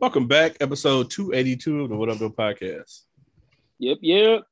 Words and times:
Welcome 0.00 0.26
back, 0.26 0.56
episode 0.62 1.10
282 1.10 1.82
of 1.82 1.90
the 1.90 1.94
What 1.94 2.08
Up, 2.08 2.16
Though 2.16 2.30
podcast. 2.30 3.02
Yep, 3.80 3.98
yep. 4.00 4.44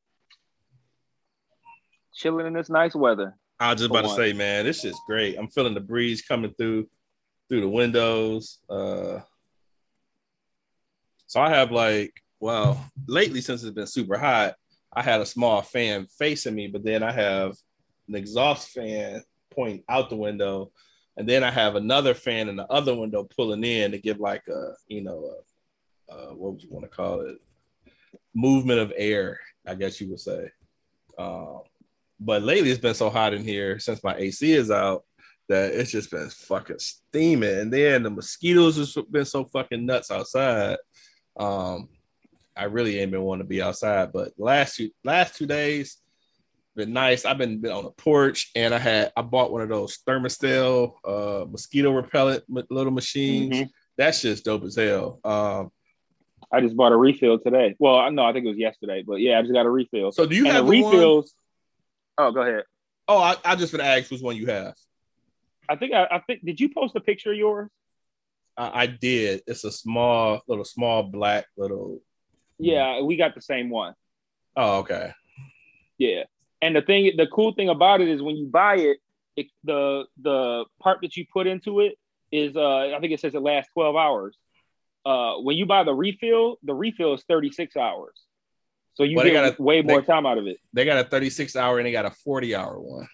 Chilling 2.15 2.49
in 2.49 2.53
this 2.53 2.69
nice 2.69 2.95
weather. 2.95 3.35
I 3.59 3.73
was 3.73 3.81
just 3.81 3.91
about 3.91 4.03
to 4.03 4.11
say, 4.11 4.35
man, 4.35 4.67
this 4.67 4.85
is 4.85 5.01
great. 5.07 5.39
I'm 5.39 5.49
feeling 5.49 5.73
the 5.73 5.81
breeze 5.81 6.21
coming 6.21 6.53
through 6.53 6.91
through 7.49 7.63
the 7.63 7.69
windows. 7.69 8.59
Uh, 8.69 9.21
so 11.29 11.41
I 11.41 11.49
have 11.49 11.73
like, 11.73 12.13
well, 12.41 12.85
lately 13.07 13.41
since 13.41 13.63
it's 13.63 13.75
been 13.75 13.87
super 13.87 14.19
hot, 14.19 14.55
I 14.93 15.03
had 15.03 15.23
a 15.23 15.27
small 15.27 15.63
fan 15.63 16.09
facing 16.19 16.55
me, 16.55 16.67
but 16.67 16.85
then 16.85 17.03
I 17.03 17.11
have 17.11 17.57
an 18.07 18.17
exhaust 18.17 18.69
fan 18.69 19.23
pointing 19.51 19.83
out 19.89 20.11
the 20.11 20.17
window, 20.17 20.73
and 21.19 21.29
then 21.29 21.43
I 21.43 21.51
have 21.51 21.75
another 21.75 22.15
fan 22.15 22.49
in 22.49 22.55
the 22.55 22.67
other 22.73 22.95
window 22.95 23.25
pulling 23.25 23.65
in 23.65 23.91
to 23.91 23.99
give 23.99 24.21
like 24.21 24.45
a, 24.47 24.75
you 24.87 25.03
know, 25.03 25.33
a, 26.09 26.15
uh, 26.15 26.31
what 26.31 26.53
would 26.53 26.63
you 26.63 26.71
want 26.71 26.85
to 26.85 26.97
call 26.97 27.23
it? 27.23 27.39
Movement 28.35 28.79
of 28.79 28.93
air, 28.97 29.41
I 29.67 29.75
guess 29.75 30.01
you 30.01 30.09
would 30.11 30.21
say. 30.21 30.49
Um, 31.19 31.63
but 32.21 32.45
lately 32.45 32.71
it's 32.71 32.81
been 32.81 32.95
so 32.95 33.11
hot 33.11 33.35
in 33.35 33.43
here 33.43 33.81
since 33.81 34.03
my 34.05 34.15
AC 34.15 34.53
is 34.53 34.71
out 34.71 35.05
that 35.49 35.73
it's 35.73 35.91
just 35.91 36.13
been 36.13 36.31
fucking 36.31 36.79
steaming. 36.79 37.59
And 37.59 37.73
then 37.73 38.05
the 38.05 38.11
mosquitoes 38.11 38.95
have 38.95 39.11
been 39.11 39.25
so 39.25 39.45
fucking 39.45 39.85
nuts 39.85 40.13
outside. 40.13 40.77
Um, 41.37 41.89
I 42.57 42.65
really 42.65 43.01
ain't 43.01 43.11
been 43.11 43.23
wanting 43.23 43.45
to 43.45 43.49
be 43.49 43.61
outside, 43.61 44.13
but 44.13 44.33
last 44.39 44.77
two 44.77 44.91
last 45.03 45.35
two 45.35 45.47
days 45.47 45.99
been 46.79 46.93
nice. 46.95 47.27
I've 47.27 47.37
been, 47.37 47.61
been 47.61 47.73
on 47.73 47.85
the 47.85 47.91
porch 47.91 48.51
and 48.55 48.73
I 48.73 48.79
had 48.79 49.13
I 49.17 49.23
bought 49.23 49.53
one 49.53 49.61
of 49.61 49.69
those 49.69 49.99
thermostat 50.07 50.93
uh 51.05 51.45
mosquito 51.51 51.91
repellent 51.91 52.45
little 52.71 52.93
machines. 52.93 53.57
Mhm. 53.57 53.69
That's 53.99 54.23
just 54.23 54.45
dope 54.45 54.63
as 54.63 54.77
hell. 54.77 55.21
Um, 55.25 55.71
I 56.53 56.61
just 56.61 56.77
bought 56.77 56.93
a 56.93 56.97
refill 56.97 57.39
today. 57.41 57.75
Well, 57.79 57.97
I 57.97 58.09
know 58.11 58.25
I 58.25 58.33
think 58.33 58.47
it 58.47 58.49
was 58.49 58.59
yesterday, 58.59 59.03
but 59.07 59.17
yeah, 59.17 59.39
I 59.39 59.43
just 59.43 59.53
got 59.53 59.67
a 59.67 59.71
refill. 59.71 60.13
so 60.13 60.25
do 60.25 60.37
you 60.37 60.47
and 60.47 60.53
have 60.55 60.67
the 60.67 60.81
one? 60.81 60.93
refills? 60.93 61.35
Oh, 62.17 62.31
go 62.31 62.43
ahead. 62.43 62.63
Oh, 63.09 63.19
I, 63.19 63.37
I 63.45 63.57
just 63.57 63.73
gonna 63.73 63.85
ask 63.85 64.11
which 64.11 64.23
one 64.23 64.37
you 64.37 64.47
have. 64.47 64.75
I 65.69 65.77
think 65.77 65.93
I, 65.93 66.05
I 66.11 66.21
think 66.21 66.45
did 66.45 66.61
you 66.61 66.73
post 66.73 66.95
a 66.97 67.01
picture 67.01 67.33
of 67.33 67.37
yours? 67.37 67.69
I, 68.57 68.83
I 68.83 68.87
did. 68.87 69.43
It's 69.47 69.65
a 69.65 69.73
small, 69.73 70.41
little, 70.47 70.65
small 70.65 71.03
black 71.03 71.47
little. 71.57 72.01
Yeah, 72.59 73.03
we 73.03 73.17
got 73.17 73.35
the 73.35 73.43
same 73.43 73.69
one. 73.69 73.95
Oh, 74.57 74.79
okay. 74.79 75.13
Yeah. 75.99 76.25
And 76.61 76.75
the 76.75 76.83
thing, 76.83 77.13
the 77.17 77.27
cool 77.29 77.53
thing 77.53 77.69
about 77.69 78.01
it 78.01 78.09
is 78.09 78.21
when 78.23 78.37
you 78.37 78.47
buy 78.47 78.77
it, 78.77 78.99
it 79.37 79.47
the 79.65 80.05
the 80.21 80.65
part 80.81 80.99
that 81.03 81.17
you 81.17 81.25
put 81.33 81.47
into 81.47 81.81
it 81.81 81.97
is 82.33 82.57
uh 82.57 82.95
I 82.95 82.99
think 83.01 83.13
it 83.13 83.21
says 83.21 83.35
it 83.35 83.41
lasts 83.43 83.71
12 83.75 83.95
hours. 83.97 84.37
Uh 85.07 85.35
when 85.37 85.57
you 85.57 85.67
buy 85.67 85.85
the 85.85 85.95
refill, 85.95 86.59
the 86.65 86.75
refill 86.75 87.15
is 87.15 87.23
36 87.29 87.77
hours. 87.77 88.15
So 88.95 89.05
you 89.05 89.15
Well, 89.17 89.25
they 89.25 89.31
get 89.31 89.51
gotta- 89.51 89.63
way 89.63 89.81
more 89.83 90.01
they- 90.01 90.07
time 90.07 90.27
out 90.27 90.39
of 90.39 90.47
it. 90.49 90.59
They 90.73 90.85
got 90.85 90.99
a 90.99 91.09
36 91.09 91.55
hour 91.55 91.79
and 91.79 91.87
they 91.87 91.93
got 91.93 92.07
a 92.07 92.11
40 92.11 92.55
hour 92.57 92.81
one. 92.81 93.09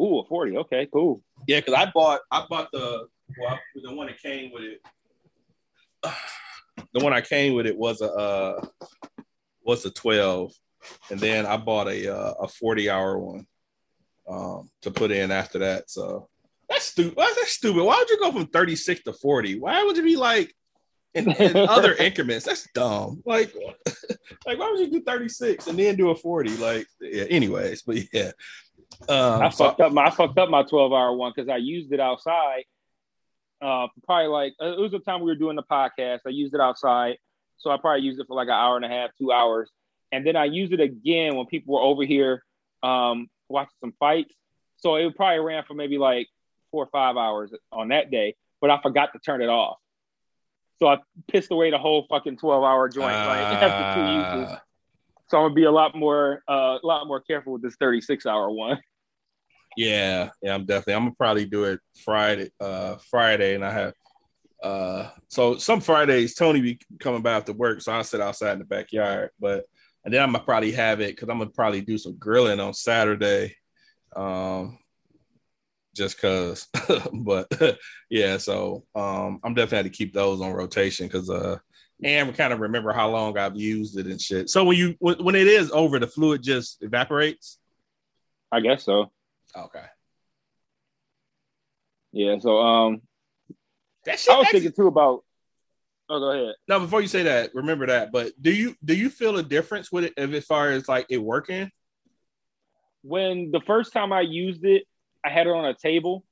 Ooh, 0.00 0.20
a 0.20 0.24
40. 0.24 0.56
Okay, 0.56 0.88
cool. 0.90 1.22
Yeah, 1.46 1.60
because 1.60 1.74
I 1.74 1.90
bought, 1.92 2.20
I 2.30 2.46
bought 2.48 2.72
the, 2.72 3.06
well, 3.38 3.60
the 3.74 3.94
one 3.94 4.06
that 4.06 4.18
came 4.18 4.50
with 4.50 4.62
it. 4.62 4.80
The 6.94 7.04
one 7.04 7.12
I 7.12 7.20
came 7.20 7.52
with 7.54 7.66
it 7.66 7.76
was 7.76 8.00
a, 8.00 8.10
uh, 8.10 8.66
was 9.62 9.84
a 9.84 9.90
12, 9.90 10.52
and 11.10 11.20
then 11.20 11.46
I 11.46 11.56
bought 11.56 11.88
a 11.88 12.14
uh, 12.14 12.34
a 12.42 12.48
40 12.48 12.90
hour 12.90 13.18
one, 13.18 13.46
um, 14.28 14.70
to 14.82 14.90
put 14.90 15.10
in 15.10 15.30
after 15.30 15.58
that. 15.60 15.90
So 15.90 16.28
that's 16.68 16.86
stupid. 16.86 17.16
That's 17.18 17.52
stupid. 17.52 17.82
Why 17.82 17.96
would 17.98 18.08
you 18.08 18.18
go 18.18 18.32
from 18.32 18.46
36 18.46 19.02
to 19.02 19.12
40? 19.12 19.58
Why 19.58 19.82
would 19.82 19.96
you 19.96 20.04
be 20.04 20.16
like 20.16 20.54
in, 21.14 21.30
in 21.32 21.56
other 21.68 21.94
increments? 21.94 22.46
That's 22.46 22.68
dumb. 22.72 23.22
Like, 23.26 23.52
like 24.46 24.58
why 24.58 24.70
would 24.70 24.80
you 24.80 24.90
do 24.90 25.02
36 25.02 25.66
and 25.66 25.78
then 25.78 25.96
do 25.96 26.10
a 26.10 26.14
40? 26.14 26.56
Like, 26.58 26.86
yeah. 27.00 27.24
Anyways, 27.24 27.82
but 27.82 27.96
yeah. 28.12 28.30
Um, 29.08 29.42
I 29.42 29.50
so- 29.50 29.64
fucked 29.64 29.80
up 29.80 29.92
my 29.92 30.06
I 30.06 30.10
fucked 30.10 30.38
up 30.38 30.48
my 30.48 30.62
12 30.62 30.92
hour 30.92 31.14
one 31.14 31.32
because 31.34 31.48
I 31.48 31.56
used 31.56 31.92
it 31.92 32.00
outside. 32.00 32.64
Uh, 33.62 33.88
probably 34.04 34.28
like 34.28 34.54
uh, 34.62 34.72
it 34.72 34.80
was 34.80 34.92
the 34.92 35.00
time 35.00 35.20
we 35.20 35.26
were 35.26 35.34
doing 35.34 35.56
the 35.56 35.62
podcast. 35.62 36.20
I 36.26 36.30
used 36.30 36.54
it 36.54 36.60
outside, 36.60 37.18
so 37.58 37.70
I 37.70 37.76
probably 37.76 38.02
used 38.02 38.18
it 38.18 38.26
for 38.26 38.34
like 38.34 38.48
an 38.48 38.54
hour 38.54 38.76
and 38.76 38.84
a 38.86 38.88
half, 38.88 39.10
two 39.18 39.32
hours, 39.32 39.70
and 40.12 40.26
then 40.26 40.36
I 40.36 40.46
used 40.46 40.72
it 40.72 40.80
again 40.80 41.36
when 41.36 41.46
people 41.46 41.74
were 41.74 41.80
over 41.80 42.04
here 42.04 42.42
um, 42.82 43.28
watching 43.48 43.74
some 43.80 43.94
fights. 43.98 44.34
So 44.78 44.96
it 44.96 45.14
probably 45.14 45.40
ran 45.40 45.64
for 45.66 45.74
maybe 45.74 45.98
like 45.98 46.28
four 46.70 46.84
or 46.84 46.88
five 46.90 47.16
hours 47.16 47.52
on 47.72 47.88
that 47.88 48.10
day, 48.10 48.36
but 48.60 48.70
I 48.70 48.80
forgot 48.82 49.12
to 49.12 49.18
turn 49.18 49.42
it 49.42 49.48
off. 49.48 49.76
So 50.78 50.88
I 50.88 50.98
pissed 51.28 51.50
away 51.50 51.70
the 51.70 51.78
whole 51.78 52.06
fucking 52.08 52.38
12 52.38 52.64
hour 52.64 52.88
joint 52.88 53.06
like, 53.06 53.40
after 53.62 54.00
two 54.00 54.40
uses. 54.40 54.52
Ah, 54.56 54.62
So 55.28 55.38
I'm 55.38 55.44
gonna 55.44 55.54
be 55.54 55.64
a 55.64 55.70
lot 55.70 55.94
more, 55.94 56.42
uh, 56.48 56.78
a 56.82 56.86
lot 56.86 57.06
more 57.06 57.20
careful 57.20 57.52
with 57.52 57.62
this 57.62 57.76
36 57.78 58.26
hour 58.26 58.50
one. 58.50 58.78
Yeah, 59.76 60.30
yeah, 60.42 60.54
I'm 60.54 60.66
definitely. 60.66 60.94
I'm 60.94 61.02
gonna 61.04 61.14
probably 61.16 61.44
do 61.44 61.62
it 61.62 61.80
Friday. 62.04 62.50
Uh, 62.60 62.96
Friday, 63.08 63.54
and 63.54 63.64
I 63.64 63.70
have. 63.70 63.94
Uh, 64.60 65.10
so 65.28 65.58
some 65.58 65.80
Fridays 65.80 66.34
Tony 66.34 66.60
be 66.60 66.80
coming 66.98 67.22
by 67.22 67.34
after 67.34 67.52
work, 67.52 67.80
so 67.80 67.92
I'll 67.92 68.02
sit 68.02 68.20
outside 68.20 68.54
in 68.54 68.58
the 68.58 68.64
backyard. 68.64 69.30
But 69.38 69.66
and 70.04 70.12
then 70.14 70.22
I'm 70.22 70.32
gonna 70.32 70.44
probably 70.44 70.72
have 70.72 71.00
it 71.00 71.14
because 71.16 71.28
I'm 71.28 71.38
gonna 71.38 71.50
probably 71.50 71.80
do 71.82 71.98
some 71.98 72.16
grilling 72.16 72.60
on 72.60 72.74
Saturday. 72.74 73.56
Um, 74.14 74.78
just 75.94 76.20
cause, 76.20 76.68
but 77.12 77.48
yeah. 78.10 78.36
So 78.38 78.84
um, 78.94 79.40
I'm 79.44 79.54
definitely 79.54 79.90
to 79.90 79.96
keep 79.96 80.12
those 80.14 80.40
on 80.40 80.52
rotation 80.52 81.06
because 81.06 81.28
uh, 81.28 81.58
and 82.02 82.28
we 82.28 82.34
kind 82.34 82.52
of 82.52 82.60
remember 82.60 82.92
how 82.92 83.10
long 83.10 83.36
I've 83.36 83.56
used 83.56 83.98
it 83.98 84.06
and 84.06 84.20
shit. 84.20 84.48
So 84.48 84.64
when 84.64 84.76
you 84.76 84.94
when, 85.00 85.22
when 85.22 85.34
it 85.34 85.46
is 85.46 85.70
over, 85.70 85.98
the 85.98 86.06
fluid 86.06 86.42
just 86.42 86.82
evaporates. 86.82 87.58
I 88.52 88.60
guess 88.60 88.84
so. 88.84 89.12
Okay. 89.54 89.84
Yeah. 92.12 92.38
So 92.40 92.58
um, 92.58 93.02
That 94.06 94.18
shit 94.18 94.32
I 94.32 94.38
was 94.38 94.46
actually- 94.46 94.60
thinking 94.60 94.76
too 94.82 94.88
about. 94.88 95.24
Oh, 96.12 96.18
go 96.18 96.32
ahead. 96.32 96.56
No, 96.66 96.80
before 96.80 97.00
you 97.00 97.06
say 97.06 97.22
that, 97.22 97.54
remember 97.54 97.86
that. 97.86 98.10
But 98.10 98.32
do 98.42 98.52
you 98.52 98.74
do 98.84 98.96
you 98.96 99.08
feel 99.10 99.36
a 99.36 99.44
difference 99.44 99.92
with 99.92 100.04
it 100.04 100.14
as 100.18 100.44
far 100.44 100.70
as 100.70 100.88
like 100.88 101.06
it 101.08 101.18
working? 101.18 101.70
When 103.02 103.52
the 103.52 103.60
first 103.60 103.92
time 103.92 104.12
I 104.12 104.22
used 104.22 104.64
it, 104.64 104.82
I 105.24 105.30
had 105.30 105.46
it 105.46 105.50
on 105.50 105.64
a 105.64 105.74
table, 105.74 106.24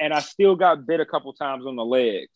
and 0.00 0.12
I 0.12 0.18
still 0.18 0.56
got 0.56 0.84
bit 0.84 0.98
a 0.98 1.06
couple 1.06 1.32
times 1.32 1.64
on 1.64 1.76
the 1.76 1.84
legs, 1.84 2.28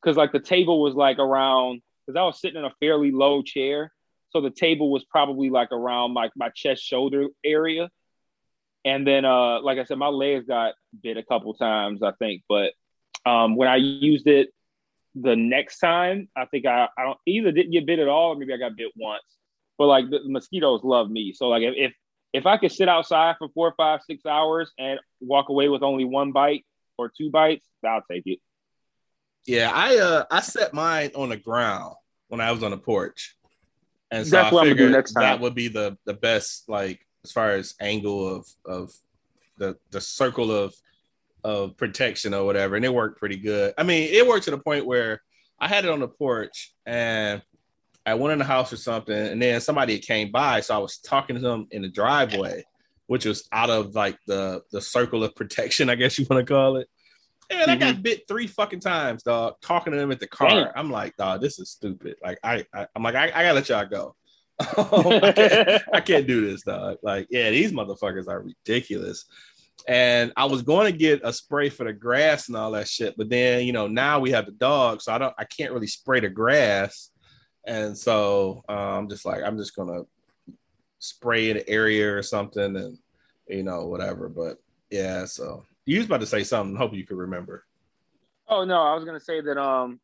because 0.00 0.16
like 0.16 0.30
the 0.30 0.40
table 0.40 0.80
was 0.80 0.94
like 0.94 1.18
around. 1.18 1.82
Because 2.06 2.18
I 2.18 2.22
was 2.22 2.40
sitting 2.40 2.58
in 2.58 2.64
a 2.64 2.72
fairly 2.78 3.10
low 3.10 3.42
chair, 3.42 3.92
so 4.30 4.40
the 4.40 4.50
table 4.50 4.92
was 4.92 5.04
probably 5.04 5.50
like 5.50 5.72
around 5.72 6.12
my 6.12 6.30
my 6.36 6.50
chest 6.54 6.84
shoulder 6.84 7.26
area, 7.44 7.90
and 8.84 9.04
then 9.04 9.24
uh, 9.24 9.60
like 9.60 9.78
I 9.78 9.84
said, 9.84 9.98
my 9.98 10.06
legs 10.06 10.46
got 10.46 10.74
bit 11.02 11.16
a 11.16 11.24
couple 11.24 11.52
times, 11.54 12.00
I 12.00 12.12
think. 12.12 12.42
But 12.48 12.74
um, 13.26 13.56
when 13.56 13.68
I 13.68 13.76
used 13.76 14.28
it 14.28 14.50
the 15.14 15.36
next 15.36 15.78
time, 15.78 16.28
I 16.36 16.46
think 16.46 16.66
I, 16.66 16.88
I 16.96 17.04
don't 17.04 17.18
either 17.26 17.52
didn't 17.52 17.72
get 17.72 17.86
bit 17.86 17.98
at 17.98 18.08
all, 18.08 18.30
or 18.30 18.36
maybe 18.36 18.52
I 18.52 18.56
got 18.56 18.76
bit 18.76 18.92
once. 18.96 19.22
But 19.78 19.86
like 19.86 20.10
the 20.10 20.20
mosquitoes 20.26 20.82
love 20.84 21.10
me, 21.10 21.32
so 21.32 21.48
like 21.48 21.62
if 21.62 21.92
if, 22.32 22.46
I 22.46 22.58
could 22.58 22.70
sit 22.70 22.88
outside 22.88 23.36
for 23.38 23.48
four, 23.54 23.74
five, 23.76 24.00
six 24.06 24.24
hours 24.26 24.70
and 24.78 25.00
walk 25.20 25.48
away 25.48 25.68
with 25.68 25.82
only 25.82 26.04
one 26.04 26.32
bite 26.32 26.64
or 26.98 27.10
two 27.16 27.30
bites, 27.30 27.66
I'll 27.84 28.04
take 28.10 28.22
it. 28.26 28.38
Yeah, 29.46 29.72
I 29.74 29.96
uh 29.96 30.24
I 30.30 30.40
set 30.40 30.74
mine 30.74 31.12
on 31.14 31.30
the 31.30 31.38
ground 31.38 31.94
when 32.28 32.40
I 32.40 32.52
was 32.52 32.62
on 32.62 32.72
the 32.72 32.76
porch, 32.78 33.36
and 34.10 34.26
so 34.26 34.36
That's 34.36 34.52
I 34.52 34.54
what 34.54 34.60
I'm 34.60 34.66
do 34.66 34.72
figured 34.74 34.92
next 34.92 35.12
time. 35.12 35.22
that 35.22 35.40
would 35.40 35.54
be 35.54 35.68
the 35.68 35.96
the 36.04 36.14
best 36.14 36.68
like 36.68 37.00
as 37.24 37.32
far 37.32 37.52
as 37.52 37.74
angle 37.80 38.36
of 38.36 38.46
of 38.66 38.92
the 39.56 39.76
the 39.90 40.00
circle 40.00 40.52
of 40.52 40.74
of 41.44 41.76
protection 41.76 42.34
or 42.34 42.44
whatever, 42.44 42.76
and 42.76 42.84
it 42.84 42.92
worked 42.92 43.18
pretty 43.18 43.36
good. 43.36 43.74
I 43.78 43.82
mean, 43.82 44.08
it 44.12 44.26
worked 44.26 44.44
to 44.44 44.50
the 44.50 44.58
point 44.58 44.86
where 44.86 45.22
I 45.58 45.68
had 45.68 45.84
it 45.84 45.90
on 45.90 46.00
the 46.00 46.08
porch 46.08 46.72
and 46.86 47.42
I 48.06 48.14
went 48.14 48.32
in 48.32 48.38
the 48.38 48.44
house 48.44 48.72
or 48.72 48.76
something, 48.76 49.14
and 49.14 49.40
then 49.40 49.60
somebody 49.60 49.98
came 49.98 50.30
by, 50.30 50.60
so 50.60 50.74
I 50.74 50.78
was 50.78 50.98
talking 50.98 51.36
to 51.36 51.42
them 51.42 51.66
in 51.70 51.82
the 51.82 51.88
driveway, 51.88 52.64
which 53.06 53.26
was 53.26 53.46
out 53.52 53.70
of 53.70 53.94
like 53.94 54.16
the 54.26 54.62
the 54.72 54.80
circle 54.80 55.22
of 55.22 55.34
protection, 55.34 55.90
I 55.90 55.96
guess 55.96 56.18
you 56.18 56.26
want 56.28 56.46
to 56.46 56.52
call 56.52 56.76
it. 56.76 56.88
Man, 57.50 57.68
I 57.68 57.76
got 57.76 57.94
mm-hmm. 57.94 58.02
bit 58.02 58.28
three 58.28 58.46
fucking 58.46 58.80
times, 58.80 59.24
dog. 59.24 59.54
Talking 59.60 59.92
to 59.92 59.98
them 59.98 60.12
at 60.12 60.20
the 60.20 60.28
car, 60.28 60.48
Damn. 60.48 60.72
I'm 60.76 60.90
like, 60.90 61.16
dog, 61.16 61.40
this 61.40 61.58
is 61.58 61.70
stupid. 61.70 62.16
Like, 62.22 62.38
I, 62.44 62.64
I 62.72 62.86
I'm 62.94 63.02
like, 63.02 63.16
I, 63.16 63.24
I 63.24 63.42
gotta 63.42 63.54
let 63.54 63.68
y'all 63.68 63.86
go. 63.86 64.14
I, 64.60 65.32
can't, 65.32 65.82
I 65.94 66.00
can't 66.00 66.26
do 66.26 66.48
this, 66.48 66.62
dog. 66.62 66.98
Like, 67.02 67.26
yeah, 67.30 67.50
these 67.50 67.72
motherfuckers 67.72 68.28
are 68.28 68.42
ridiculous. 68.42 69.24
And 69.88 70.32
I 70.36 70.44
was 70.44 70.62
going 70.62 70.90
to 70.90 70.96
get 70.96 71.20
a 71.24 71.32
spray 71.32 71.68
for 71.68 71.84
the 71.84 71.92
grass 71.92 72.48
and 72.48 72.56
all 72.56 72.72
that 72.72 72.88
shit, 72.88 73.16
but 73.16 73.28
then 73.28 73.66
you 73.66 73.72
know 73.72 73.86
now 73.86 74.20
we 74.20 74.30
have 74.30 74.46
the 74.46 74.52
dog, 74.52 75.02
so 75.02 75.12
I 75.12 75.18
don't, 75.18 75.34
I 75.38 75.44
can't 75.44 75.72
really 75.72 75.86
spray 75.86 76.20
the 76.20 76.28
grass, 76.28 77.10
and 77.64 77.96
so 77.96 78.62
uh, 78.68 78.72
I'm 78.72 79.08
just 79.08 79.24
like, 79.24 79.42
I'm 79.42 79.58
just 79.58 79.74
gonna 79.74 80.02
spray 80.98 81.50
an 81.50 81.62
area 81.66 82.14
or 82.14 82.22
something, 82.22 82.76
and 82.76 82.98
you 83.48 83.62
know 83.62 83.86
whatever. 83.86 84.28
But 84.28 84.58
yeah, 84.90 85.24
so 85.24 85.64
you 85.86 85.98
was 85.98 86.06
about 86.06 86.20
to 86.20 86.26
say 86.26 86.44
something. 86.44 86.76
Hope 86.76 86.94
you 86.94 87.06
could 87.06 87.18
remember. 87.18 87.64
Oh 88.48 88.64
no, 88.64 88.80
I 88.82 88.94
was 88.94 89.04
gonna 89.04 89.20
say 89.20 89.40
that 89.40 89.58
um 89.58 90.00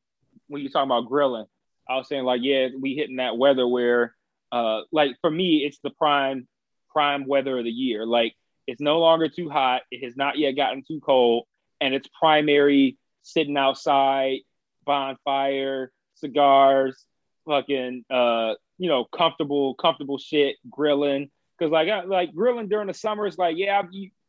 when 0.48 0.62
you 0.62 0.68
talking 0.68 0.88
about 0.88 1.08
grilling, 1.08 1.46
I 1.88 1.96
was 1.96 2.08
saying 2.08 2.24
like 2.24 2.40
yeah, 2.42 2.68
we 2.80 2.94
hitting 2.94 3.16
that 3.16 3.36
weather 3.36 3.66
where 3.66 4.14
uh 4.52 4.82
like 4.92 5.16
for 5.20 5.30
me 5.30 5.58
it's 5.58 5.78
the 5.82 5.90
prime 5.90 6.46
prime 6.90 7.26
weather 7.26 7.58
of 7.58 7.64
the 7.64 7.70
year. 7.70 8.06
Like 8.06 8.34
it's 8.66 8.80
no 8.80 8.98
longer 8.98 9.28
too 9.28 9.48
hot, 9.48 9.82
it 9.90 10.04
has 10.04 10.16
not 10.16 10.38
yet 10.38 10.52
gotten 10.52 10.82
too 10.86 11.00
cold, 11.00 11.44
and 11.80 11.94
it's 11.94 12.08
primary 12.18 12.98
sitting 13.22 13.56
outside, 13.56 14.38
bonfire, 14.84 15.92
cigars, 16.14 17.04
fucking 17.46 18.04
uh 18.10 18.54
you 18.76 18.88
know 18.88 19.04
comfortable 19.04 19.74
comfortable 19.76 20.18
shit 20.18 20.56
grilling 20.68 21.30
because 21.56 21.70
like 21.70 21.88
I, 21.88 22.02
like 22.02 22.34
grilling 22.34 22.68
during 22.68 22.88
the 22.88 22.94
summer 22.94 23.24
is 23.24 23.38
like 23.38 23.56
yeah 23.56 23.82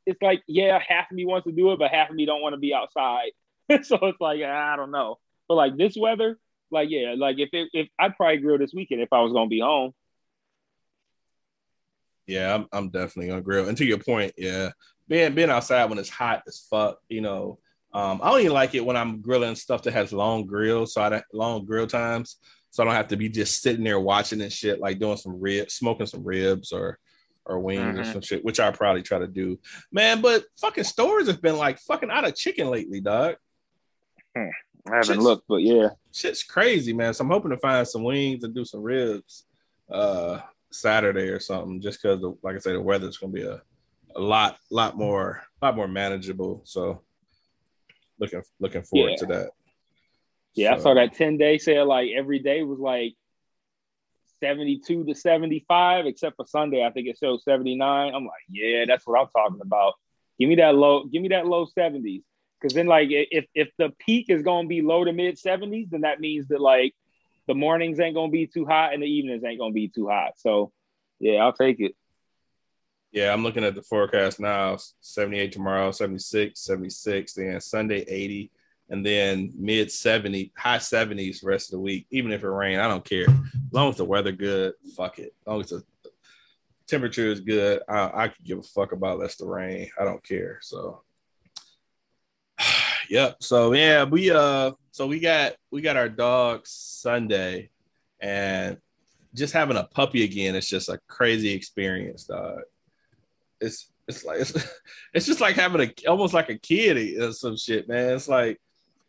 it's 0.05 0.21
like 0.21 0.43
yeah 0.47 0.77
half 0.87 1.09
of 1.09 1.15
me 1.15 1.25
wants 1.25 1.47
to 1.47 1.51
do 1.51 1.71
it 1.71 1.79
but 1.79 1.89
half 1.89 2.11
of 2.11 2.15
me 2.15 2.27
don't 2.27 2.43
want 2.43 2.53
to 2.53 2.59
be 2.59 2.75
outside 2.75 3.31
so 3.83 3.97
it's 4.03 4.21
like 4.21 4.41
I 4.41 4.75
don't 4.75 4.91
know. 4.91 5.17
But 5.47 5.55
like 5.55 5.77
this 5.77 5.95
weather, 5.97 6.37
like 6.71 6.89
yeah, 6.89 7.15
like 7.17 7.37
if 7.39 7.49
it, 7.53 7.69
if 7.73 7.87
I'd 7.99 8.15
probably 8.15 8.37
grill 8.37 8.57
this 8.57 8.73
weekend 8.73 9.01
if 9.01 9.11
I 9.11 9.21
was 9.21 9.33
gonna 9.33 9.49
be 9.49 9.59
home. 9.59 9.93
Yeah, 12.27 12.53
I'm, 12.53 12.67
I'm 12.73 12.89
definitely 12.89 13.27
gonna 13.29 13.41
grill. 13.41 13.67
And 13.67 13.77
to 13.77 13.85
your 13.85 13.97
point, 13.99 14.33
yeah, 14.37 14.71
being 15.07 15.33
being 15.33 15.49
outside 15.49 15.85
when 15.89 15.97
it's 15.97 16.09
hot 16.09 16.43
as 16.47 16.67
fuck, 16.69 16.99
you 17.09 17.21
know, 17.21 17.59
um, 17.93 18.19
I 18.21 18.37
even 18.39 18.51
like 18.53 18.75
it 18.75 18.85
when 18.85 18.97
I'm 18.97 19.21
grilling 19.21 19.55
stuff 19.55 19.81
that 19.83 19.93
has 19.93 20.11
long 20.13 20.45
grills, 20.45 20.93
so 20.93 21.01
I 21.01 21.09
don't, 21.09 21.23
long 21.33 21.65
grill 21.65 21.87
times, 21.87 22.35
so 22.69 22.83
I 22.83 22.85
don't 22.85 22.95
have 22.95 23.07
to 23.07 23.17
be 23.17 23.29
just 23.29 23.61
sitting 23.61 23.83
there 23.85 23.99
watching 23.99 24.41
and 24.41 24.51
shit, 24.51 24.79
like 24.81 24.99
doing 24.99 25.17
some 25.17 25.39
ribs, 25.39 25.73
smoking 25.75 26.05
some 26.05 26.23
ribs 26.23 26.71
or 26.71 26.99
or 27.45 27.59
wings 27.61 27.97
or 27.97 28.01
Mhm. 28.03 28.11
some 28.11 28.21
shit, 28.21 28.43
which 28.43 28.59
I 28.59 28.69
probably 28.71 29.03
try 29.03 29.19
to 29.19 29.27
do, 29.27 29.57
man. 29.89 30.19
But 30.21 30.43
fucking 30.59 30.83
stores 30.83 31.27
have 31.27 31.41
been 31.41 31.55
like 31.57 31.79
fucking 31.79 32.11
out 32.11 32.27
of 32.27 32.35
chicken 32.35 32.69
lately, 32.69 32.99
dog. 32.99 33.37
I 34.35 34.49
haven't 34.85 35.03
Shit's- 35.05 35.23
looked, 35.23 35.47
but 35.47 35.61
yeah. 35.61 35.89
shit's 36.11 36.43
crazy, 36.43 36.91
man. 36.91 37.13
So 37.13 37.23
I'm 37.23 37.29
hoping 37.29 37.51
to 37.51 37.57
find 37.57 37.87
some 37.87 38.03
wings 38.03 38.43
and 38.43 38.53
do 38.53 38.65
some 38.65 38.81
ribs 38.81 39.45
uh 39.89 40.41
Saturday 40.71 41.29
or 41.29 41.39
something, 41.39 41.81
just 41.81 42.01
because 42.01 42.21
like 42.43 42.55
I 42.55 42.59
say, 42.59 42.73
the 42.73 42.81
weather's 42.81 43.17
gonna 43.17 43.33
be 43.33 43.43
a, 43.43 43.61
a 44.15 44.19
lot, 44.21 44.57
lot 44.69 44.97
more, 44.97 45.43
lot 45.61 45.75
more 45.75 45.87
manageable. 45.87 46.61
So 46.65 47.01
looking 48.19 48.41
looking 48.59 48.83
forward 48.83 49.11
Yeah. 49.11 49.15
to 49.17 49.25
that. 49.27 49.49
Yeah, 50.55 50.73
I 50.73 50.77
So, 50.77 50.83
saw 50.83 50.93
that 50.95 51.13
10 51.13 51.37
day 51.37 51.57
sale 51.57 51.85
like 51.85 52.09
every 52.15 52.39
day 52.39 52.63
was 52.63 52.79
like 52.79 53.13
72 54.39 55.05
to 55.05 55.15
75, 55.15 56.05
except 56.05 56.35
for 56.35 56.45
Sunday. 56.45 56.85
I 56.85 56.91
think 56.91 57.07
it 57.07 57.17
showed 57.17 57.41
79. 57.41 58.13
I'm 58.13 58.23
like, 58.25 58.33
yeah, 58.49 58.85
that's 58.87 59.05
what 59.05 59.19
I'm 59.19 59.27
talking 59.35 59.61
about. 59.61 59.93
Give 60.39 60.49
me 60.49 60.55
that 60.55 60.75
low, 60.75 61.05
give 61.05 61.21
me 61.21 61.29
that 61.29 61.47
low 61.47 61.65
70s. 61.65 62.23
Cause 62.61 62.73
then 62.73 62.87
like 62.87 63.09
if 63.11 63.45
if 63.53 63.69
the 63.77 63.91
peak 63.99 64.29
is 64.29 64.41
gonna 64.41 64.67
be 64.67 64.81
low 64.81 65.03
to 65.03 65.13
mid 65.13 65.35
70s, 65.37 65.91
then 65.91 66.01
that 66.01 66.19
means 66.19 66.47
that 66.47 66.59
like 66.59 66.95
the 67.47 67.55
mornings 67.55 67.99
ain't 67.99 68.15
gonna 68.15 68.31
be 68.31 68.45
too 68.47 68.65
hot 68.65 68.93
and 68.93 69.01
the 69.01 69.07
evenings 69.07 69.43
ain't 69.43 69.59
gonna 69.59 69.73
be 69.73 69.87
too 69.87 70.07
hot. 70.07 70.33
So 70.37 70.71
yeah, 71.19 71.37
I'll 71.37 71.53
take 71.53 71.79
it. 71.79 71.95
Yeah, 73.11 73.33
I'm 73.33 73.43
looking 73.43 73.63
at 73.63 73.73
the 73.73 73.81
forecast 73.81 74.39
now 74.39 74.77
78 74.99 75.51
tomorrow, 75.51 75.91
76, 75.91 76.59
76, 76.59 77.33
then 77.33 77.59
Sunday 77.61 78.01
80, 78.07 78.51
and 78.89 79.05
then 79.05 79.51
mid 79.57 79.91
70, 79.91 80.51
high 80.57 80.77
70s 80.77 81.43
rest 81.43 81.69
of 81.69 81.71
the 81.71 81.79
week. 81.79 82.05
Even 82.11 82.31
if 82.31 82.43
it 82.43 82.49
rain, 82.49 82.79
I 82.79 82.87
don't 82.87 83.05
care. 83.05 83.27
As 83.29 83.73
long 83.73 83.89
as 83.89 83.97
the 83.97 84.05
weather 84.05 84.33
good, 84.33 84.73
fuck 84.95 85.19
it. 85.19 85.33
As 85.41 85.47
long 85.47 85.61
as 85.61 85.69
the 85.69 85.83
temperature 86.87 87.31
is 87.31 87.39
good, 87.39 87.81
I, 87.87 88.11
I 88.13 88.27
could 88.27 88.45
give 88.45 88.59
a 88.59 88.63
fuck 88.63 88.91
about 88.91 89.19
less 89.19 89.37
the 89.37 89.45
rain. 89.45 89.89
I 89.99 90.03
don't 90.03 90.23
care. 90.23 90.59
So 90.61 91.01
yep. 93.09 93.37
So 93.41 93.73
yeah, 93.73 94.03
we 94.03 94.31
uh 94.31 94.71
so 94.91 95.07
we 95.07 95.19
got 95.19 95.53
we 95.71 95.81
got 95.81 95.97
our 95.97 96.09
dog 96.09 96.61
Sunday 96.65 97.69
and 98.19 98.77
just 99.35 99.53
having 99.53 99.77
a 99.77 99.83
puppy 99.83 100.23
again, 100.23 100.55
it's 100.55 100.67
just 100.67 100.89
a 100.89 100.99
crazy 101.07 101.51
experience, 101.51 102.25
dog 102.25 102.61
it's 103.59 103.91
it's 104.07 104.23
like 104.23 104.39
it's, 104.39 104.53
it's 105.13 105.25
just 105.25 105.41
like 105.41 105.55
having 105.55 105.81
a 105.81 106.07
almost 106.07 106.33
like 106.33 106.49
a 106.49 106.57
kid 106.57 107.19
or 107.19 107.31
some 107.33 107.57
shit, 107.57 107.87
man. 107.87 108.15
It's 108.15 108.27
like 108.27 108.59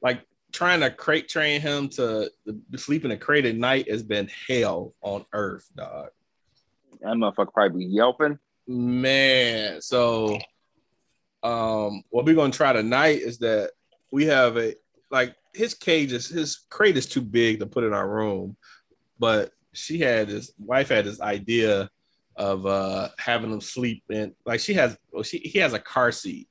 like 0.02 0.22
trying 0.52 0.80
to 0.80 0.90
crate 0.90 1.28
train 1.28 1.60
him 1.60 1.88
to 1.90 2.30
sleep 2.76 3.04
in 3.04 3.10
a 3.10 3.16
crate 3.16 3.46
at 3.46 3.56
night 3.56 3.90
has 3.90 4.02
been 4.02 4.30
hell 4.48 4.94
on 5.02 5.24
earth, 5.32 5.68
dog. 5.76 6.08
That 7.00 7.14
motherfucker 7.14 7.52
probably 7.52 7.86
be 7.86 7.92
yelping. 7.92 8.38
Man, 8.66 9.80
so 9.80 10.38
um 11.42 12.02
what 12.10 12.24
we're 12.24 12.34
gonna 12.34 12.52
try 12.52 12.72
tonight 12.72 13.20
is 13.20 13.38
that 13.38 13.70
we 14.10 14.26
have 14.26 14.56
a 14.56 14.74
like 15.10 15.34
his 15.54 15.74
cage 15.74 16.12
is 16.12 16.28
his 16.28 16.66
crate 16.70 16.96
is 16.96 17.06
too 17.06 17.22
big 17.22 17.60
to 17.60 17.66
put 17.66 17.84
in 17.84 17.92
our 17.92 18.08
room, 18.08 18.56
but 19.18 19.52
she 19.72 19.98
had 19.98 20.28
this 20.28 20.52
wife 20.58 20.88
had 20.88 21.04
this 21.04 21.20
idea 21.20 21.90
of 22.36 22.66
uh 22.66 23.08
having 23.18 23.52
him 23.52 23.60
sleep 23.60 24.02
in 24.10 24.34
like 24.46 24.60
she 24.60 24.72
has 24.74 24.96
well 25.12 25.22
she 25.24 25.38
he 25.38 25.58
has 25.58 25.72
a 25.72 25.78
car 25.78 26.12
seat 26.12 26.48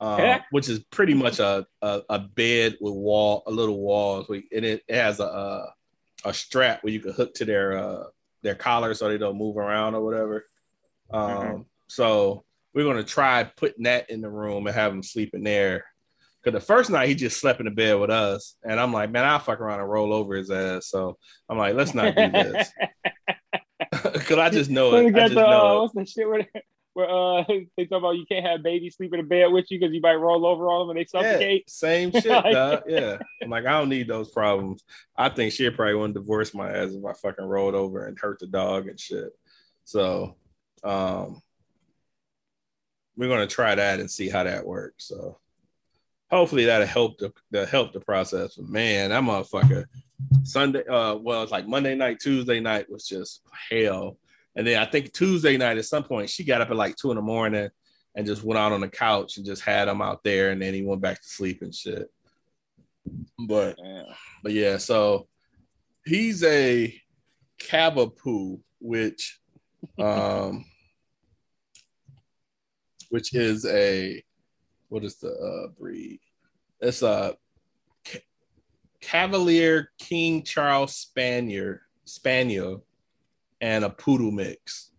um, 0.00 0.18
Yeah. 0.20 0.42
which 0.50 0.68
is 0.68 0.80
pretty 0.90 1.14
much 1.14 1.38
a, 1.40 1.66
a 1.80 2.02
a 2.08 2.18
bed 2.20 2.76
with 2.80 2.94
wall 2.94 3.42
a 3.46 3.50
little 3.50 3.80
walls 3.80 4.28
and 4.28 4.44
it, 4.52 4.82
it 4.86 4.94
has 4.94 5.18
a, 5.20 5.24
a 5.24 5.74
a 6.26 6.32
strap 6.32 6.82
where 6.84 6.92
you 6.92 7.00
can 7.00 7.12
hook 7.12 7.34
to 7.34 7.44
their 7.44 7.76
uh 7.76 8.04
their 8.42 8.54
collar 8.54 8.94
so 8.94 9.08
they 9.08 9.18
don't 9.18 9.36
move 9.38 9.56
around 9.56 9.94
or 9.96 10.04
whatever 10.04 10.46
um 11.10 11.20
Mhm. 11.20 11.64
so 11.88 12.44
we're 12.72 12.84
gonna 12.84 13.02
try 13.02 13.42
putting 13.44 13.82
that 13.84 14.08
in 14.10 14.20
the 14.20 14.30
room 14.30 14.66
and 14.66 14.74
have 14.76 14.92
them 14.92 15.02
sleep 15.02 15.34
in 15.34 15.42
there 15.42 15.84
because 16.42 16.58
the 16.60 16.64
first 16.66 16.90
night 16.90 17.08
he 17.08 17.14
just 17.14 17.38
slept 17.40 17.60
in 17.60 17.66
the 17.66 17.70
bed 17.70 17.98
with 17.98 18.10
us 18.10 18.56
and 18.64 18.80
i'm 18.80 18.92
like 18.92 19.10
man 19.10 19.24
i'll 19.24 19.38
fuck 19.38 19.60
around 19.60 19.80
and 19.80 19.88
roll 19.90 20.12
over 20.12 20.34
his 20.34 20.50
ass 20.50 20.86
so 20.88 21.16
i'm 21.48 21.58
like 21.58 21.74
let's 21.74 21.94
not 21.94 22.14
do 22.16 22.30
this 22.30 22.70
because 24.12 24.38
I 24.38 24.48
just 24.48 24.70
know 24.70 24.94
it. 24.94 25.06
I 25.14 25.20
just 25.28 25.34
the, 25.34 25.46
uh, 25.46 25.50
know 25.50 25.76
it. 25.76 25.80
what's 25.82 25.94
the 25.94 26.06
shit 26.06 26.26
where, 26.28 26.46
where 26.94 27.10
uh, 27.10 27.44
they 27.76 27.84
talk 27.86 27.98
about 27.98 28.16
you 28.16 28.24
can't 28.26 28.44
have 28.46 28.62
babies 28.62 28.96
sleep 28.96 29.12
in 29.12 29.20
a 29.20 29.22
bed 29.22 29.52
with 29.52 29.70
you 29.70 29.78
because 29.78 29.92
you 29.94 30.00
might 30.00 30.14
roll 30.14 30.46
over 30.46 30.68
on 30.68 30.86
them 30.88 30.96
and 30.96 30.98
they 31.04 31.18
Yeah, 31.18 31.30
suffocate. 31.32 31.68
same 31.68 32.10
shit, 32.10 32.24
dog. 32.24 32.84
Yeah. 32.86 33.18
I'm 33.42 33.50
like, 33.50 33.66
I 33.66 33.72
don't 33.72 33.90
need 33.90 34.08
those 34.08 34.30
problems. 34.30 34.82
I 35.16 35.28
think 35.28 35.52
she'd 35.52 35.76
probably 35.76 35.94
want 35.94 36.14
to 36.14 36.20
divorce 36.20 36.54
my 36.54 36.70
ass 36.70 36.92
if 36.92 37.04
I 37.04 37.12
fucking 37.12 37.44
rolled 37.44 37.74
over 37.74 38.06
and 38.06 38.18
hurt 38.18 38.38
the 38.38 38.46
dog 38.46 38.88
and 38.88 38.98
shit. 38.98 39.30
So 39.84 40.36
um 40.82 41.42
we're 43.16 43.28
gonna 43.28 43.46
try 43.46 43.74
that 43.74 44.00
and 44.00 44.10
see 44.10 44.28
how 44.30 44.44
that 44.44 44.66
works. 44.66 45.06
So 45.06 45.38
hopefully 46.32 46.64
that'll 46.64 46.86
help 46.86 47.18
the, 47.18 47.32
the 47.50 47.66
help 47.66 47.92
the 47.92 48.00
process. 48.00 48.54
But 48.56 48.68
man, 48.68 49.10
that 49.10 49.22
motherfucker 49.22 49.84
Sunday, 50.44 50.84
uh, 50.86 51.16
well, 51.16 51.42
it's 51.42 51.52
like 51.52 51.68
Monday 51.68 51.94
night, 51.94 52.20
Tuesday 52.20 52.58
night 52.58 52.90
was 52.90 53.06
just 53.06 53.42
hell. 53.70 54.16
And 54.56 54.66
then 54.66 54.80
I 54.80 54.86
think 54.86 55.12
Tuesday 55.12 55.56
night 55.56 55.78
at 55.78 55.84
some 55.84 56.02
point 56.04 56.30
she 56.30 56.42
got 56.44 56.60
up 56.62 56.70
at 56.70 56.76
like 56.76 56.96
two 56.96 57.10
in 57.10 57.16
the 57.16 57.22
morning 57.22 57.68
and 58.14 58.26
just 58.26 58.42
went 58.42 58.58
out 58.58 58.72
on 58.72 58.80
the 58.80 58.88
couch 58.88 59.36
and 59.36 59.46
just 59.46 59.62
had 59.62 59.88
him 59.88 60.02
out 60.02 60.22
there, 60.24 60.50
and 60.50 60.60
then 60.60 60.74
he 60.74 60.82
went 60.82 61.00
back 61.00 61.20
to 61.20 61.28
sleep 61.28 61.62
and 61.62 61.74
shit. 61.74 62.10
But 63.46 63.76
Yeah. 63.82 64.02
but 64.42 64.52
yeah, 64.52 64.76
so 64.78 65.28
he's 66.04 66.42
a 66.44 66.98
Cavapoo, 67.58 68.60
which 68.80 69.38
um 69.98 70.64
which 73.10 73.34
is 73.34 73.66
a 73.66 74.22
what 74.92 75.04
is 75.04 75.16
the 75.16 75.30
uh, 75.30 75.68
breed? 75.78 76.20
It's 76.80 77.00
a 77.00 77.34
Cavalier 79.00 79.90
King 79.98 80.42
Charles 80.44 80.94
Spaniel 80.94 81.78
Spaniel 82.04 82.84
and 83.60 83.84
a 83.84 83.90
poodle 83.90 84.30
mix. 84.30 84.90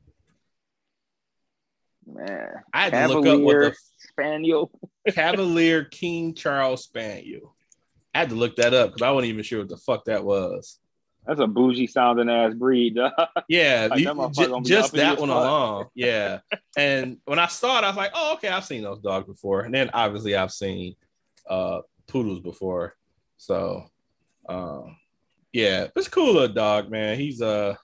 Man. 2.08 2.50
I 2.74 2.90
had 2.90 3.08
to 3.08 3.08
look 3.08 3.28
up 3.28 3.40
what 3.40 3.54
Cavalier 3.54 3.70
the 3.70 3.76
Spaniel. 3.98 4.72
Cavalier 5.10 5.84
King 5.86 6.34
Charles 6.34 6.84
Spaniel. 6.84 7.56
I 8.16 8.20
had 8.20 8.30
to 8.30 8.36
look 8.36 8.56
that 8.56 8.74
up 8.74 8.94
because 8.94 9.06
I 9.06 9.12
wasn't 9.12 9.30
even 9.30 9.44
sure 9.44 9.60
what 9.60 9.70
the 9.70 9.78
fuck 9.78 10.06
that 10.06 10.24
was. 10.24 10.80
That's 11.26 11.40
a 11.40 11.48
bougie 11.48 11.88
sounding 11.88 12.30
ass 12.30 12.54
breed. 12.54 12.98
Yeah, 13.48 13.88
Like, 13.92 14.04
that 14.04 14.16
motherfucker 14.16 14.34
ju- 14.36 14.48
gonna 14.50 14.62
be 14.62 14.70
just 14.70 14.94
that 14.94 15.20
one 15.20 15.30
fuck. 15.30 15.38
alone. 15.38 15.86
Yeah. 15.96 16.40
and 16.78 17.18
when 17.26 17.40
I 17.40 17.48
saw 17.48 17.78
it, 17.80 17.84
I 17.84 17.88
was 17.88 17.96
like, 17.98 18.12
oh, 18.14 18.34
okay, 18.34 18.50
I've 18.50 18.66
seen 18.66 18.84
those 18.84 19.00
dogs 19.00 19.28
before. 19.28 19.62
And 19.62 19.74
then 19.74 19.90
obviously 19.94 20.36
I've 20.36 20.52
seen 20.52 20.96
uh 21.50 21.80
poodles 22.08 22.40
before. 22.42 22.96
So 23.38 23.86
um 24.50 24.98
yeah, 25.54 25.88
it's 25.96 26.08
a 26.08 26.12
cool 26.12 26.34
little 26.34 26.54
dog, 26.54 26.90
man. 26.90 27.18
He's 27.18 27.42
uh 27.42 27.76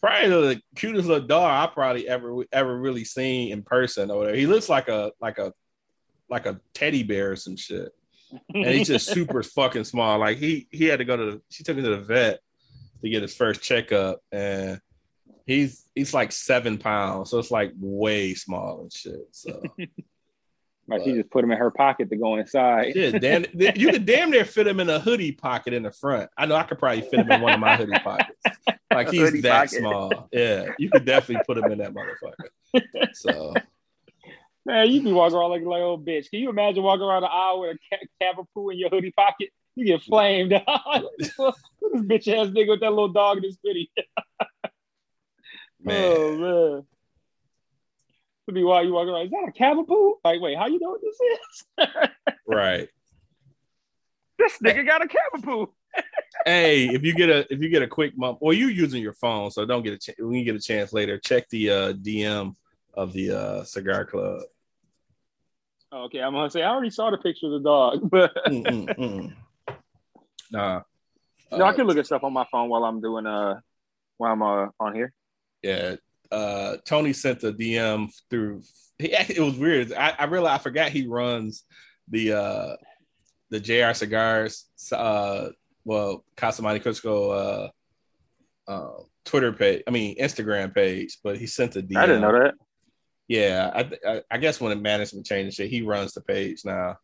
probably 0.00 0.28
the 0.54 0.62
cutest 0.76 1.08
little 1.08 1.26
dog 1.26 1.50
I 1.70 1.72
probably 1.72 2.08
ever 2.08 2.44
ever 2.52 2.78
really 2.78 3.04
seen 3.04 3.52
in 3.52 3.62
person. 3.62 4.10
Or 4.10 4.32
he 4.32 4.46
looks 4.46 4.68
like 4.68 4.88
a 4.88 5.12
like 5.20 5.38
a 5.38 5.52
like 6.30 6.46
a 6.46 6.60
teddy 6.74 7.02
bear 7.02 7.32
or 7.32 7.36
some 7.36 7.56
shit, 7.56 7.90
and 8.54 8.66
he's 8.66 8.88
just 8.88 9.08
super 9.08 9.42
fucking 9.42 9.84
small. 9.84 10.18
Like 10.18 10.38
he 10.38 10.68
he 10.70 10.86
had 10.86 10.98
to 10.98 11.04
go 11.04 11.16
to 11.16 11.24
the, 11.24 11.42
she 11.50 11.64
took 11.64 11.76
him 11.76 11.84
to 11.84 11.90
the 11.90 12.02
vet 12.02 12.40
to 13.02 13.08
get 13.08 13.22
his 13.22 13.34
first 13.34 13.62
checkup, 13.62 14.20
and 14.32 14.80
he's 15.46 15.84
he's 15.94 16.14
like 16.14 16.32
seven 16.32 16.78
pounds, 16.78 17.30
so 17.30 17.38
it's 17.38 17.50
like 17.50 17.72
way 17.76 18.34
small 18.34 18.82
and 18.82 18.92
shit. 18.92 19.28
So. 19.32 19.62
Like 20.90 21.04
she 21.04 21.12
just 21.12 21.30
put 21.30 21.44
him 21.44 21.50
in 21.50 21.58
her 21.58 21.70
pocket 21.70 22.08
to 22.08 22.16
go 22.16 22.36
inside. 22.36 22.92
Yeah, 22.94 23.10
damn, 23.10 23.44
you 23.76 23.90
could 23.90 24.06
damn 24.06 24.30
near 24.30 24.46
fit 24.46 24.66
him 24.66 24.80
in 24.80 24.88
a 24.88 24.98
hoodie 24.98 25.32
pocket 25.32 25.74
in 25.74 25.82
the 25.82 25.90
front. 25.90 26.30
I 26.36 26.46
know 26.46 26.54
I 26.54 26.62
could 26.62 26.78
probably 26.78 27.02
fit 27.02 27.20
him 27.20 27.30
in 27.30 27.42
one 27.42 27.52
of 27.52 27.60
my 27.60 27.76
hoodie 27.76 27.98
pockets. 27.98 28.40
Like 28.90 29.10
he's 29.10 29.42
that 29.42 29.66
pocket. 29.66 29.78
small. 29.78 30.28
Yeah, 30.32 30.70
you 30.78 30.90
could 30.90 31.04
definitely 31.04 31.44
put 31.46 31.58
him 31.58 31.70
in 31.70 31.78
that 31.78 31.92
motherfucker. 31.92 33.14
So 33.14 33.52
Man, 34.68 34.90
you 34.90 35.02
be 35.02 35.12
walking 35.12 35.38
around 35.38 35.48
like 35.48 35.62
like 35.62 35.80
little 35.80 35.98
bitch. 35.98 36.28
Can 36.28 36.40
you 36.40 36.50
imagine 36.50 36.82
walking 36.82 37.04
around 37.04 37.22
the 37.22 37.28
aisle 37.28 37.60
with 37.60 37.78
a 37.78 37.96
ca- 37.96 38.06
cavapoo 38.22 38.70
in 38.70 38.78
your 38.78 38.90
hoodie 38.90 39.12
pocket? 39.12 39.48
You 39.74 39.86
get 39.86 40.02
flamed. 40.02 40.50
this 40.52 40.62
bitch 41.30 42.28
ass 42.28 42.48
nigga 42.48 42.68
with 42.68 42.80
that 42.80 42.90
little 42.90 43.08
dog 43.08 43.38
in 43.38 43.44
his 43.44 43.56
hoodie. 43.64 43.90
man, 45.82 46.12
Oh 46.14 46.36
man. 46.36 46.86
To 48.46 48.52
be 48.52 48.62
why 48.62 48.82
you 48.82 48.92
walking 48.92 49.14
around. 49.14 49.24
Is 49.24 49.30
that 49.30 49.48
a 49.48 49.58
cavapoo? 49.58 50.16
Like, 50.22 50.42
wait, 50.42 50.58
how 50.58 50.66
you 50.66 50.78
know 50.80 50.90
what 50.90 51.00
this 51.00 51.18
is? 51.32 51.88
right. 52.46 52.90
this 54.38 54.58
nigga 54.62 54.84
got 54.84 55.02
a 55.02 55.08
cavapoo. 55.08 55.68
Hey, 56.44 56.88
if 56.94 57.04
you 57.04 57.14
get 57.14 57.30
a 57.30 57.50
if 57.50 57.62
you 57.62 57.70
get 57.70 57.80
a 57.80 57.88
quick 57.88 58.18
month, 58.18 58.36
well, 58.42 58.52
you 58.52 58.68
using 58.68 59.02
your 59.02 59.14
phone, 59.14 59.50
so 59.50 59.64
don't 59.64 59.82
get 59.82 59.94
a 59.94 59.98
chance. 59.98 60.18
When 60.18 60.34
you 60.34 60.44
get 60.44 60.56
a 60.56 60.60
chance 60.60 60.92
later, 60.92 61.18
check 61.18 61.48
the 61.48 61.70
uh, 61.70 61.92
DM 61.94 62.54
of 62.92 63.14
the 63.14 63.30
uh, 63.30 63.64
cigar 63.64 64.04
club. 64.04 64.42
Okay, 65.92 66.20
I'm 66.20 66.32
gonna 66.34 66.50
say 66.50 66.62
I 66.62 66.68
already 66.70 66.90
saw 66.90 67.10
the 67.10 67.18
picture 67.18 67.46
of 67.46 67.52
the 67.52 67.60
dog, 67.60 68.10
but 68.10 68.32
Mm, 68.46 68.66
mm, 68.66 68.96
mm. 68.98 69.32
Nah. 70.50 70.82
no, 71.52 71.64
I 71.64 71.70
Uh, 71.70 71.72
can 71.72 71.86
look 71.86 71.96
at 71.98 72.06
stuff 72.06 72.24
on 72.24 72.32
my 72.32 72.46
phone 72.50 72.68
while 72.68 72.84
I'm 72.84 73.00
doing 73.00 73.26
uh 73.26 73.60
while 74.18 74.32
I'm 74.32 74.42
uh, 74.42 74.66
on 74.80 74.94
here. 74.94 75.12
yeah 75.62 75.96
uh 76.30 76.76
tony 76.84 77.12
sent 77.14 77.42
a 77.42 77.50
dm 77.52 78.06
through 78.28 78.60
he, 78.98 79.06
it 79.14 79.40
was 79.40 79.56
weird 79.56 79.94
I, 79.94 80.14
I 80.18 80.24
realized 80.26 80.60
i 80.60 80.62
forgot 80.62 80.90
he 80.90 81.06
runs 81.06 81.64
the 82.06 82.32
uh 82.34 82.76
the 83.48 83.58
jr 83.58 83.92
cigars 83.94 84.66
uh 84.92 85.48
well 85.86 86.22
casamani 86.36 86.82
cusco 86.82 87.70
uh 88.68 88.70
uh 88.70 89.02
twitter 89.24 89.52
page 89.54 89.82
i 89.88 89.90
mean 89.90 90.18
instagram 90.18 90.74
page 90.74 91.16
but 91.24 91.38
he 91.38 91.46
sent 91.46 91.76
a 91.76 91.82
dm 91.82 91.96
I 91.96 92.06
didn't 92.06 92.20
know 92.20 92.32
that. 92.32 92.54
Yeah 93.28 93.70
i 93.74 94.10
i, 94.10 94.22
I 94.30 94.38
guess 94.38 94.60
when 94.60 94.70
the 94.70 94.82
management 94.82 95.26
changed 95.26 95.56
shit 95.56 95.70
he 95.70 95.82
runs 95.82 96.12
the 96.14 96.20
page 96.22 96.64
now 96.64 96.96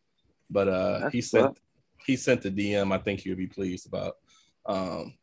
but 0.49 0.67
uh 0.67 0.99
That's 0.99 1.13
he 1.13 1.21
sent 1.21 1.59
he 2.05 2.15
sent 2.15 2.41
the 2.41 2.51
dm 2.51 2.91
i 2.93 2.97
think 2.97 3.21
he'll 3.21 3.35
be 3.35 3.47
pleased 3.47 3.87
about 3.87 4.15
um 4.65 5.13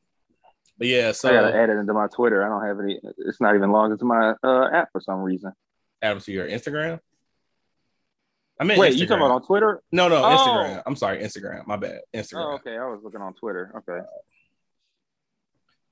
but 0.78 0.86
yeah 0.88 1.12
so 1.12 1.28
I 1.28 1.32
gotta 1.32 1.54
add 1.54 1.70
it 1.70 1.76
into 1.76 1.92
my 1.92 2.08
Twitter. 2.08 2.44
I 2.44 2.48
don't 2.48 2.66
have 2.66 2.80
any. 2.80 2.98
It's 3.18 3.40
not 3.40 3.54
even 3.54 3.70
logged 3.70 3.92
into 3.92 4.04
my 4.04 4.34
uh, 4.42 4.68
app 4.72 4.90
for 4.90 5.00
some 5.00 5.20
reason. 5.20 5.52
Adam 6.00 6.18
to 6.20 6.32
your 6.32 6.48
Instagram? 6.48 6.98
I 8.58 8.64
mean, 8.64 8.78
Wait, 8.78 8.94
you 8.94 9.06
talking 9.06 9.22
about 9.22 9.34
on 9.34 9.42
Twitter? 9.46 9.82
No, 9.92 10.08
no, 10.08 10.16
Oh. 10.16 10.28
Instagram. 10.36 10.82
I'm 10.86 10.96
sorry, 10.96 11.18
Instagram. 11.22 11.66
My 11.66 11.76
bad. 11.76 12.00
Instagram. 12.14 12.44
Oh, 12.46 12.54
okay. 12.54 12.76
I 12.76 12.86
was 12.86 13.00
looking 13.04 13.20
on 13.20 13.34
Twitter. 13.34 13.70
Okay, 13.76 14.04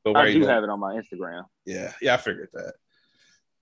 But 0.05 0.17
I 0.17 0.33
do 0.33 0.47
have 0.47 0.65
it 0.65 0.71
on 0.71 0.81
my 0.81 0.95
Instagram. 0.95 1.45
Yeah, 1.67 1.93
yeah, 2.01 2.15
I 2.15 2.17
figured 2.17 2.49
that. 2.55 2.75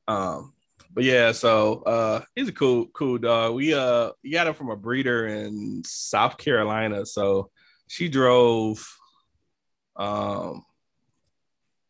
Um, 0.07 0.55
but 0.93 1.05
yeah, 1.05 1.33
so 1.33 1.83
uh, 1.83 2.21
he's 2.35 2.49
a 2.49 2.53
cool, 2.53 2.87
cool 2.87 3.19
dog. 3.19 3.55
We 3.55 3.75
uh, 3.75 4.11
we 4.23 4.31
got 4.31 4.47
him 4.47 4.55
from 4.55 4.71
a 4.71 4.77
breeder 4.77 5.27
in 5.27 5.83
South 5.85 6.39
Carolina. 6.39 7.07
So 7.07 7.51
she 7.87 8.09
drove, 8.09 8.85
um, 9.97 10.65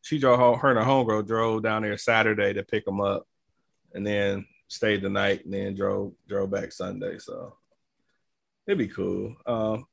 she 0.02 0.18
drove 0.18 0.38
home, 0.38 0.58
her 0.58 0.70
and 0.70 0.78
her 0.78 0.84
homegirl 0.84 1.26
drove 1.26 1.62
down 1.62 1.82
there 1.82 1.96
Saturday 1.96 2.52
to 2.52 2.62
pick 2.62 2.86
him 2.86 3.00
up, 3.00 3.26
and 3.94 4.06
then 4.06 4.46
stayed 4.68 5.02
the 5.02 5.08
night, 5.08 5.44
and 5.44 5.54
then 5.54 5.74
drove 5.74 6.12
drove 6.28 6.50
back 6.50 6.72
Sunday. 6.72 7.18
So 7.18 7.56
it'd 8.66 8.78
be 8.78 8.88
cool. 8.88 9.36
Um, 9.46 9.86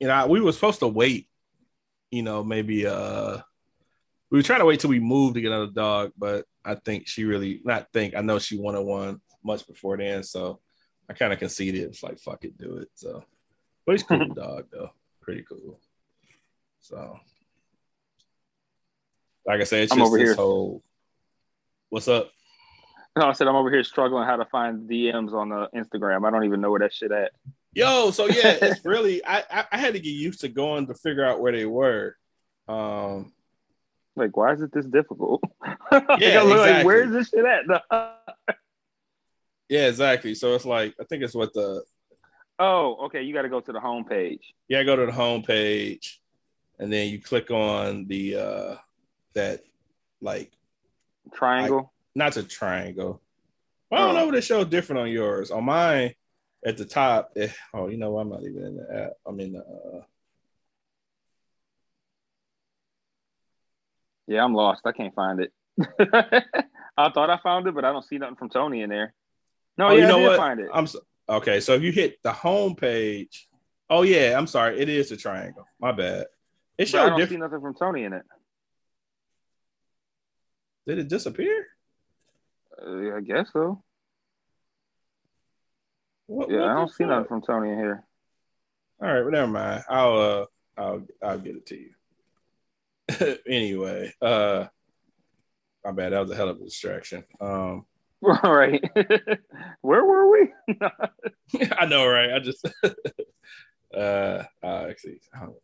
you 0.00 0.08
know, 0.08 0.26
we 0.26 0.40
were 0.40 0.52
supposed 0.52 0.80
to 0.80 0.88
wait. 0.88 1.28
You 2.10 2.22
know, 2.22 2.42
maybe 2.42 2.86
uh 2.86 3.38
we 4.30 4.38
were 4.38 4.42
trying 4.42 4.60
to 4.60 4.66
wait 4.66 4.80
till 4.80 4.90
we 4.90 5.00
moved 5.00 5.34
to 5.36 5.40
get 5.40 5.52
another 5.52 5.72
dog, 5.72 6.12
but 6.18 6.46
I 6.64 6.74
think 6.74 7.06
she 7.06 7.24
really 7.24 7.60
not 7.64 7.88
think 7.92 8.16
I 8.16 8.20
know 8.22 8.38
she 8.38 8.58
wanted 8.58 8.82
one 8.82 9.20
much 9.44 9.66
before 9.66 9.96
then, 9.96 10.22
so 10.22 10.60
I 11.08 11.12
kind 11.12 11.32
of 11.32 11.38
conceded. 11.38 11.82
It's 11.82 12.02
like 12.02 12.18
fuck 12.18 12.44
it, 12.44 12.58
do 12.58 12.78
it. 12.78 12.88
So, 12.94 13.24
but 13.84 13.92
he's 13.92 14.02
cool 14.02 14.26
dog 14.34 14.66
though, 14.72 14.90
pretty 15.20 15.44
cool. 15.48 15.78
So, 16.80 17.18
like 19.46 19.60
I 19.60 19.64
said, 19.64 19.84
it's 19.84 19.92
I'm 19.92 19.98
just 19.98 20.08
over 20.08 20.18
this 20.18 20.28
here. 20.28 20.34
whole. 20.34 20.82
What's 21.88 22.08
up? 22.08 22.30
No, 23.16 23.28
I 23.28 23.32
said 23.32 23.46
I'm 23.46 23.54
over 23.54 23.70
here 23.70 23.84
struggling 23.84 24.26
how 24.26 24.36
to 24.36 24.44
find 24.46 24.90
DMs 24.90 25.32
on 25.32 25.48
the 25.48 25.68
Instagram. 25.74 26.26
I 26.26 26.30
don't 26.30 26.44
even 26.44 26.60
know 26.60 26.70
where 26.70 26.80
that 26.80 26.92
shit 26.92 27.12
at. 27.12 27.32
Yo, 27.72 28.10
so 28.10 28.26
yeah, 28.26 28.58
it's 28.60 28.84
really 28.84 29.24
I, 29.24 29.44
I 29.50 29.64
I 29.72 29.78
had 29.78 29.94
to 29.94 30.00
get 30.00 30.10
used 30.10 30.40
to 30.40 30.48
going 30.48 30.88
to 30.88 30.94
figure 30.94 31.24
out 31.24 31.40
where 31.40 31.52
they 31.52 31.64
were. 31.64 32.16
Um, 32.68 33.32
Like, 34.16 34.36
why 34.36 34.52
is 34.52 34.62
it 34.62 34.72
this 34.72 34.86
difficult? 34.86 35.42
Yeah, 35.92 36.42
like, 36.42 36.52
exactly. 36.58 36.84
where 36.84 37.02
is 37.04 37.12
this 37.12 37.28
shit 37.28 37.44
at? 37.44 37.82
yeah, 39.68 39.86
exactly. 39.88 40.34
So 40.34 40.54
it's 40.54 40.64
like 40.64 40.94
I 41.00 41.04
think 41.04 41.22
it's 41.22 41.34
what 41.34 41.52
the 41.52 41.82
oh, 42.58 42.96
okay. 43.06 43.22
You 43.22 43.32
got 43.34 43.42
to 43.42 43.48
go 43.48 43.60
to 43.60 43.72
the 43.72 43.80
home 43.80 44.04
page. 44.04 44.54
yeah, 44.68 44.82
go 44.82 44.96
to 44.96 45.06
the 45.06 45.12
home 45.12 45.42
page 45.42 46.20
and 46.78 46.92
then 46.92 47.08
you 47.10 47.20
click 47.20 47.50
on 47.50 48.06
the 48.06 48.36
uh 48.36 48.74
that 49.34 49.62
like 50.20 50.52
Triangle. 51.34 51.92
not 52.14 52.36
a 52.36 52.42
triangle. 52.42 53.20
I 53.92 53.98
don't 53.98 54.10
Oh. 54.10 54.12
know 54.18 54.26
what 54.26 54.34
it 54.34 54.42
shows 54.44 54.66
different 54.66 55.00
on 55.00 55.08
yours. 55.10 55.50
On 55.50 55.64
mine 55.64 56.14
at 56.64 56.76
the 56.76 56.84
top, 56.84 57.32
eh, 57.36 57.48
oh, 57.74 57.88
you 57.88 57.96
know. 57.96 58.18
I'm 58.18 58.28
not 58.30 58.42
even 58.42 58.64
in 58.64 58.76
the 58.76 59.04
app. 59.04 59.12
I'm 59.26 59.38
in 59.40 59.52
the 59.52 59.60
uh 59.60 60.02
yeah, 64.26 64.42
I'm 64.44 64.54
lost. 64.54 64.82
I 64.84 64.92
can't 64.92 65.14
find 65.14 65.40
it. 65.40 65.52
I 66.98 67.10
thought 67.10 67.30
I 67.30 67.38
found 67.42 67.66
it, 67.66 67.74
but 67.74 67.84
I 67.84 67.92
don't 67.92 68.04
see 68.04 68.18
nothing 68.18 68.36
from 68.36 68.48
Tony 68.50 68.82
in 68.82 68.90
there. 68.90 69.12
No, 69.78 69.88
Oh, 69.88 69.90
yeah, 69.92 70.00
you 70.02 70.06
know 70.08 70.16
I 70.16 70.20
did 70.20 70.28
what? 70.28 70.36
find 70.38 70.60
it. 70.60 70.68
I'm 70.72 70.86
so, 70.86 71.00
okay. 71.28 71.60
So 71.60 71.74
if 71.74 71.82
you 71.82 71.92
hit 71.92 72.22
the 72.22 72.32
home 72.32 72.74
page, 72.74 73.48
oh 73.90 74.02
yeah, 74.02 74.34
I'm 74.36 74.46
sorry, 74.46 74.80
it 74.80 74.88
is 74.88 75.12
a 75.12 75.16
triangle. 75.16 75.66
My 75.80 75.92
bad. 75.92 76.26
It 76.78 76.90
But 76.92 77.00
I 77.00 77.08
don't 77.18 77.28
see 77.28 77.36
nothing 77.36 77.60
from 77.60 77.74
Tony 77.74 78.04
in 78.04 78.12
it. 78.12 78.22
Did 80.86 80.98
it 80.98 81.08
disappear? 81.08 81.66
Uh, 82.80 83.16
I 83.16 83.20
guess 83.20 83.48
so. 83.52 83.82
What, 86.26 86.50
Yeah, 86.50 86.60
what 86.60 86.68
I 86.70 86.74
don't 86.74 86.88
see 86.90 87.04
fuck? 87.04 87.08
nothing 87.10 87.28
from 87.28 87.42
Tony 87.42 87.70
in 87.72 87.78
here. 87.78 88.04
All 89.00 89.08
right, 89.08 89.22
well, 89.22 89.30
never 89.30 89.46
mind. 89.46 89.84
I'll 89.88 90.18
uh 90.18 90.44
I'll 90.78 91.06
I'll 91.22 91.38
get 91.38 91.56
it 91.56 91.66
to 91.66 91.76
you. 91.76 91.90
anyway, 93.48 94.12
uh 94.20 94.66
my 95.84 95.92
bad, 95.92 96.12
that 96.12 96.20
was 96.20 96.30
a 96.30 96.36
hell 96.36 96.48
of 96.48 96.60
a 96.60 96.64
distraction. 96.64 97.24
Um 97.40 97.84
All 98.42 98.54
right. 98.54 98.82
Where 99.82 100.04
were 100.04 100.30
we? 100.30 100.52
I 101.78 101.86
know, 101.86 102.06
right? 102.08 102.32
I 102.32 102.38
just 102.40 102.66
uh 103.94 104.42
I'll 104.62 104.90
actually 104.90 105.20
I'll, 105.34 105.60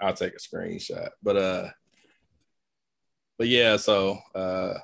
I'll 0.00 0.14
take 0.14 0.34
a 0.34 0.36
screenshot. 0.36 1.10
But 1.22 1.36
uh 1.36 1.70
but 3.38 3.48
yeah, 3.48 3.76
so 3.76 4.18
uh 4.34 4.74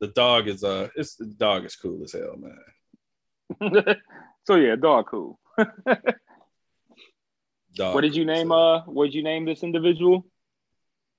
the 0.00 0.08
dog 0.08 0.48
is 0.48 0.64
uh 0.64 0.88
it's 0.96 1.16
the 1.16 1.26
dog 1.26 1.64
is 1.64 1.76
cool 1.76 2.02
as 2.02 2.12
hell, 2.12 2.36
man. 2.38 3.96
so 4.46 4.54
yeah, 4.56 4.76
dog 4.76 5.06
cool. 5.10 5.38
Dog 7.80 7.94
What 7.94 8.02
did 8.02 8.14
you 8.14 8.26
name 8.26 8.52
uh 8.52 8.82
what 8.82 9.06
did 9.06 9.14
you 9.14 9.22
name 9.22 9.46
this 9.46 9.62
individual? 9.62 10.26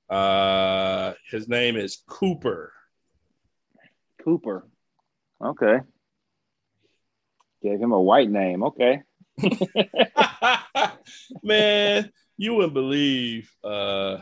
uh 0.09 1.13
his 1.31 1.47
name 1.49 1.75
is 1.75 2.03
Cooper. 2.07 2.71
Cooper. 4.23 4.67
Okay. 5.43 5.79
Gave 7.63 7.79
him 7.81 7.93
a 7.93 7.99
white 7.99 8.29
name. 8.29 8.61
Okay. 8.63 9.01
Man, 11.43 12.11
you 12.37 12.53
wouldn't 12.53 12.75
believe 12.75 13.51
uh 13.63 14.17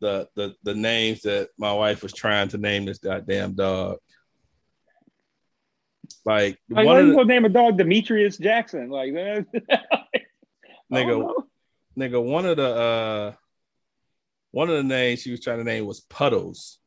the 0.00 0.28
the 0.36 0.54
the 0.62 0.74
names 0.74 1.22
that 1.22 1.48
my 1.56 1.72
wife 1.72 2.02
was 2.02 2.12
trying 2.12 2.48
to 2.48 2.58
name 2.58 2.84
this 2.84 2.98
goddamn 2.98 3.54
dog. 3.54 3.96
Like, 6.26 6.58
Like, 6.68 6.84
one 6.84 6.98
of 6.98 7.06
you 7.06 7.14
the, 7.14 7.24
name 7.24 7.46
a 7.46 7.48
dog 7.48 7.78
Demetrius 7.78 8.36
Jackson? 8.36 8.90
Like, 8.90 9.14
that- 9.14 9.46
I 9.70 9.76
don't 10.18 10.29
nigga, 10.90 11.18
know. 11.18 11.44
nigga, 11.96 12.22
one 12.22 12.46
of 12.46 12.56
the 12.56 12.66
uh 12.74 13.32
one 14.52 14.68
of 14.68 14.76
the 14.76 14.82
names 14.82 15.22
she 15.22 15.30
was 15.30 15.40
trying 15.40 15.58
to 15.58 15.64
name 15.64 15.86
was 15.86 16.00
Puddles. 16.00 16.78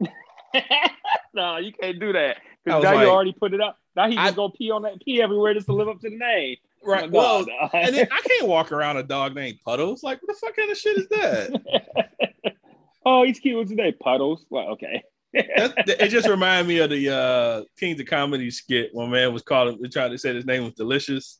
no, 1.34 1.56
you 1.58 1.72
can't 1.72 2.00
do 2.00 2.12
that. 2.12 2.38
Because 2.64 2.82
now 2.82 2.94
like- 2.94 3.04
you 3.06 3.10
already 3.10 3.32
put 3.32 3.54
it 3.54 3.60
up. 3.60 3.76
Now 3.96 4.08
he 4.08 4.16
I- 4.16 4.26
just 4.26 4.36
go 4.36 4.48
pee 4.50 4.70
on 4.70 4.82
that 4.82 5.00
pee 5.04 5.20
everywhere 5.22 5.54
just 5.54 5.66
to 5.66 5.72
live 5.72 5.88
up 5.88 6.00
to 6.00 6.10
the 6.10 6.16
name. 6.16 6.56
Right. 6.84 7.04
Oh, 7.04 7.08
Well, 7.10 7.44
God. 7.44 7.70
and 7.74 7.94
then 7.94 8.08
I 8.10 8.20
can't 8.20 8.46
walk 8.48 8.70
around 8.72 8.96
a 8.98 9.02
dog 9.02 9.34
named 9.34 9.58
Puddles. 9.64 10.02
Like, 10.04 10.22
what 10.22 10.28
the 10.34 10.40
fuck 10.40 10.56
kind 10.56 10.70
of 10.70 10.78
shit 10.78 10.96
is 10.96 11.08
that? 11.08 12.54
oh, 13.06 13.24
he's 13.24 13.40
cute. 13.40 13.68
Name? 13.70 13.94
Puddles. 14.00 14.46
Well, 14.48 14.68
okay. 14.70 15.02
It 15.34 16.08
just 16.08 16.28
reminded 16.28 16.68
me 16.68 16.78
of 16.78 16.90
the 16.90 17.10
uh 17.14 17.64
Kings 17.78 18.00
of 18.00 18.06
Comedy 18.06 18.50
skit 18.50 18.90
when 18.94 19.10
man 19.10 19.32
was 19.34 19.42
calling 19.42 19.78
tried 19.90 20.08
to 20.10 20.18
say 20.18 20.34
his 20.34 20.46
name 20.46 20.64
was 20.64 20.72
delicious. 20.74 21.38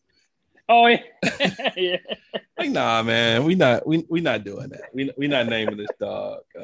Oh 0.68 0.86
yeah. 0.86 1.02
yeah. 1.76 1.96
Like, 2.58 2.70
nah, 2.70 3.02
man, 3.02 3.44
we 3.44 3.54
not 3.54 3.86
we 3.86 4.04
we 4.08 4.20
not 4.20 4.44
doing 4.44 4.68
that. 4.70 4.90
We 4.92 5.10
we 5.16 5.28
not 5.28 5.46
naming 5.46 5.76
this 5.78 5.88
dog 5.98 6.40
uh, 6.58 6.62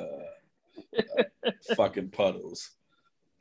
uh 0.99 1.51
fucking 1.77 2.11
puddles. 2.11 2.71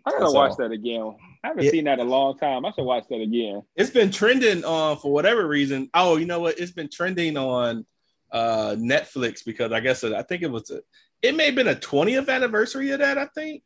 I 0.05 0.11
gotta 0.11 0.23
That's 0.25 0.33
watch 0.33 0.49
all. 0.51 0.55
that 0.57 0.71
again. 0.71 1.15
I 1.43 1.47
haven't 1.47 1.63
Yeah. 1.65 1.71
seen 1.71 1.85
that 1.85 1.99
in 1.99 2.07
a 2.07 2.09
long 2.09 2.37
time. 2.37 2.65
I 2.65 2.71
should 2.71 2.83
watch 2.85 3.05
that 3.09 3.21
again. 3.21 3.63
It's 3.75 3.89
been 3.89 4.11
trending 4.11 4.63
on 4.65 4.97
for 4.97 5.11
whatever 5.11 5.47
reason. 5.47 5.89
Oh, 5.93 6.17
you 6.17 6.25
know 6.25 6.39
what? 6.39 6.59
It's 6.59 6.71
been 6.71 6.89
trending 6.89 7.37
on 7.37 7.85
uh 8.31 8.75
Netflix 8.77 9.45
because 9.45 9.71
I 9.71 9.79
guess 9.79 10.03
it, 10.03 10.13
I 10.13 10.23
think 10.23 10.41
it 10.43 10.51
was 10.51 10.69
a, 10.71 10.81
it 11.21 11.35
may 11.35 11.45
have 11.47 11.55
been 11.55 11.67
a 11.69 11.75
20th 11.75 12.29
anniversary 12.29 12.91
of 12.91 12.99
that, 12.99 13.17
I 13.17 13.25
think. 13.27 13.63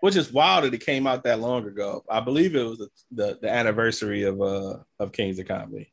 Which 0.00 0.16
is 0.16 0.32
wild 0.32 0.64
that 0.64 0.74
it 0.74 0.84
came 0.84 1.06
out 1.06 1.24
that 1.24 1.40
long 1.40 1.66
ago. 1.66 2.04
I 2.08 2.20
believe 2.20 2.54
it 2.54 2.62
was 2.62 2.78
the, 2.78 2.88
the, 3.10 3.38
the 3.42 3.50
anniversary 3.50 4.24
of 4.24 4.40
uh 4.40 4.78
of 4.98 5.12
Kings 5.12 5.38
of 5.38 5.48
Comedy. 5.48 5.90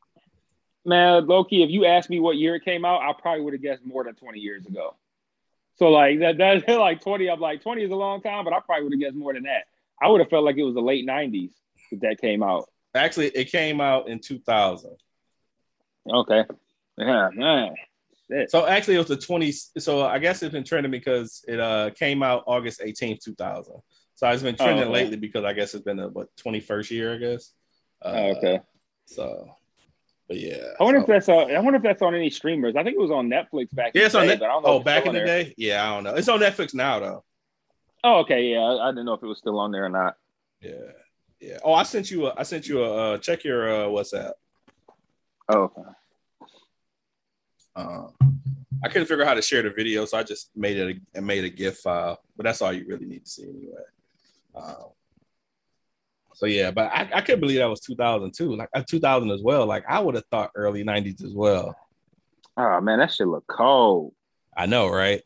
Man, 0.84 1.26
Loki, 1.26 1.62
if 1.62 1.70
you 1.70 1.86
asked 1.86 2.10
me 2.10 2.20
what 2.20 2.36
year 2.36 2.56
it 2.56 2.64
came 2.64 2.84
out, 2.84 3.00
I 3.00 3.12
probably 3.18 3.42
would 3.42 3.54
have 3.54 3.62
guessed 3.62 3.84
more 3.84 4.04
than 4.04 4.14
20 4.14 4.38
years 4.38 4.66
ago. 4.66 4.96
So 5.76 5.88
like 5.88 6.20
that 6.20 6.38
that's 6.38 6.68
like 6.68 7.00
20. 7.00 7.30
I'm 7.30 7.40
like 7.40 7.62
20 7.62 7.82
is 7.82 7.90
a 7.90 7.94
long 7.94 8.20
time, 8.20 8.44
but 8.44 8.52
I 8.52 8.60
probably 8.60 8.84
would 8.84 8.92
have 8.92 9.00
guessed 9.00 9.16
more 9.16 9.32
than 9.32 9.44
that. 9.44 9.64
I 10.00 10.08
would 10.08 10.20
have 10.20 10.30
felt 10.30 10.44
like 10.44 10.56
it 10.56 10.64
was 10.64 10.74
the 10.74 10.82
late 10.82 11.06
90s 11.06 11.52
that 11.90 12.00
that 12.02 12.20
came 12.20 12.42
out. 12.42 12.68
Actually, 12.94 13.28
it 13.28 13.50
came 13.50 13.80
out 13.80 14.08
in 14.08 14.20
2000. 14.20 14.90
Okay. 16.12 16.44
Yeah, 16.98 17.28
man. 17.34 17.74
Shit. 18.28 18.50
So 18.50 18.66
actually, 18.66 18.94
it 18.94 18.98
was 18.98 19.08
the 19.08 19.16
20. 19.16 19.52
So 19.78 20.02
I 20.02 20.18
guess 20.18 20.42
it's 20.42 20.52
been 20.52 20.64
trending 20.64 20.92
because 20.92 21.44
it 21.48 21.60
uh 21.60 21.90
came 21.90 22.22
out 22.22 22.44
August 22.46 22.80
18th, 22.80 23.22
2000. 23.24 23.74
So 24.24 24.30
it's 24.30 24.42
been 24.42 24.56
trending 24.56 24.84
okay. 24.84 24.90
lately 24.92 25.16
because 25.16 25.44
I 25.44 25.52
guess 25.52 25.74
it's 25.74 25.84
been 25.84 25.98
the 25.98 26.08
what 26.08 26.34
21st 26.36 26.90
year, 26.92 27.12
I 27.14 27.16
guess. 27.18 27.52
Uh, 28.02 28.08
Oh, 28.14 28.26
okay. 28.36 28.60
So, 29.04 29.50
but 30.26 30.38
yeah. 30.40 30.68
I 30.80 30.82
wonder 30.82 31.00
so- 31.00 31.02
if 31.02 31.08
that's 31.08 31.28
uh, 31.28 31.52
I 31.54 31.58
wonder 31.60 31.76
if 31.76 31.82
that's 31.82 32.00
on 32.00 32.14
any 32.14 32.30
streamers. 32.30 32.74
I 32.74 32.82
think 32.82 32.96
it 32.96 33.00
was 33.00 33.10
on 33.10 33.28
Netflix 33.28 33.74
back. 33.74 33.94
in 33.94 34.00
yeah, 34.00 34.06
it's 34.06 34.12
the 34.14 34.20
on 34.20 34.24
day, 34.24 34.28
Net- 34.32 34.40
but 34.40 34.46
I 34.46 34.52
don't 34.52 34.62
know 34.62 34.68
Oh, 34.70 34.80
back 34.80 35.04
in 35.04 35.12
the 35.12 35.18
there. 35.18 35.26
day. 35.26 35.54
Yeah, 35.58 35.86
I 35.86 35.94
don't 35.94 36.04
know. 36.04 36.14
It's 36.14 36.28
on 36.28 36.40
Netflix 36.40 36.72
now 36.72 37.00
though. 37.00 37.24
Oh, 38.02 38.20
okay. 38.20 38.44
Yeah, 38.44 38.60
I, 38.60 38.88
I 38.88 38.90
didn't 38.92 39.04
know 39.04 39.12
if 39.12 39.22
it 39.22 39.26
was 39.26 39.36
still 39.38 39.58
on 39.58 39.72
there 39.72 39.84
or 39.84 39.90
not. 39.90 40.16
Yeah, 40.62 40.70
yeah. 41.40 41.58
Oh, 41.62 41.74
I 41.74 41.82
sent 41.82 42.10
you. 42.10 42.26
A, 42.28 42.34
I 42.34 42.44
sent 42.44 42.66
you 42.66 42.82
a 42.82 43.14
uh, 43.14 43.18
check 43.18 43.44
your 43.44 43.68
uh, 43.68 43.86
WhatsApp. 43.88 44.32
Oh, 45.50 45.58
okay. 45.64 45.82
Uh, 47.76 48.06
I 48.82 48.88
couldn't 48.88 49.06
figure 49.06 49.22
out 49.24 49.28
how 49.28 49.34
to 49.34 49.42
share 49.42 49.60
the 49.62 49.70
video, 49.70 50.06
so 50.06 50.16
I 50.16 50.22
just 50.22 50.50
made 50.56 50.78
it. 50.78 50.98
A, 51.14 51.20
made 51.20 51.44
a 51.44 51.50
GIF 51.50 51.78
file, 51.78 52.22
but 52.38 52.44
that's 52.44 52.62
all 52.62 52.72
you 52.72 52.86
really 52.88 53.04
need 53.06 53.24
to 53.26 53.30
see 53.30 53.42
anyway. 53.44 53.82
Um, 54.54 54.74
so 56.34 56.46
yeah, 56.46 56.70
but 56.70 56.90
I, 56.92 57.08
I 57.14 57.20
couldn't 57.20 57.40
believe 57.40 57.58
that 57.58 57.66
was 57.66 57.80
2002, 57.80 58.56
like 58.56 58.68
uh, 58.74 58.82
2000 58.88 59.30
as 59.30 59.42
well. 59.42 59.66
Like 59.66 59.84
I 59.88 60.00
would 60.00 60.14
have 60.16 60.24
thought 60.30 60.50
early 60.54 60.84
90s 60.84 61.22
as 61.24 61.32
well. 61.32 61.76
Oh 62.56 62.80
man, 62.80 62.98
that 63.00 63.12
shit 63.12 63.26
look 63.28 63.46
cold. 63.46 64.14
I 64.56 64.66
know, 64.66 64.88
right? 64.88 65.22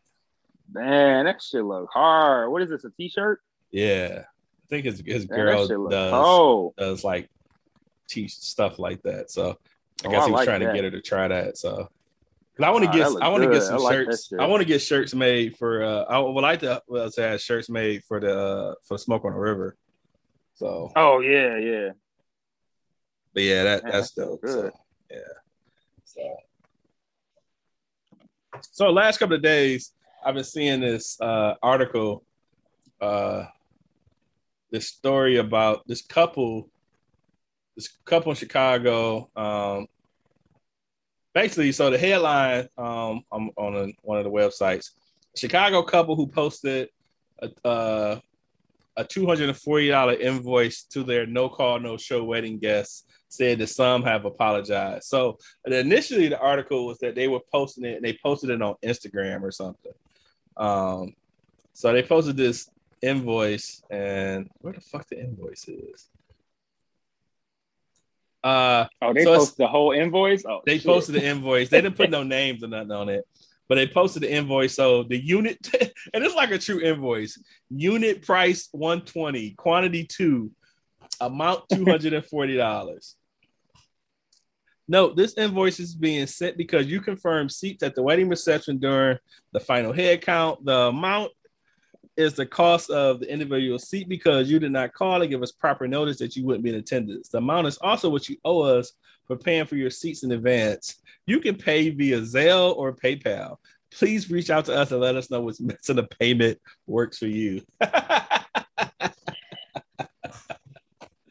Man, 0.73 1.25
that 1.27 1.43
shit 1.43 1.65
look 1.65 1.89
hard. 1.93 2.51
What 2.51 2.63
is 2.63 2.69
this? 2.71 2.85
A 2.85 2.91
t-shirt? 2.91 3.41
Yeah, 3.71 4.21
I 4.25 4.67
think 4.69 4.85
his 4.85 5.03
his 5.05 5.25
girl 5.25 5.67
look 5.67 5.91
does 5.91 6.13
cold. 6.13 6.75
does 6.77 7.05
like 7.05 7.31
teach 8.09 8.33
stuff 8.35 8.79
like 8.79 9.03
that. 9.03 9.31
So 9.31 9.59
I 10.05 10.09
Oh, 10.09 10.11
guess 10.11 10.23
I 10.23 10.27
he 10.27 10.33
was 10.33 10.39
like 10.41 10.47
trying 10.47 10.61
that. 10.61 10.67
to 10.69 10.75
get 10.75 10.85
her 10.85 10.91
to 10.91 11.01
try 11.01 11.29
that. 11.29 11.59
So. 11.59 11.89
'Cause 12.59 12.67
I 12.67 12.71
want 12.71 12.85
to 12.87 12.91
get 12.91 13.07
I 13.23 13.29
want 13.29 13.45
to 13.45 13.51
get 13.51 13.63
some 13.63 13.77
I 13.77 13.79
like 13.79 13.93
shirts. 13.95 14.27
shit. 14.27 14.41
I 14.41 14.47
want 14.47 14.61
to 14.63 14.65
get 14.67 14.83
shirts 14.83 15.15
made 15.15 15.57
for 15.57 15.83
uh 15.85 16.03
I 16.09 16.19
would 16.19 16.33
like 16.41 16.59
to 16.61 16.83
well 16.89 17.09
to 17.09 17.23
have 17.23 17.41
shirts 17.41 17.71
made 17.71 18.03
for 18.05 18.19
the 18.19 18.37
uh, 18.37 18.75
for 18.83 18.99
smoke 18.99 19.25
on 19.25 19.33
the 19.33 19.39
river. 19.39 19.77
So 20.55 20.91
Oh 20.97 21.21
yeah, 21.21 21.57
yeah. 21.57 21.91
but 23.33 23.43
yeah, 23.45 23.63
that 23.63 23.85
that's 23.87 24.11
that 24.15 24.25
dope. 24.25 24.41
So, 24.45 24.71
yeah. 25.09 25.19
So 26.05 26.37
so 28.73 28.91
last 28.91 29.19
couple 29.19 29.37
of 29.37 29.43
days 29.43 29.93
I've 30.25 30.35
been 30.35 30.43
seeing 30.43 30.81
this 30.81 31.17
uh 31.21 31.55
article 31.63 32.25
uh 33.01 33.45
this 34.73 34.89
story 34.89 35.37
about 35.37 35.87
this 35.87 36.03
couple 36.03 36.69
this 37.77 37.89
couple 38.05 38.33
in 38.33 38.37
Chicago 38.37 39.31
um 39.37 39.87
basically 41.41 41.71
so 41.71 41.89
the 41.89 41.99
headline 41.99 42.69
um 42.79 43.23
on 43.31 43.77
a, 43.77 43.87
one 44.03 44.19
of 44.19 44.25
the 44.25 44.31
websites 44.31 44.91
Chicago 45.37 45.83
couple 45.83 46.17
who 46.17 46.27
posted 46.27 46.89
a 47.41 47.69
uh, 47.69 48.21
a 48.97 49.05
$240 49.05 50.21
invoice 50.21 50.83
to 50.83 51.05
their 51.05 51.25
no 51.25 51.49
call 51.49 51.79
no 51.79 51.97
show 51.97 52.25
wedding 52.25 52.59
guests 52.59 53.05
said 53.29 53.61
that 53.61 53.69
some 53.69 54.03
have 54.03 54.25
apologized. 54.25 55.05
So 55.05 55.39
initially 55.65 56.27
the 56.29 56.41
article 56.41 56.87
was 56.87 56.99
that 56.99 57.15
they 57.15 57.29
were 57.29 57.43
posting 57.53 57.85
it 57.85 57.97
and 57.99 58.05
they 58.05 58.19
posted 58.21 58.51
it 58.51 58.61
on 58.61 58.75
Instagram 58.85 59.43
or 59.43 59.53
something. 59.53 59.93
Um 60.57 61.15
so 61.73 61.93
they 61.93 62.03
posted 62.03 62.37
this 62.37 62.69
invoice 63.01 63.81
and 63.91 64.51
where 64.61 64.73
the 64.73 64.81
fuck 64.81 65.07
the 65.09 65.21
invoice 65.21 65.69
is 65.69 66.09
uh 68.45 68.87
Oh, 69.03 69.13
they 69.13 69.25
So 69.25 69.37
posted 69.37 69.59
the 69.59 69.69
whole 69.69 69.93
invoice. 69.93 70.45
Oh, 70.47 70.61
they 70.67 70.79
shit. 70.79 70.87
posted 70.87 71.17
the 71.17 71.25
invoice. 71.25 71.69
They 71.69 71.81
didn't 71.81 71.97
put 71.97 72.11
no 72.11 72.23
names 72.39 72.63
or 72.63 72.69
nothing 72.69 72.93
on 72.93 73.09
it, 73.09 73.27
but 73.69 73.75
they 73.77 73.87
posted 73.87 74.23
the 74.23 74.33
invoice. 74.33 74.75
So 74.75 75.03
the 75.03 75.17
unit, 75.19 75.59
and 76.15 76.25
it's 76.25 76.35
like 76.35 76.51
a 76.51 76.59
true 76.59 76.81
invoice. 76.81 77.39
Unit 77.71 78.23
price 78.23 78.69
one 78.73 79.01
twenty, 79.03 79.51
quantity 79.53 80.05
two, 80.05 80.51
amount 81.21 81.69
two 81.73 81.85
hundred 81.85 82.13
and 82.13 82.25
forty 82.25 82.57
dollars. 82.57 83.17
Note 84.91 85.17
this 85.17 85.37
invoice 85.37 85.81
is 85.81 85.95
being 85.95 86.27
sent 86.27 86.57
because 86.57 86.87
you 86.87 87.01
confirmed 87.03 87.53
seats 87.53 87.83
at 87.83 87.95
the 87.95 88.03
wedding 88.03 88.29
reception 88.29 88.79
during 88.79 89.19
the 89.53 89.61
final 89.61 89.93
head 89.93 90.23
count. 90.23 90.65
The 90.65 90.89
amount 90.89 91.33
is 92.19 92.35
the 92.35 92.45
cost 92.45 92.91
of 92.91 93.21
the 93.21 93.33
individual 93.33 93.79
seat 93.79 94.09
because 94.09 94.51
you 94.51 94.59
did 94.59 94.73
not 94.73 94.93
call 94.93 95.23
and 95.23 95.31
give 95.31 95.43
us 95.43 95.53
proper 95.53 95.87
notice 95.87 96.19
that 96.19 96.35
you 96.37 96.45
wouldn't 96.45 96.65
be 96.65 96.71
in 96.71 96.77
attendance. 96.77 97.29
The 97.29 97.39
amount 97.39 97.69
is 97.69 97.79
also 97.79 98.11
what 98.11 98.29
you 98.29 98.37
owe 98.45 98.61
us 98.63 98.93
for 99.27 99.37
paying 99.37 99.67
for 99.67 99.77
your 99.77 99.91
seats 99.91 100.25
in 100.25 100.33
advance. 100.33 100.97
You 101.27 101.39
can 101.41 101.55
pay 101.55 101.91
via 101.91 102.21
Zelle 102.21 102.77
or 102.77 102.93
PayPal. 102.93 103.57
Please 103.93 104.31
reach 104.31 104.51
out 104.51 104.65
to 104.67 104.75
us 104.75 104.91
and 104.91 105.01
let 105.01 105.15
us 105.17 105.31
know 105.31 105.41
which 105.43 105.61
method 105.61 105.99
of 106.01 106.11
payment 106.19 106.59
works 106.87 107.19
for 107.19 107.27
you. 107.27 107.63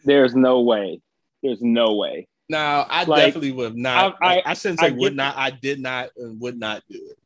There's 0.06 0.34
no 0.36 0.62
way. 0.62 1.02
There's 1.44 1.62
no 1.62 1.96
way. 1.96 2.28
now, 2.50 2.86
I 2.90 3.04
Like, 3.04 3.26
definitely 3.26 3.52
would 3.52 3.76
not. 3.76 4.16
I- 4.22 4.26
I, 4.26 4.38
I- 4.38 4.44
I, 4.48 4.54
shouldn't 4.54 4.82
I 4.82 4.92
would 4.92 5.16
not. 5.16 5.36
I 5.36 5.50
did 5.52 5.80
not 5.82 6.10
and 6.16 6.40
would 6.40 6.58
not 6.58 6.82
do 6.90 6.98
it. 7.12 7.18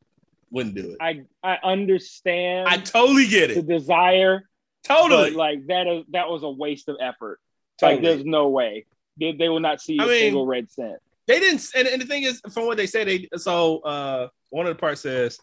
Wouldn't 0.52 0.76
do 0.76 0.92
it. 0.92 0.98
I, 1.02 1.22
I 1.44 1.58
understand. 1.64 2.68
I 2.68 2.78
totally 2.78 3.28
get 3.28 3.52
it. 3.52 3.56
the 3.56 3.62
desire, 3.80 4.44
Totally. 4.84 5.32
like 5.32 5.68
that 5.68 5.88
is 5.88 6.04
that 6.12 6.28
was 6.30 6.44
a 6.44 6.50
waste 6.50 6.90
of 6.90 6.98
effort. 7.00 7.40
Like 7.82 8.02
there's 8.02 8.24
no 8.26 8.50
way 8.50 8.86
they, 9.20 9.32
they 9.34 9.50
will 9.50 9.60
not 9.60 9.82
see 9.82 9.98
a 9.98 10.04
I 10.04 10.06
mean- 10.08 10.20
single 10.20 10.46
red 10.46 10.70
cent. 10.72 11.00
they 11.28 11.40
didn't 11.40 11.66
and, 11.76 11.88
and 11.88 12.02
the 12.02 12.06
thing 12.06 12.24
is 12.24 12.42
from 12.54 12.66
what 12.68 12.78
they 12.78 12.86
said 12.88 13.08
they 13.08 13.28
so 13.38 13.80
uh 13.80 14.28
one 14.50 14.68
of 14.68 14.76
the 14.76 14.80
parts 14.80 15.02
says 15.02 15.40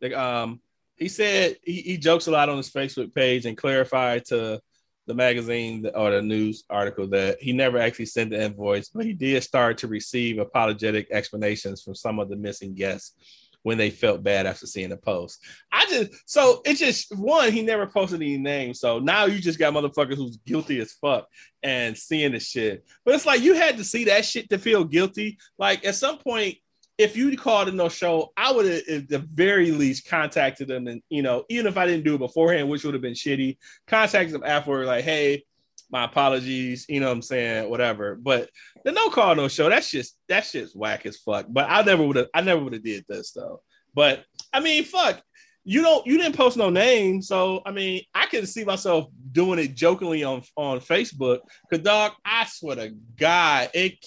like 0.00 0.12
um 0.14 0.60
he 0.96 1.08
said 1.08 1.56
he, 1.64 1.80
he 1.82 1.96
jokes 1.96 2.26
a 2.28 2.30
lot 2.30 2.48
on 2.48 2.56
his 2.56 2.70
facebook 2.70 3.12
page 3.14 3.44
and 3.46 3.56
clarified 3.56 4.24
to 4.26 4.60
the 5.06 5.14
magazine 5.14 5.88
or 5.94 6.10
the 6.12 6.22
news 6.22 6.62
article 6.70 7.08
that 7.08 7.40
he 7.40 7.52
never 7.52 7.78
actually 7.78 8.06
sent 8.06 8.30
the 8.30 8.40
invoice 8.40 8.88
but 8.88 9.04
he 9.04 9.12
did 9.12 9.42
start 9.42 9.78
to 9.78 9.88
receive 9.88 10.38
apologetic 10.38 11.08
explanations 11.10 11.82
from 11.82 11.94
some 11.94 12.18
of 12.20 12.28
the 12.28 12.36
missing 12.36 12.74
guests 12.74 13.14
when 13.62 13.78
they 13.78 13.90
felt 13.90 14.22
bad 14.22 14.46
after 14.46 14.66
seeing 14.66 14.90
the 14.90 14.96
post. 14.96 15.44
I 15.72 15.86
just 15.86 16.28
so 16.28 16.62
it 16.64 16.74
just 16.74 17.16
one, 17.16 17.52
he 17.52 17.62
never 17.62 17.86
posted 17.86 18.20
any 18.20 18.38
names. 18.38 18.80
So 18.80 18.98
now 18.98 19.26
you 19.26 19.38
just 19.38 19.58
got 19.58 19.74
motherfuckers 19.74 20.16
who's 20.16 20.38
guilty 20.38 20.80
as 20.80 20.92
fuck 20.92 21.28
and 21.62 21.96
seeing 21.96 22.32
the 22.32 22.40
shit. 22.40 22.84
But 23.04 23.14
it's 23.14 23.26
like 23.26 23.42
you 23.42 23.54
had 23.54 23.76
to 23.78 23.84
see 23.84 24.04
that 24.04 24.24
shit 24.24 24.50
to 24.50 24.58
feel 24.58 24.84
guilty. 24.84 25.38
Like 25.58 25.84
at 25.84 25.94
some 25.94 26.18
point, 26.18 26.56
if 26.98 27.16
you 27.16 27.34
called 27.36 27.68
in 27.68 27.76
no 27.76 27.88
show, 27.88 28.30
I 28.36 28.52
would 28.52 28.66
have 28.66 28.82
at 28.88 29.08
the 29.08 29.18
very 29.18 29.70
least 29.70 30.06
contacted 30.06 30.68
them 30.68 30.86
and 30.86 31.02
you 31.08 31.22
know, 31.22 31.44
even 31.48 31.66
if 31.66 31.76
I 31.76 31.86
didn't 31.86 32.04
do 32.04 32.14
it 32.14 32.18
beforehand, 32.18 32.68
which 32.68 32.84
would 32.84 32.94
have 32.94 33.02
been 33.02 33.14
shitty, 33.14 33.58
contacted 33.86 34.34
them 34.34 34.44
afterward, 34.44 34.86
like, 34.86 35.04
hey, 35.04 35.44
my 35.90 36.04
apologies, 36.04 36.86
you 36.88 37.00
know 37.00 37.08
what 37.08 37.14
I'm 37.14 37.22
saying, 37.22 37.68
whatever. 37.68 38.14
But 38.14 38.50
the 38.84 38.92
no 38.92 39.10
call, 39.10 39.34
no 39.34 39.48
show, 39.48 39.68
that's 39.68 39.90
just 39.90 40.16
that's 40.28 40.52
just 40.52 40.76
whack 40.76 41.06
as 41.06 41.18
fuck. 41.18 41.46
But 41.48 41.66
I 41.68 41.82
never 41.82 42.06
would 42.06 42.16
have 42.16 42.28
I 42.34 42.40
never 42.40 42.62
would 42.62 42.72
have 42.72 42.84
did 42.84 43.04
this 43.08 43.32
though. 43.32 43.62
But 43.94 44.24
I 44.52 44.60
mean, 44.60 44.84
fuck, 44.84 45.22
you 45.64 45.82
don't 45.82 46.06
you 46.06 46.16
didn't 46.18 46.36
post 46.36 46.56
no 46.56 46.70
name. 46.70 47.22
So 47.22 47.62
I 47.66 47.72
mean, 47.72 48.02
I 48.14 48.26
can 48.26 48.46
see 48.46 48.64
myself 48.64 49.08
doing 49.32 49.58
it 49.58 49.74
jokingly 49.74 50.24
on 50.24 50.42
on 50.56 50.80
Facebook. 50.80 51.40
Cause 51.70 51.80
dog, 51.80 52.12
I 52.24 52.46
swear 52.46 52.76
to 52.76 52.94
God, 53.18 53.70
it 53.74 54.04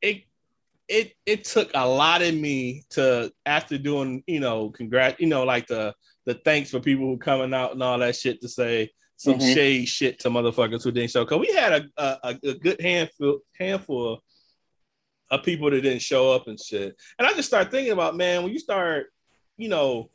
it 0.00 0.22
it 0.88 1.12
it 1.26 1.44
took 1.44 1.70
a 1.74 1.86
lot 1.86 2.22
of 2.22 2.34
me 2.34 2.84
to 2.90 3.32
after 3.44 3.78
doing, 3.78 4.22
you 4.26 4.40
know, 4.40 4.70
congrats, 4.70 5.20
you 5.20 5.26
know, 5.26 5.44
like 5.44 5.66
the 5.66 5.94
the 6.26 6.34
thanks 6.34 6.70
for 6.70 6.80
people 6.80 7.06
who 7.06 7.18
coming 7.18 7.52
out 7.52 7.72
and 7.72 7.82
all 7.82 7.98
that 7.98 8.16
shit 8.16 8.40
to 8.40 8.48
say 8.48 8.90
some 9.22 9.34
mm-hmm. 9.34 9.54
shade 9.54 9.88
shit 9.88 10.18
to 10.18 10.30
motherfuckers 10.30 10.82
who 10.82 10.90
didn't 10.90 11.12
show. 11.12 11.24
Cause 11.24 11.38
we 11.38 11.52
had 11.52 11.72
a, 11.72 11.88
a, 11.96 12.38
a 12.42 12.54
good 12.54 12.80
handful 12.80 13.38
handful 13.56 14.20
of 15.30 15.44
people 15.44 15.70
that 15.70 15.80
didn't 15.80 16.02
show 16.02 16.32
up 16.32 16.48
and 16.48 16.58
shit. 16.58 16.96
And 17.18 17.28
I 17.28 17.32
just 17.32 17.46
started 17.46 17.70
thinking 17.70 17.92
about, 17.92 18.16
man, 18.16 18.42
when 18.42 18.52
you 18.52 18.58
start, 18.58 19.06
you 19.56 19.68
know, 19.68 20.10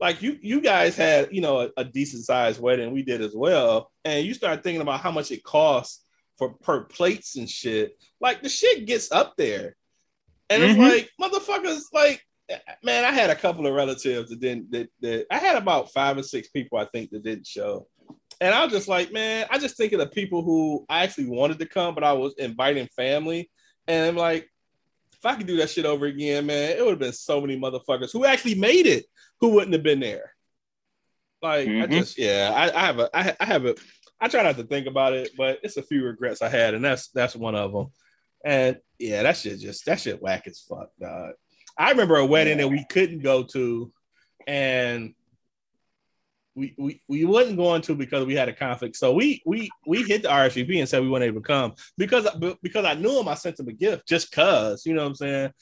like 0.00 0.20
you 0.20 0.36
you 0.42 0.60
guys 0.60 0.96
had, 0.96 1.28
you 1.30 1.42
know, 1.42 1.60
a, 1.60 1.70
a 1.76 1.84
decent 1.84 2.24
sized 2.24 2.60
wedding, 2.60 2.90
we 2.90 3.04
did 3.04 3.20
as 3.20 3.36
well, 3.36 3.92
and 4.04 4.26
you 4.26 4.34
start 4.34 4.64
thinking 4.64 4.82
about 4.82 4.98
how 4.98 5.12
much 5.12 5.30
it 5.30 5.44
costs 5.44 6.04
for 6.36 6.54
per 6.54 6.80
plates 6.80 7.36
and 7.36 7.48
shit. 7.48 7.96
Like 8.20 8.42
the 8.42 8.48
shit 8.48 8.84
gets 8.84 9.12
up 9.12 9.34
there, 9.36 9.76
and 10.48 10.60
mm-hmm. 10.60 10.80
it's 10.82 11.10
like 11.20 11.30
motherfuckers, 11.30 11.82
like 11.92 12.26
man, 12.82 13.04
I 13.04 13.12
had 13.12 13.30
a 13.30 13.36
couple 13.36 13.66
of 13.66 13.74
relatives 13.74 14.30
that 14.30 14.40
didn't 14.40 14.72
that, 14.72 14.88
that 15.02 15.26
I 15.30 15.38
had 15.38 15.56
about 15.56 15.92
five 15.92 16.18
or 16.18 16.24
six 16.24 16.48
people 16.48 16.78
I 16.78 16.86
think 16.86 17.10
that 17.10 17.22
didn't 17.22 17.46
show. 17.46 17.86
And 18.40 18.54
I 18.54 18.64
was 18.64 18.72
just 18.72 18.88
like, 18.88 19.12
man, 19.12 19.46
I 19.50 19.58
just 19.58 19.76
think 19.76 19.92
of 19.92 20.00
the 20.00 20.06
people 20.06 20.42
who 20.42 20.86
I 20.88 21.02
actually 21.02 21.26
wanted 21.26 21.58
to 21.58 21.66
come, 21.66 21.94
but 21.94 22.04
I 22.04 22.14
was 22.14 22.34
inviting 22.38 22.88
family. 22.88 23.50
And 23.86 24.08
I'm 24.08 24.16
like, 24.16 24.50
if 25.12 25.26
I 25.26 25.34
could 25.34 25.46
do 25.46 25.58
that 25.58 25.68
shit 25.68 25.84
over 25.84 26.06
again, 26.06 26.46
man, 26.46 26.70
it 26.70 26.80
would 26.82 26.92
have 26.92 26.98
been 26.98 27.12
so 27.12 27.40
many 27.40 27.60
motherfuckers 27.60 28.12
who 28.12 28.24
actually 28.24 28.54
made 28.54 28.86
it 28.86 29.04
who 29.40 29.50
wouldn't 29.50 29.74
have 29.74 29.82
been 29.82 30.00
there. 30.00 30.32
Like, 31.42 31.68
mm-hmm. 31.68 31.82
I 31.82 31.86
just, 31.86 32.18
yeah, 32.18 32.52
I, 32.54 32.74
I 32.74 32.86
have 32.86 32.98
a, 32.98 33.10
I, 33.14 33.36
I 33.40 33.44
have 33.44 33.66
a, 33.66 33.74
I 34.20 34.28
try 34.28 34.42
not 34.42 34.56
to 34.56 34.64
think 34.64 34.86
about 34.86 35.14
it, 35.14 35.32
but 35.36 35.60
it's 35.62 35.78
a 35.78 35.82
few 35.82 36.04
regrets 36.04 36.42
I 36.42 36.48
had, 36.50 36.74
and 36.74 36.84
that's 36.84 37.08
that's 37.08 37.34
one 37.34 37.54
of 37.54 37.72
them. 37.72 37.86
And 38.44 38.78
yeah, 38.98 39.22
that 39.22 39.38
shit 39.38 39.58
just 39.58 39.86
that 39.86 40.00
shit 40.00 40.20
whack 40.20 40.46
as 40.46 40.60
fuck, 40.60 40.90
dog. 41.00 41.32
I 41.78 41.90
remember 41.90 42.16
a 42.16 42.26
wedding 42.26 42.58
that 42.58 42.68
we 42.68 42.84
couldn't 42.84 43.20
go 43.20 43.44
to, 43.44 43.90
and 44.46 45.14
we, 46.60 46.74
we 46.78 47.02
we 47.08 47.24
wasn't 47.24 47.56
going 47.56 47.80
to 47.82 47.94
because 47.94 48.26
we 48.26 48.34
had 48.34 48.48
a 48.48 48.52
conflict. 48.52 48.96
So 48.96 49.12
we 49.12 49.42
we 49.46 49.70
we 49.86 50.02
hit 50.02 50.22
the 50.22 50.28
RSVP 50.28 50.78
and 50.78 50.88
said 50.88 51.02
we 51.02 51.08
weren't 51.08 51.24
able 51.24 51.40
to 51.40 51.46
come 51.46 51.74
because 51.96 52.28
because 52.62 52.84
I 52.84 52.94
knew 52.94 53.18
him. 53.18 53.28
I 53.28 53.34
sent 53.34 53.58
him 53.58 53.68
a 53.68 53.72
gift 53.72 54.06
just 54.06 54.30
cause 54.30 54.84
you 54.84 54.94
know 54.94 55.02
what 55.02 55.08
I'm 55.08 55.14
saying. 55.14 55.52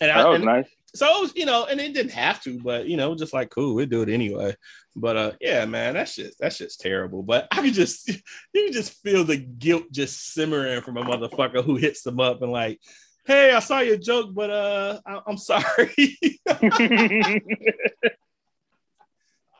And 0.00 0.10
that 0.10 0.16
I, 0.18 0.28
was 0.28 0.36
and, 0.36 0.44
nice. 0.44 0.68
So 0.94 1.06
it 1.06 1.20
was, 1.20 1.32
you 1.36 1.44
know, 1.44 1.66
and 1.66 1.80
it 1.80 1.92
didn't 1.92 2.12
have 2.12 2.42
to, 2.44 2.58
but 2.62 2.86
you 2.86 2.96
know, 2.96 3.14
just 3.14 3.34
like 3.34 3.50
cool, 3.50 3.74
we 3.74 3.84
do 3.84 4.02
it 4.02 4.08
anyway. 4.08 4.56
But 4.96 5.16
uh, 5.16 5.32
yeah, 5.40 5.64
man, 5.66 5.94
that's 5.94 6.16
just 6.16 6.38
that's 6.38 6.58
just 6.58 6.80
terrible. 6.80 7.22
But 7.22 7.46
I 7.50 7.60
could 7.60 7.74
just 7.74 8.08
you 8.54 8.64
can 8.64 8.72
just 8.72 8.94
feel 9.02 9.24
the 9.24 9.36
guilt 9.36 9.84
just 9.92 10.32
simmering 10.32 10.80
from 10.82 10.96
a 10.96 11.04
motherfucker 11.04 11.62
who 11.62 11.76
hits 11.76 12.02
them 12.02 12.20
up 12.20 12.40
and 12.42 12.50
like, 12.50 12.80
hey, 13.26 13.52
I 13.52 13.58
saw 13.58 13.80
your 13.80 13.98
joke, 13.98 14.30
but 14.32 14.50
uh, 14.50 15.00
I- 15.06 15.22
I'm 15.26 15.36
sorry. 15.36 16.18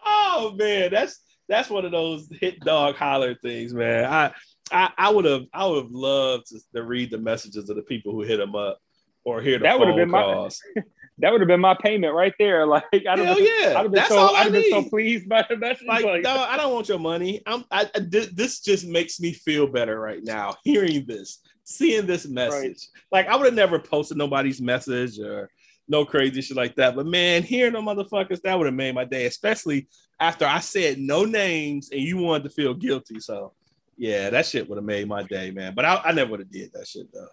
oh 0.08 0.54
man, 0.56 0.90
that's 0.90 1.20
that's 1.48 1.70
one 1.70 1.84
of 1.84 1.92
those 1.92 2.28
hit 2.40 2.60
dog 2.60 2.96
holler 2.96 3.34
things, 3.34 3.72
man. 3.72 4.04
I 4.04 4.32
I, 4.70 4.90
I 4.96 5.10
would 5.10 5.24
have 5.24 5.44
I 5.52 5.66
would 5.66 5.84
have 5.84 5.92
loved 5.92 6.46
to, 6.48 6.60
to, 6.74 6.82
read 6.82 7.10
the 7.10 7.18
messages 7.18 7.68
of 7.68 7.76
the 7.76 7.82
people 7.82 8.12
who 8.12 8.22
hit 8.22 8.40
him 8.40 8.54
up 8.54 8.78
or 9.24 9.40
hear 9.40 9.58
the 9.58 9.64
that 9.64 9.78
would 9.78 9.88
have 9.88 9.96
been 9.96 10.10
calls. 10.10 10.60
My, 10.76 10.82
that 11.18 11.32
would 11.32 11.40
have 11.40 11.48
been 11.48 11.60
my 11.60 11.76
payment 11.80 12.14
right 12.14 12.34
there. 12.38 12.66
Like 12.66 12.84
I 12.92 13.16
don't 13.16 13.26
Hell 13.26 13.40
yeah, 13.40 13.70
I'd 13.70 13.76
have 13.76 13.84
been 13.84 13.92
that's 13.92 14.08
so, 14.08 14.18
all 14.18 14.36
I 14.36 14.40
I'd 14.40 14.52
need. 14.52 14.70
been 14.70 14.84
so 14.84 14.88
pleased 14.88 15.28
by 15.28 15.44
the 15.48 15.56
message. 15.56 15.86
Like, 15.86 16.04
like 16.04 16.26
I 16.26 16.56
don't 16.56 16.74
want 16.74 16.88
your 16.88 16.98
money. 16.98 17.42
I'm 17.46 17.64
I, 17.70 17.90
I, 17.94 18.00
this 18.00 18.60
just 18.60 18.86
makes 18.86 19.20
me 19.20 19.32
feel 19.32 19.66
better 19.66 19.98
right 19.98 20.22
now 20.22 20.54
hearing 20.64 21.06
this, 21.06 21.38
seeing 21.64 22.06
this 22.06 22.26
message. 22.26 22.88
Right. 23.12 23.26
Like 23.26 23.28
I 23.28 23.36
would 23.36 23.46
have 23.46 23.54
never 23.54 23.78
posted 23.78 24.18
nobody's 24.18 24.60
message 24.60 25.18
or 25.18 25.50
no 25.88 26.04
crazy 26.04 26.42
shit 26.42 26.56
like 26.56 26.76
that. 26.76 26.94
But 26.94 27.06
man, 27.06 27.42
hearing 27.42 27.72
the 27.72 27.80
motherfuckers, 27.80 28.42
that 28.42 28.56
would 28.56 28.66
have 28.66 28.74
made 28.74 28.94
my 28.94 29.04
day, 29.04 29.26
especially 29.26 29.88
after 30.20 30.44
I 30.44 30.60
said 30.60 30.98
no 30.98 31.24
names 31.24 31.90
and 31.90 32.00
you 32.00 32.18
wanted 32.18 32.44
to 32.44 32.50
feel 32.50 32.74
guilty. 32.74 33.20
So 33.20 33.52
yeah, 33.96 34.30
that 34.30 34.46
shit 34.46 34.68
would 34.68 34.76
have 34.76 34.84
made 34.84 35.08
my 35.08 35.22
day, 35.22 35.50
man. 35.50 35.74
But 35.74 35.84
I, 35.84 36.00
I 36.04 36.12
never 36.12 36.32
would 36.32 36.40
have 36.40 36.50
did 36.50 36.72
that 36.72 36.86
shit 36.86 37.12
though. 37.12 37.28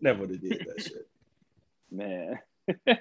Never 0.00 0.20
would 0.20 0.30
have 0.30 0.40
did 0.40 0.66
that 0.66 0.82
shit. 0.82 1.06
Man. 1.92 2.38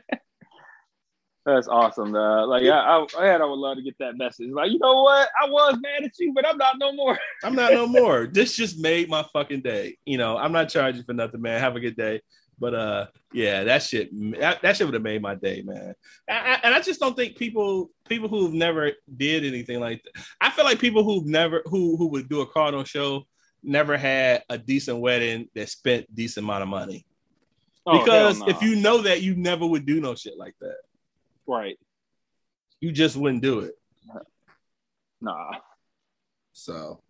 That's 1.45 1.67
awesome, 1.67 2.11
though. 2.11 2.45
Like 2.45 2.63
I, 2.63 2.67
I, 2.67 3.05
I, 3.17 3.25
had, 3.25 3.41
I 3.41 3.45
would 3.45 3.57
love 3.57 3.77
to 3.77 3.83
get 3.83 3.97
that 3.99 4.17
message. 4.17 4.49
Like, 4.51 4.71
you 4.71 4.79
know 4.79 5.01
what? 5.01 5.29
I 5.41 5.49
was 5.49 5.77
mad 5.81 6.03
at 6.03 6.11
you, 6.19 6.33
but 6.33 6.47
I'm 6.47 6.57
not 6.57 6.77
no 6.77 6.91
more. 6.91 7.17
I'm 7.43 7.55
not 7.55 7.71
no 7.73 7.87
more. 7.87 8.27
This 8.27 8.55
just 8.55 8.79
made 8.79 9.09
my 9.09 9.23
fucking 9.33 9.61
day. 9.61 9.97
You 10.05 10.17
know, 10.17 10.37
I'm 10.37 10.51
not 10.51 10.69
charging 10.69 11.03
for 11.03 11.13
nothing, 11.13 11.41
man. 11.41 11.59
Have 11.59 11.75
a 11.75 11.79
good 11.79 11.95
day. 11.95 12.21
But 12.59 12.73
uh, 12.73 13.07
yeah, 13.33 13.63
that 13.63 13.83
shit, 13.83 14.09
that, 14.39 14.61
that 14.61 14.75
shit 14.75 14.85
would 14.85 14.93
have 14.93 15.03
made 15.03 15.21
my 15.21 15.35
day, 15.35 15.61
man. 15.65 15.95
I, 16.29 16.59
and 16.63 16.73
I 16.73 16.81
just 16.81 16.99
don't 16.99 17.15
think 17.15 17.37
people, 17.37 17.89
people 18.07 18.27
who've 18.27 18.53
never 18.53 18.91
did 19.15 19.45
anything 19.45 19.79
like 19.79 20.03
that. 20.03 20.23
I 20.41 20.49
feel 20.49 20.65
like 20.65 20.79
people 20.79 21.03
who've 21.03 21.25
never, 21.25 21.61
who 21.65 21.95
who 21.95 22.07
would 22.09 22.27
do 22.27 22.41
a 22.41 22.47
Cardinal 22.47 22.83
show, 22.83 23.23
never 23.63 23.97
had 23.97 24.43
a 24.49 24.57
decent 24.57 24.99
wedding 24.99 25.47
that 25.55 25.69
spent 25.69 26.13
decent 26.13 26.45
amount 26.45 26.63
of 26.63 26.69
money. 26.69 27.05
Oh, 27.85 27.97
because 27.97 28.41
if 28.47 28.61
you 28.61 28.75
know 28.75 29.03
that, 29.03 29.21
you 29.21 29.35
never 29.35 29.65
would 29.65 29.85
do 29.85 30.01
no 30.01 30.15
shit 30.15 30.37
like 30.37 30.55
that. 30.59 30.77
Right. 31.47 31.77
You 32.81 32.91
just 32.91 33.15
wouldn't 33.15 33.41
do 33.41 33.59
it. 33.61 33.73
Nah. 35.21 35.51
So 36.53 37.01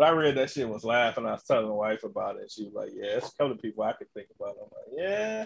but 0.00 0.08
I 0.08 0.12
read 0.12 0.38
that 0.38 0.48
shit 0.48 0.66
was 0.66 0.82
laughing. 0.82 1.26
I 1.26 1.32
was 1.32 1.42
telling 1.42 1.68
my 1.68 1.74
wife 1.74 2.04
about 2.04 2.36
it. 2.36 2.50
She 2.50 2.64
was 2.64 2.72
like, 2.72 2.88
"Yeah, 2.94 3.18
it's 3.18 3.28
a 3.28 3.32
couple 3.32 3.52
of 3.52 3.60
people 3.60 3.84
I 3.84 3.92
could 3.92 4.10
think 4.14 4.28
about." 4.34 4.56
I'm 4.56 4.70
like, 4.72 4.96
"Yeah, 4.96 5.44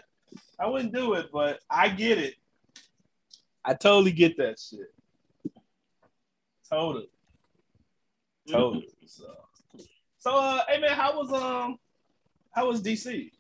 I 0.61 0.69
wouldn't 0.69 0.95
do 0.95 1.15
it, 1.15 1.31
but 1.33 1.59
I 1.69 1.89
get 1.89 2.19
it. 2.19 2.37
I 3.65 3.75
totally 3.75 4.13
get 4.13 4.37
that 4.37 4.61
shit. 4.61 4.95
Totally, 6.71 7.09
totally." 8.49 8.87
So, 9.07 9.25
so, 10.19 10.37
uh, 10.37 10.61
hey 10.69 10.79
man, 10.79 10.93
how 10.93 11.17
was 11.17 11.33
um, 11.33 11.77
how 12.53 12.69
was 12.69 12.81
DC? 12.81 13.33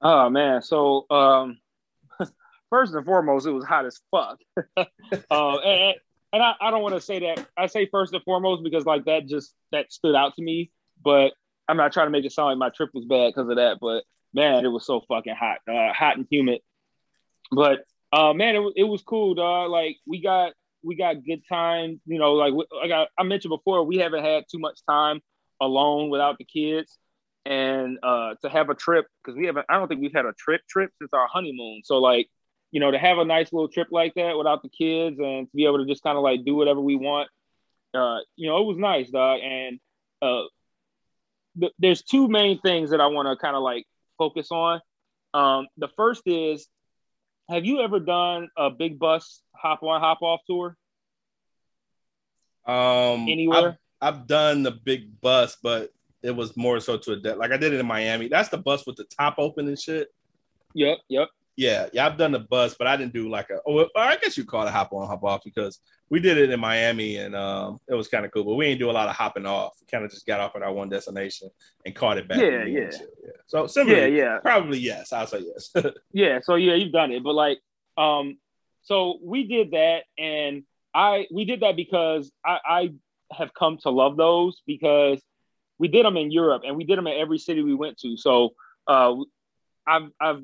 Oh 0.00 0.30
man, 0.30 0.62
so 0.62 1.04
um, 1.10 1.58
first 2.70 2.94
and 2.94 3.04
foremost, 3.04 3.46
it 3.46 3.50
was 3.50 3.66
hot 3.66 3.84
as 3.84 4.00
fuck. 4.10 4.40
uh, 5.30 5.56
and, 5.58 5.96
and 6.32 6.42
I, 6.42 6.54
I 6.60 6.70
don't 6.70 6.82
want 6.82 6.94
to 6.94 7.00
say 7.00 7.20
that. 7.20 7.46
I 7.56 7.66
say 7.66 7.86
first 7.90 8.12
and 8.12 8.22
foremost 8.24 8.62
because 8.62 8.84
like 8.84 9.04
that 9.04 9.26
just 9.26 9.54
that 9.72 9.92
stood 9.92 10.14
out 10.14 10.34
to 10.36 10.42
me. 10.42 10.70
But 11.02 11.32
I'm 11.68 11.76
not 11.76 11.92
trying 11.92 12.06
to 12.06 12.10
make 12.10 12.24
it 12.24 12.32
sound 12.32 12.48
like 12.48 12.58
my 12.58 12.70
trip 12.70 12.90
was 12.94 13.04
bad 13.04 13.28
because 13.28 13.48
of 13.48 13.56
that. 13.56 13.78
But 13.80 14.04
man, 14.34 14.64
it 14.64 14.68
was 14.68 14.86
so 14.86 15.02
fucking 15.08 15.34
hot, 15.34 15.58
uh, 15.68 15.92
hot 15.92 16.16
and 16.16 16.26
humid. 16.30 16.60
But 17.50 17.84
uh, 18.12 18.32
man, 18.32 18.56
it, 18.56 18.72
it 18.76 18.84
was 18.84 19.02
cool, 19.02 19.34
dog. 19.34 19.70
Like 19.70 19.96
we 20.06 20.20
got 20.20 20.52
we 20.82 20.96
got 20.96 21.24
good 21.24 21.42
time. 21.48 22.00
You 22.06 22.18
know, 22.18 22.34
like 22.34 22.52
like 22.54 22.90
I, 22.90 23.06
I 23.18 23.24
mentioned 23.24 23.50
before, 23.50 23.84
we 23.84 23.98
haven't 23.98 24.24
had 24.24 24.44
too 24.50 24.58
much 24.58 24.80
time 24.88 25.20
alone 25.60 26.10
without 26.10 26.38
the 26.38 26.44
kids 26.44 26.98
and 27.46 27.98
uh, 28.02 28.34
to 28.42 28.48
have 28.50 28.68
a 28.70 28.74
trip 28.74 29.06
because 29.24 29.38
we 29.38 29.46
haven't 29.46 29.64
i 29.68 29.78
don't 29.78 29.88
think 29.88 30.00
we've 30.00 30.12
had 30.12 30.26
a 30.26 30.32
trip 30.32 30.60
trip 30.68 30.90
since 30.98 31.10
our 31.12 31.28
honeymoon 31.28 31.80
so 31.84 31.98
like 31.98 32.28
you 32.70 32.80
know, 32.80 32.90
to 32.90 32.98
have 32.98 33.18
a 33.18 33.24
nice 33.24 33.52
little 33.52 33.68
trip 33.68 33.88
like 33.90 34.14
that 34.14 34.36
without 34.36 34.62
the 34.62 34.68
kids 34.68 35.18
and 35.18 35.48
to 35.50 35.56
be 35.56 35.64
able 35.66 35.78
to 35.78 35.86
just 35.86 36.02
kind 36.02 36.16
of 36.16 36.22
like 36.22 36.44
do 36.44 36.54
whatever 36.54 36.80
we 36.80 36.96
want, 36.96 37.28
uh, 37.94 38.18
you 38.36 38.48
know, 38.48 38.60
it 38.60 38.66
was 38.66 38.76
nice, 38.76 39.10
dog. 39.10 39.40
And 39.42 39.80
uh, 40.20 40.42
th- 41.58 41.72
there's 41.78 42.02
two 42.02 42.28
main 42.28 42.60
things 42.60 42.90
that 42.90 43.00
I 43.00 43.06
want 43.06 43.28
to 43.28 43.36
kind 43.36 43.56
of 43.56 43.62
like 43.62 43.86
focus 44.18 44.48
on. 44.50 44.80
Um, 45.34 45.68
the 45.76 45.88
first 45.96 46.22
is, 46.26 46.66
have 47.48 47.64
you 47.64 47.80
ever 47.80 48.00
done 48.00 48.48
a 48.56 48.70
big 48.70 48.98
bus 48.98 49.40
hop 49.54 49.82
on 49.82 50.00
hop 50.00 50.22
off 50.22 50.40
tour? 50.46 50.76
Um, 52.66 53.28
anywhere? 53.28 53.78
I've, 54.02 54.14
I've 54.14 54.26
done 54.26 54.62
the 54.62 54.72
big 54.72 55.20
bus, 55.20 55.56
but 55.62 55.92
it 56.22 56.34
was 56.34 56.56
more 56.56 56.80
so 56.80 56.98
to 56.98 57.12
a 57.12 57.16
de- 57.16 57.36
like 57.36 57.52
I 57.52 57.56
did 57.56 57.72
it 57.72 57.80
in 57.80 57.86
Miami. 57.86 58.28
That's 58.28 58.48
the 58.48 58.58
bus 58.58 58.86
with 58.86 58.96
the 58.96 59.04
top 59.04 59.36
open 59.38 59.68
and 59.68 59.78
shit. 59.78 60.08
Yep, 60.74 60.98
yep. 61.08 61.28
Yeah, 61.56 61.86
yeah, 61.92 62.06
I've 62.06 62.18
done 62.18 62.32
the 62.32 62.40
bus, 62.40 62.74
but 62.78 62.86
I 62.86 62.96
didn't 62.96 63.14
do 63.14 63.30
like 63.30 63.48
a. 63.48 63.60
Oh, 63.66 63.88
I 63.96 64.16
guess 64.16 64.36
you 64.36 64.44
call 64.44 64.66
it 64.66 64.70
hop 64.70 64.92
on, 64.92 65.08
hop 65.08 65.24
off 65.24 65.42
because 65.42 65.80
we 66.10 66.20
did 66.20 66.36
it 66.36 66.50
in 66.50 66.60
Miami 66.60 67.16
and 67.16 67.34
um, 67.34 67.78
it 67.88 67.94
was 67.94 68.08
kind 68.08 68.26
of 68.26 68.30
cool. 68.30 68.44
But 68.44 68.54
we 68.54 68.66
didn't 68.66 68.80
do 68.80 68.90
a 68.90 68.92
lot 68.92 69.08
of 69.08 69.16
hopping 69.16 69.46
off. 69.46 69.72
We 69.80 69.86
kind 69.86 70.04
of 70.04 70.10
just 70.10 70.26
got 70.26 70.40
off 70.40 70.54
at 70.54 70.62
our 70.62 70.72
one 70.72 70.90
destination 70.90 71.48
and 71.84 71.94
caught 71.94 72.18
it 72.18 72.28
back. 72.28 72.38
Yeah, 72.38 72.64
yeah. 72.64 72.90
yeah. 72.92 73.30
So 73.46 73.66
similarly, 73.66 74.16
yeah, 74.16 74.24
yeah. 74.24 74.38
Probably 74.40 74.78
yes. 74.78 75.12
I'll 75.12 75.26
say 75.26 75.44
yes. 75.46 75.72
yeah. 76.12 76.40
So 76.42 76.56
yeah, 76.56 76.74
you've 76.74 76.92
done 76.92 77.10
it, 77.12 77.24
but 77.24 77.34
like, 77.34 77.58
um, 77.96 78.38
so 78.82 79.18
we 79.22 79.46
did 79.48 79.70
that, 79.72 80.04
and 80.18 80.62
I 80.94 81.26
we 81.32 81.44
did 81.44 81.60
that 81.60 81.74
because 81.74 82.30
I, 82.44 82.58
I 82.64 82.92
have 83.32 83.54
come 83.54 83.78
to 83.78 83.90
love 83.90 84.16
those 84.16 84.60
because 84.66 85.20
we 85.78 85.88
did 85.88 86.04
them 86.04 86.16
in 86.16 86.30
Europe 86.30 86.62
and 86.64 86.76
we 86.76 86.84
did 86.84 86.98
them 86.98 87.06
in 87.06 87.18
every 87.18 87.38
city 87.38 87.62
we 87.62 87.74
went 87.74 87.98
to. 87.98 88.16
So 88.16 88.50
uh, 88.86 89.14
I've 89.86 90.10
I've 90.20 90.42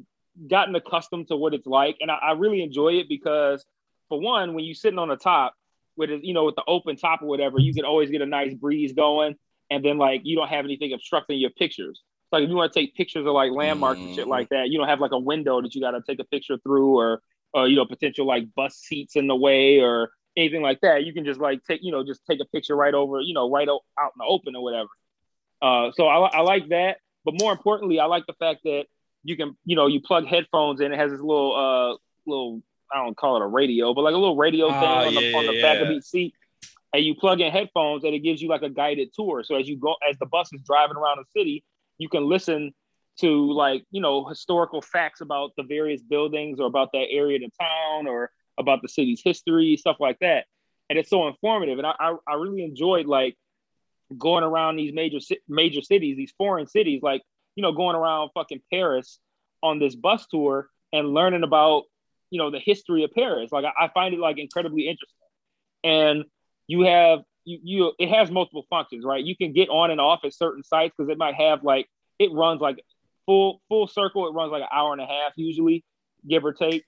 gotten 0.49 0.75
accustomed 0.75 1.29
to 1.29 1.37
what 1.37 1.55
it's 1.55 1.67
like, 1.67 1.97
and 2.01 2.11
I, 2.11 2.17
I 2.17 2.33
really 2.33 2.63
enjoy 2.63 2.95
it 2.95 3.09
because 3.09 3.65
for 4.09 4.21
one, 4.21 4.55
when 4.55 4.65
you're 4.65 4.75
sitting 4.75 4.99
on 4.99 5.09
the 5.09 5.17
top 5.17 5.55
with 5.97 6.11
it, 6.11 6.25
you 6.25 6.35
know 6.35 6.45
with 6.45 6.57
the 6.57 6.65
open 6.67 6.97
top 6.97 7.23
or 7.23 7.29
whatever, 7.29 7.59
you 7.59 7.75
can 7.75 7.85
always 7.85 8.11
get 8.11 8.23
a 8.23 8.27
nice 8.27 8.55
breeze 8.55 8.93
going, 8.93 9.37
and 9.71 9.85
then 9.85 9.99
like 9.99 10.23
you 10.25 10.37
don't 10.37 10.49
have 10.49 10.65
anything 10.65 10.93
obstructing 10.93 11.39
your 11.39 11.51
pictures. 11.51 12.03
So, 12.31 12.37
like 12.37 12.45
if 12.45 12.51
you 12.51 12.57
want 12.57 12.73
to 12.73 12.81
take 12.81 12.95
pictures 12.95 13.27
of 13.27 13.33
like 13.33 13.53
landmarks 13.53 14.01
mm. 14.01 14.07
and 14.07 14.15
shit 14.15 14.29
like 14.29 14.49
that, 14.51 14.69
you 14.69 14.79
don't 14.79 14.89
have 14.89 15.01
like 15.01 15.13
a 15.13 15.19
window 15.19 15.61
that 15.61 15.75
you 15.75 15.81
got 15.81 15.93
to 15.93 16.03
take 16.07 16.19
a 16.19 16.25
picture 16.25 16.59
through, 16.59 16.99
or 16.99 17.23
or 17.55 17.69
you 17.69 17.77
know 17.77 17.87
potential 17.87 18.27
like 18.27 18.45
bus 18.55 18.77
seats 18.77 19.17
in 19.17 19.27
the 19.27 19.37
way 19.37 19.81
or 19.81 20.11
anything 20.37 20.63
like 20.63 20.81
that. 20.81 21.05
You 21.05 21.13
can 21.13 21.25
just 21.25 21.41
like 21.41 21.63
take 21.65 21.81
you 21.83 21.93
know 21.93 22.05
just 22.05 22.21
take 22.29 22.41
a 22.41 22.47
picture 22.47 22.77
right 22.77 22.95
over 22.95 23.21
you 23.21 23.35
know 23.35 23.51
right 23.51 23.69
out 23.69 23.83
in 23.99 24.19
the 24.19 24.25
open 24.27 24.57
or 24.57 24.63
whatever. 24.63 24.89
Uh, 25.61 25.93
so 25.95 26.09
I, 26.09 26.39
I 26.39 26.41
like 26.41 26.69
that, 26.71 26.97
but 27.25 27.35
more 27.39 27.53
importantly, 27.53 28.01
I 28.01 28.07
like 28.07 28.27
the 28.27 28.35
fact 28.35 28.61
that 28.65 28.87
you 29.25 29.37
can 29.37 29.57
you 29.65 29.77
know 29.77 29.87
you 29.87 30.01
plug 30.01 30.27
headphones 30.27 30.81
in. 30.81 30.93
It 30.93 30.99
has 30.99 31.11
this 31.11 31.21
little 31.21 31.55
uh 31.55 31.97
little 32.27 32.63
I 32.93 33.05
don't 33.05 33.17
call 33.17 33.37
it 33.37 33.43
a 33.43 33.47
radio, 33.47 33.95
but 33.95 34.03
like 34.03 34.15
a 34.15 34.19
little 34.19 34.37
radio 34.37 34.69
thing 34.69 34.77
uh, 34.77 35.07
on, 35.07 35.15
the, 35.15 35.35
on 35.35 35.47
the 35.47 35.63
back 35.63 35.81
of 35.81 35.91
each 35.91 36.05
seat. 36.05 36.35
And 36.93 37.03
you 37.03 37.15
plug 37.15 37.41
in 37.41 37.51
headphones 37.51 38.05
and 38.05 38.15
it 38.15 38.19
gives 38.19 38.43
you 38.43 38.49
like 38.49 38.61
a 38.63 38.69
guided 38.69 39.15
tour. 39.15 39.43
So 39.45 39.57
as 39.57 39.67
you 39.67 39.79
go, 39.79 39.95
as 40.09 40.19
the 40.19 40.27
bus 40.27 40.53
is 40.53 40.61
driving 40.61 40.97
around 40.97 41.19
the 41.19 41.41
city, 41.41 41.65
you 41.97 42.11
can 42.11 42.29
listen 42.29 42.75
to 43.21 43.53
like, 43.53 43.85
you 43.91 44.03
know, 44.03 44.27
historical 44.27 44.83
facts 44.83 45.23
about 45.23 45.53
the 45.57 45.63
various 45.63 46.03
buildings 46.03 46.61
or 46.61 46.67
about 46.67 46.93
that 46.93 47.07
area 47.11 47.37
of 47.37 47.43
the 47.43 47.51
town 47.59 48.07
or 48.07 48.31
about 48.59 48.83
the 48.83 48.89
city's 48.89 49.23
history, 49.25 49.77
stuff 49.79 49.97
like 50.01 50.19
that. 50.19 50.45
And 50.91 50.99
it's 50.99 51.09
so 51.09 51.29
informative. 51.29 51.79
And 51.79 51.87
I, 51.87 51.95
I, 51.99 52.17
I 52.29 52.35
really 52.35 52.63
enjoyed 52.63 53.07
like 53.07 53.37
going 54.19 54.45
around 54.45 54.77
these 54.77 54.93
major 54.93 55.19
major 55.49 55.81
cities, 55.81 56.19
these 56.19 56.35
foreign 56.37 56.67
cities, 56.67 57.01
like 57.03 57.23
you 57.55 57.63
know, 57.63 57.73
going 57.73 57.97
around 57.97 58.31
fucking 58.35 58.63
Paris 58.73 59.19
on 59.63 59.79
this 59.79 59.95
bus 59.95 60.27
tour 60.27 60.69
and 60.93 61.15
learning 61.15 61.45
about 61.45 61.85
you 62.31 62.39
know 62.39 62.51
the 62.51 62.59
history 62.59 63.05
of 63.05 63.13
Paris. 63.13 63.53
Like 63.53 63.65
I, 63.65 63.85
I 63.85 63.89
find 63.89 64.15
it 64.15 64.21
like 64.21 64.39
incredibly 64.39 64.89
interesting. 64.89 65.09
And 65.85 66.25
you 66.67 66.83
have 66.83 67.21
you 67.45 67.59
you 67.63 67.93
it 67.99 68.09
has 68.09 68.31
multiple 68.31 68.67
functions, 68.71 69.05
right? 69.05 69.23
You 69.23 69.37
can 69.37 69.53
get 69.53 69.69
on 69.69 69.91
and 69.91 70.01
off 70.01 70.21
at 70.25 70.35
certain 70.35 70.65
sites 70.65 70.95
because 70.97 71.11
it 71.11 71.19
might 71.19 71.35
have 71.35 71.63
like 71.63 71.89
it 72.19 72.33
runs 72.33 72.61
like 72.61 72.83
full 73.27 73.61
full 73.69 73.87
circle. 73.87 74.27
It 74.29 74.33
runs 74.35 74.53
like 74.53 74.63
an 74.63 74.69
hour 74.73 74.93
and 74.93 75.03
a 75.03 75.07
half 75.07 75.33
usually, 75.37 75.85
give 76.29 76.45
or 76.45 76.53
take. 76.53 76.85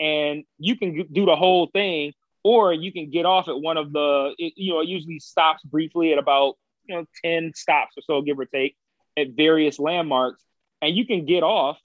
And 0.00 0.44
you 0.58 0.76
can 0.76 1.06
do 1.12 1.26
the 1.26 1.36
whole 1.36 1.68
thing, 1.72 2.12
or 2.44 2.72
you 2.72 2.92
can 2.92 3.10
get 3.10 3.26
off 3.26 3.48
at 3.48 3.60
one 3.60 3.76
of 3.76 3.92
the. 3.92 4.34
It, 4.38 4.54
you 4.56 4.72
know, 4.72 4.80
it 4.80 4.88
usually 4.88 5.18
stops 5.18 5.62
briefly 5.64 6.12
at 6.12 6.18
about 6.18 6.54
you 6.86 6.96
know 6.96 7.04
ten 7.24 7.52
stops 7.54 7.94
or 7.96 8.02
so, 8.06 8.22
give 8.22 8.38
or 8.38 8.46
take, 8.46 8.76
at 9.18 9.36
various 9.36 9.78
landmarks, 9.78 10.42
and 10.80 10.96
you 10.96 11.06
can 11.06 11.26
get 11.26 11.42
off 11.42 11.78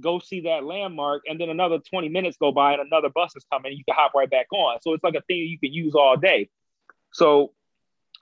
go 0.00 0.18
see 0.18 0.42
that 0.42 0.64
landmark, 0.64 1.22
and 1.26 1.40
then 1.40 1.48
another 1.48 1.78
20 1.78 2.08
minutes 2.08 2.36
go 2.38 2.52
by 2.52 2.72
and 2.72 2.82
another 2.82 3.08
bus 3.08 3.34
is 3.36 3.44
coming, 3.52 3.72
you 3.72 3.84
can 3.84 3.94
hop 3.96 4.14
right 4.14 4.30
back 4.30 4.46
on. 4.52 4.80
So 4.82 4.94
it's 4.94 5.04
like 5.04 5.14
a 5.14 5.22
thing 5.22 5.38
you 5.38 5.58
can 5.58 5.72
use 5.72 5.94
all 5.94 6.16
day. 6.16 6.48
So 7.12 7.52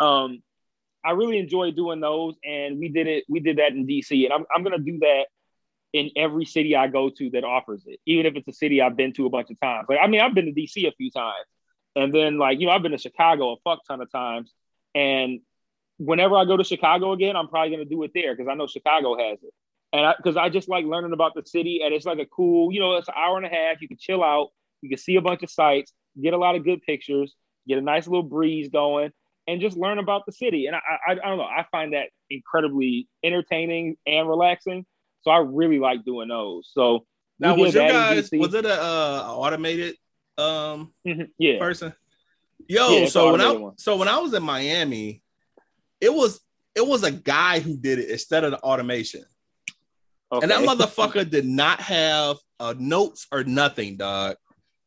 um 0.01 0.43
I 1.05 1.13
really 1.13 1.39
enjoy 1.39 1.71
doing 1.71 2.01
those 2.01 2.35
and 2.45 2.79
we 2.79 2.89
did 2.89 3.07
it, 3.07 3.25
we 3.29 3.41
did 3.41 3.59
that 3.59 3.73
in 3.73 3.87
DC. 3.87 4.25
And 4.25 4.33
I'm 4.33 4.45
I'm 4.55 4.63
gonna 4.63 4.79
do 4.79 4.99
that 5.01 5.27
in 5.93 6.11
every 6.17 6.45
city 6.45 6.77
I 6.77 6.89
go 6.89 7.11
to 7.11 7.31
that 7.31 7.45
offers 7.45 7.83
it, 7.87 8.01
even 8.07 8.27
if 8.27 8.37
it's 8.37 8.49
a 8.49 8.53
city 8.53 8.83
I've 8.83 8.97
been 8.97 9.13
to 9.15 9.27
a 9.27 9.31
bunch 9.31 9.51
of 9.51 9.61
times. 9.61 9.87
Like 9.89 9.99
I 10.03 10.07
mean, 10.07 10.21
I've 10.21 10.35
been 10.35 10.47
to 10.47 10.53
DC 10.53 10.87
a 10.87 10.93
few 10.93 11.11
times. 11.11 11.47
And 11.97 12.15
then 12.15 12.39
like, 12.39 12.61
you 12.61 12.67
know, 12.67 12.73
I've 12.73 12.83
been 12.83 12.93
to 12.93 12.99
Chicago 12.99 13.55
a 13.55 13.57
fuck 13.65 13.81
ton 13.87 14.01
of 14.01 14.11
times. 14.11 14.53
And 14.95 15.41
whenever 15.99 16.37
I 16.37 16.45
go 16.45 16.57
to 16.57 16.65
Chicago 16.65 17.13
again, 17.13 17.37
I'm 17.37 17.49
probably 17.49 17.71
gonna 17.71 17.85
do 17.85 18.03
it 18.03 18.13
there 18.15 18.35
because 18.35 18.49
I 18.51 18.55
know 18.55 18.67
Chicago 18.67 19.17
has 19.19 19.39
it 19.43 19.53
and 19.93 20.15
because 20.17 20.37
I, 20.37 20.45
I, 20.45 20.49
just 20.49 20.69
like 20.69 20.85
learning 20.85 21.13
about 21.13 21.35
the 21.35 21.43
city, 21.47 21.81
and 21.83 21.95
it's 21.95 22.05
like 22.05 22.19
a 22.19 22.27
cool, 22.27 22.73
you 22.73 22.81
know, 22.81 22.97
it's 22.97 23.09
an 23.09 23.15
hour 23.17 23.37
and 23.37 23.47
a 23.47 23.49
half. 23.49 23.81
You 23.81 23.89
can 23.89 23.97
chill 23.99 24.23
out, 24.23 24.49
you 24.83 24.89
can 24.89 24.99
see 24.99 25.17
a 25.17 25.23
bunch 25.23 25.43
of 25.43 25.51
sights, 25.51 25.93
get 26.21 26.35
a 26.35 26.39
lot 26.39 26.57
of 26.57 26.65
good 26.65 26.83
pictures, 26.83 27.35
get 27.67 27.79
a 27.79 27.81
nice 27.81 28.07
little 28.07 28.23
breeze 28.23 28.69
going, 28.69 29.13
and 29.47 29.61
just 29.61 29.77
learn 29.77 29.99
about 29.99 30.27
the 30.27 30.33
city. 30.33 30.67
And 30.67 30.77
I, 30.77 30.81
I, 31.07 31.13
I 31.13 31.29
don't 31.29 31.39
know, 31.39 31.45
I 31.45 31.65
find 31.71 31.95
that 31.95 32.09
incredibly 32.29 33.09
entertaining 33.25 33.97
and 34.07 34.29
relaxing. 34.29 34.85
So 35.23 35.31
I 35.31 35.39
really 35.39 35.79
like 35.79 36.05
doing 36.05 36.29
those. 36.29 36.71
So 36.73 37.07
now, 37.39 37.57
was 37.57 37.75
your 37.75 37.89
guys 37.89 38.29
was 38.33 38.53
it 38.55 38.67
a 38.67 38.83
uh, 38.83 39.25
automated 39.29 39.95
um 40.37 40.93
mm-hmm. 41.07 41.23
yeah 41.39 41.59
person? 41.59 41.95
Yo, 42.69 42.91
yeah, 42.91 43.07
so 43.07 43.33
when 43.33 43.41
I 43.41 43.53
one. 43.53 43.79
so 43.79 43.97
when 43.97 44.09
I 44.09 44.19
was 44.19 44.35
in 44.35 44.43
Miami, 44.43 45.23
it 46.01 46.13
was 46.13 46.41
it 46.75 46.87
was 46.87 47.03
a 47.03 47.11
guy 47.11 47.61
who 47.61 47.77
did 47.77 47.99
it 47.99 48.11
instead 48.11 48.45
of 48.45 48.53
the 48.53 48.61
automation. 48.61 49.25
Okay. 50.31 50.43
And 50.43 50.51
that 50.51 50.69
motherfucker 50.79 51.29
did 51.29 51.47
not 51.47 51.81
have 51.81 52.37
uh, 52.61 52.75
notes 52.79 53.27
or 53.33 53.45
nothing, 53.45 53.97
dog. 53.97 54.37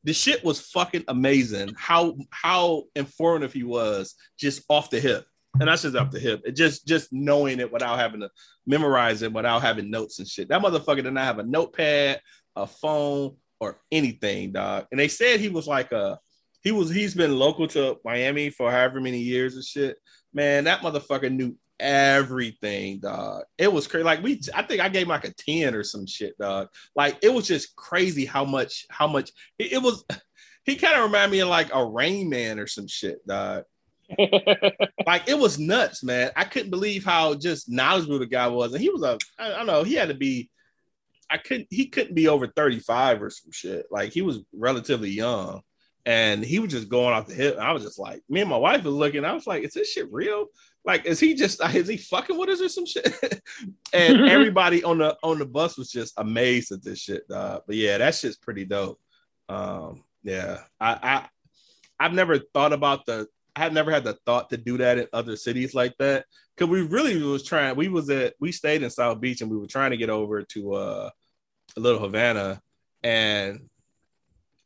The 0.04 0.14
shit 0.14 0.44
was 0.44 0.60
fucking 0.60 1.04
amazing. 1.08 1.74
How 1.78 2.16
how 2.32 2.84
informative 2.96 3.54
he 3.54 3.64
was 3.64 4.16
just 4.40 4.64
off 4.70 4.90
the 4.90 5.00
hip. 5.00 5.26
And 5.60 5.68
that's 5.68 5.82
just 5.82 5.98
off 5.98 6.12
the 6.12 6.20
hip. 6.20 6.42
It 6.46 6.54
just 6.54 6.88
just 6.88 7.12
knowing 7.12 7.60
it 7.60 7.72
without 7.72 8.00
having 8.00 8.22
to 8.22 8.30
memorize 8.66 9.22
it, 9.22 9.34
without 9.34 9.62
having 9.62 9.92
notes 9.92 10.20
and 10.20 10.28
shit. 10.28 10.48
That 10.48 10.62
motherfucker 10.62 11.04
did 11.04 11.14
not 11.14 11.26
have 11.26 11.40
a 11.40 11.44
notepad, 11.44 12.22
a 12.56 12.66
phone, 12.66 13.36
or 13.60 13.80
anything, 13.92 14.54
dog. 14.54 14.88
And 14.92 15.00
they 15.00 15.08
said 15.08 15.40
he 15.40 15.50
was 15.50 15.68
like 15.68 15.92
a 15.92 16.20
he 16.64 16.72
was 16.72 16.90
he's 16.90 17.14
been 17.14 17.38
local 17.38 17.68
to 17.70 17.98
Miami 18.04 18.50
for 18.50 18.72
however 18.72 19.00
many 19.00 19.20
years 19.20 19.56
and 19.56 19.64
shit. 19.64 19.98
Man, 20.34 20.66
that 20.66 20.82
motherfucker 20.82 21.32
knew 21.32 21.56
everything, 21.82 23.00
dog. 23.00 23.44
It 23.58 23.72
was 23.72 23.88
crazy. 23.88 24.04
Like 24.04 24.24
we, 24.24 24.40
I 24.54 24.62
think 24.64 24.82
I 24.82 24.90
gave 24.90 25.04
him 25.04 25.10
like 25.10 25.26
a 25.26 25.34
ten 25.34 25.76
or 25.76 25.84
some 25.84 26.06
shit, 26.06 26.38
dog. 26.38 26.70
Like 26.96 27.18
it 27.22 27.34
was 27.34 27.48
just 27.48 27.76
crazy 27.76 28.26
how 28.26 28.46
much, 28.46 28.86
how 28.90 29.08
much 29.08 29.32
it, 29.60 29.74
it 29.74 29.82
was. 29.82 30.06
He 30.64 30.76
kind 30.76 30.96
of 30.96 31.06
reminded 31.06 31.32
me 31.32 31.40
of 31.40 31.48
like 31.48 31.74
a 31.74 31.84
Rain 31.84 32.30
Man 32.30 32.60
or 32.60 32.68
some 32.68 32.86
shit, 32.88 33.26
dog. 33.26 33.64
like 35.08 35.28
it 35.28 35.36
was 35.40 35.58
nuts, 35.58 36.04
man. 36.04 36.30
I 36.36 36.44
couldn't 36.44 36.70
believe 36.70 37.04
how 37.04 37.34
just 37.34 37.68
knowledgeable 37.68 38.20
the 38.20 38.28
guy 38.28 38.48
was, 38.48 38.72
and 38.72 38.80
he 38.80 38.92
was 38.92 39.02
a. 39.02 39.18
I, 39.40 39.54
I 39.54 39.58
don't 39.58 39.66
know. 39.66 39.82
He 39.82 39.96
had 39.96 40.10
to 40.10 40.14
be. 40.14 40.52
I 41.32 41.38
couldn't. 41.40 41.66
He 41.72 41.88
couldn't 41.88 42.14
be 42.14 42.28
over 42.28 42.46
thirty 42.46 42.78
five 42.78 43.24
or 43.24 43.32
some 43.32 43.52
shit. 43.52 43.88
Like 43.90 44.14
he 44.14 44.22
was 44.22 44.42
relatively 44.54 45.10
young 45.10 45.64
and 46.06 46.44
he 46.44 46.60
was 46.60 46.72
just 46.72 46.90
going 46.90 47.14
off 47.14 47.28
the 47.28 47.34
hip. 47.34 47.58
I 47.60 47.72
was 47.72 47.84
just 47.84 48.00
like, 48.00 48.22
me 48.30 48.42
and 48.42 48.50
my 48.50 48.58
wife 48.58 48.84
was 48.84 48.94
looking. 48.94 49.26
I 49.26 49.34
was 49.34 49.48
like, 49.48 49.64
is 49.64 49.74
this 49.74 49.92
shit 49.92 50.12
real? 50.12 50.48
Like, 50.84 51.06
is 51.06 51.20
he 51.20 51.34
just 51.34 51.62
is 51.76 51.88
he 51.88 51.98
fucking 51.98 52.38
with 52.38 52.50
us 52.50 52.62
or 52.62 52.70
some 52.70 52.86
shit? 52.86 53.14
and 53.94 54.22
everybody 54.30 54.84
on 54.84 55.00
the 55.00 55.18
on 55.24 55.40
the 55.40 55.46
bus 55.46 55.78
was 55.78 55.92
just 55.92 56.14
amazed 56.18 56.72
at 56.72 56.84
this 56.84 57.00
shit. 57.00 57.28
Dog. 57.28 57.64
But 57.68 57.76
yeah, 57.76 57.98
that 57.98 58.16
shit's 58.16 58.38
pretty 58.38 58.66
dope. 58.66 59.00
Um, 59.50 60.04
yeah, 60.24 60.60
I, 60.80 60.94
I 61.04 61.30
I've 62.00 62.14
never 62.14 62.40
thought 62.40 62.74
about 62.74 63.06
the. 63.06 63.28
I 63.56 63.60
had 63.60 63.74
never 63.74 63.92
had 63.92 64.06
the 64.06 64.18
thought 64.26 64.50
to 64.52 64.58
do 64.58 64.78
that 64.78 64.98
in 64.98 65.08
other 65.12 65.36
cities 65.36 65.76
like 65.76 65.94
that 66.00 66.26
because 66.56 66.72
we 66.72 66.84
really 66.84 67.22
was 67.22 67.44
trying. 67.44 67.76
We 67.76 67.90
was 67.90 68.10
at 68.10 68.34
we 68.40 68.52
stayed 68.54 68.82
in 68.82 68.90
South 68.90 69.20
Beach 69.20 69.42
and 69.42 69.52
we 69.52 69.58
were 69.58 69.68
trying 69.68 69.92
to 69.92 69.98
get 69.98 70.10
over 70.10 70.42
to 70.42 70.74
uh, 70.74 71.10
a 71.76 71.80
Little 71.80 72.00
Havana, 72.00 72.62
and 73.04 73.68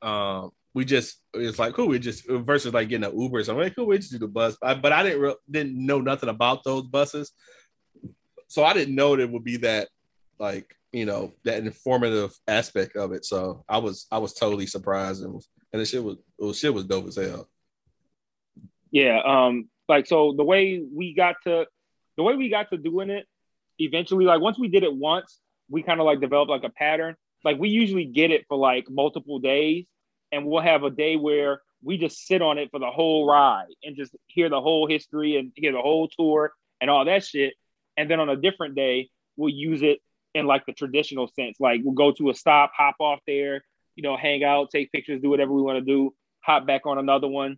um, 0.03 0.51
we 0.75 0.83
just 0.83 1.21
it's 1.33 1.57
like 1.57 1.73
cool. 1.73 1.87
We 1.87 1.97
just 1.99 2.27
versus 2.29 2.73
like 2.73 2.89
getting 2.89 3.09
an 3.09 3.19
Uber. 3.19 3.43
So 3.43 3.53
I'm 3.53 3.59
like, 3.59 3.75
cool. 3.75 3.87
We 3.87 3.97
just 3.97 4.11
do 4.11 4.19
the 4.19 4.27
bus. 4.27 4.57
I, 4.61 4.75
but 4.75 4.91
I 4.91 5.03
didn't 5.03 5.21
re- 5.21 5.35
didn't 5.49 5.83
know 5.83 6.01
nothing 6.01 6.29
about 6.29 6.65
those 6.65 6.83
buses, 6.83 7.31
so 8.47 8.63
I 8.63 8.73
didn't 8.73 8.93
know 8.93 9.17
it 9.17 9.31
would 9.31 9.45
be 9.45 9.57
that 9.57 9.87
like 10.37 10.75
you 10.91 11.05
know 11.05 11.31
that 11.45 11.63
informative 11.63 12.33
aspect 12.47 12.97
of 12.97 13.13
it. 13.13 13.23
So 13.23 13.63
I 13.69 13.77
was 13.77 14.05
I 14.11 14.17
was 14.17 14.33
totally 14.33 14.67
surprised 14.67 15.23
and 15.23 15.33
was 15.33 15.47
and 15.71 15.81
the 15.81 15.85
shit 15.85 16.03
was 16.03 16.17
was 16.37 16.59
shit 16.59 16.73
was 16.73 16.83
dope 16.83 17.07
as 17.07 17.15
hell. 17.15 17.47
Yeah, 18.91 19.21
um, 19.25 19.69
like 19.87 20.07
so 20.07 20.33
the 20.35 20.43
way 20.43 20.83
we 20.93 21.13
got 21.13 21.37
to 21.45 21.65
the 22.17 22.23
way 22.23 22.35
we 22.35 22.49
got 22.49 22.69
to 22.71 22.77
doing 22.77 23.09
it 23.09 23.25
eventually, 23.79 24.25
like 24.25 24.41
once 24.41 24.59
we 24.59 24.67
did 24.67 24.83
it 24.83 24.93
once, 24.93 25.39
we 25.69 25.83
kind 25.83 26.01
of 26.01 26.05
like 26.05 26.19
developed 26.19 26.51
like 26.51 26.65
a 26.65 26.69
pattern. 26.69 27.15
Like 27.45 27.59
we 27.59 27.69
usually 27.69 28.05
get 28.05 28.31
it 28.31 28.45
for 28.49 28.57
like 28.57 28.89
multiple 28.89 29.39
days 29.39 29.85
and 30.35 30.45
we'll 30.45 30.61
have 30.61 30.83
a 30.83 30.89
day 30.89 31.15
where 31.15 31.61
we 31.81 31.97
just 31.97 32.27
sit 32.27 32.41
on 32.41 32.57
it 32.57 32.69
for 32.69 32.79
the 32.79 32.89
whole 32.89 33.25
ride 33.25 33.67
and 33.83 33.95
just 33.95 34.13
hear 34.27 34.49
the 34.49 34.59
whole 34.59 34.85
history 34.85 35.37
and 35.37 35.53
hear 35.55 35.71
the 35.71 35.81
whole 35.81 36.09
tour 36.09 36.51
and 36.81 36.89
all 36.89 37.05
that 37.05 37.23
shit. 37.23 37.53
And 37.95 38.11
then 38.11 38.19
on 38.19 38.27
a 38.27 38.35
different 38.35 38.75
day, 38.75 39.09
we'll 39.37 39.53
use 39.53 39.81
it 39.81 39.99
in 40.33 40.45
like 40.45 40.65
the 40.65 40.73
traditional 40.73 41.27
sense. 41.27 41.57
Like 41.59 41.81
we'll 41.83 41.93
go 41.93 42.11
to 42.11 42.29
a 42.29 42.33
stop, 42.33 42.71
hop 42.75 42.95
off 42.99 43.19
there, 43.25 43.63
you 43.95 44.03
know, 44.03 44.17
hang 44.17 44.43
out, 44.43 44.71
take 44.71 44.91
pictures, 44.91 45.21
do 45.21 45.29
whatever 45.29 45.53
we 45.53 45.61
want 45.61 45.79
to 45.79 45.85
do, 45.85 46.13
hop 46.41 46.67
back 46.67 46.85
on 46.85 46.97
another 46.97 47.27
one 47.29 47.57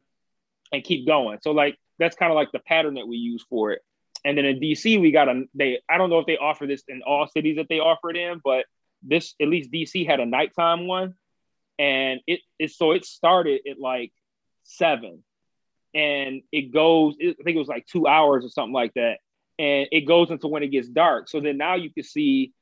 and 0.72 0.84
keep 0.84 1.08
going. 1.08 1.40
So 1.42 1.52
like 1.52 1.78
that's 1.98 2.16
kind 2.16 2.32
of 2.32 2.36
like 2.36 2.52
the 2.52 2.60
pattern 2.60 2.94
that 2.94 3.08
we 3.08 3.18
use 3.18 3.44
for 3.50 3.72
it. 3.72 3.82
And 4.24 4.38
then 4.38 4.46
in 4.46 4.60
DC, 4.60 5.02
we 5.02 5.12
got 5.12 5.30
a 5.30 5.46
they 5.56 5.80
I 5.90 5.98
don't 5.98 6.12
know 6.12 6.20
if 6.20 6.28
they 6.28 6.38
offer 6.38 6.68
this 6.68 6.84
in 6.88 7.02
all 7.02 7.28
cities 7.28 7.56
that 7.56 7.70
they 7.70 7.80
offer 7.80 8.12
it 8.12 8.18
in, 8.18 8.40
but 8.44 8.66
this 9.02 9.34
at 9.42 9.48
least 9.48 9.72
DC 9.72 10.06
had 10.06 10.20
a 10.20 10.26
nighttime 10.28 10.86
one 10.86 11.16
and 11.80 12.22
it, 12.28 12.40
it 12.60 12.72
so 12.72 12.92
it 12.92 13.06
started 13.06 13.62
at 13.70 13.80
like 13.80 14.12
seven 14.64 15.24
and 15.94 16.42
it 16.52 16.74
goes 16.74 17.16
i 17.22 17.34
think 17.44 17.56
it 17.56 17.58
was 17.58 17.68
like 17.68 17.86
two 17.86 18.08
hours 18.08 18.46
or 18.46 18.50
something 18.50 18.74
like 18.74 18.94
that 18.94 19.18
and 19.60 19.88
it 19.92 20.02
goes 20.02 20.30
into 20.30 20.48
when 20.48 20.64
it 20.64 20.68
gets 20.68 20.88
dark. 20.88 21.30
So 21.30 21.40
then 21.40 21.58
now 21.58 21.76
you 21.76 21.92
can 21.92 22.04
see 22.04 22.54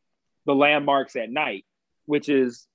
the 0.46 0.56
landmarks 0.56 1.16
at 1.16 1.30
night, 1.30 1.66
which 2.06 2.30
is 2.30 2.68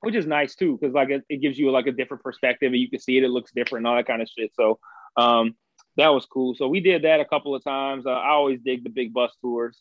which 0.00 0.14
is 0.14 0.26
nice 0.26 0.54
too, 0.54 0.78
because 0.78 0.94
like 0.94 1.10
it, 1.10 1.24
it, 1.28 1.40
gives 1.40 1.58
you 1.58 1.72
like 1.72 1.88
a 1.88 1.92
different 1.92 2.22
perspective 2.22 2.72
and 2.72 2.80
you 2.80 2.88
can 2.88 3.00
see 3.00 3.18
it, 3.18 3.24
it 3.24 3.30
looks 3.30 3.50
different 3.50 3.84
and 3.84 3.88
all 3.88 3.96
that 3.96 4.06
kind 4.06 4.22
of 4.22 4.28
shit. 4.28 4.52
So 4.54 4.78
um, 5.16 5.56
that 5.96 6.08
was 6.08 6.24
cool. 6.24 6.54
So 6.54 6.68
we 6.68 6.78
did 6.78 7.02
that 7.02 7.18
a 7.18 7.24
couple 7.24 7.56
of 7.56 7.64
times. 7.64 8.06
Uh, 8.06 8.10
I 8.10 8.28
always 8.28 8.60
dig 8.60 8.84
the 8.84 8.90
big 8.90 9.12
bus 9.12 9.32
tours. 9.40 9.76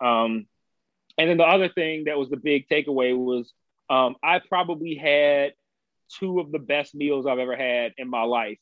Um, 0.00 0.46
and 1.18 1.28
then 1.28 1.36
the 1.36 1.44
other 1.44 1.68
thing 1.68 2.04
that 2.04 2.16
was 2.16 2.30
the 2.30 2.38
big 2.38 2.68
takeaway 2.68 3.14
was 3.14 3.52
um, 3.90 4.16
I 4.22 4.38
probably 4.38 4.94
had 4.94 5.52
two 6.18 6.40
of 6.40 6.52
the 6.52 6.58
best 6.58 6.94
meals 6.94 7.26
I've 7.26 7.38
ever 7.38 7.56
had 7.56 7.92
in 7.98 8.08
my 8.08 8.22
life 8.22 8.58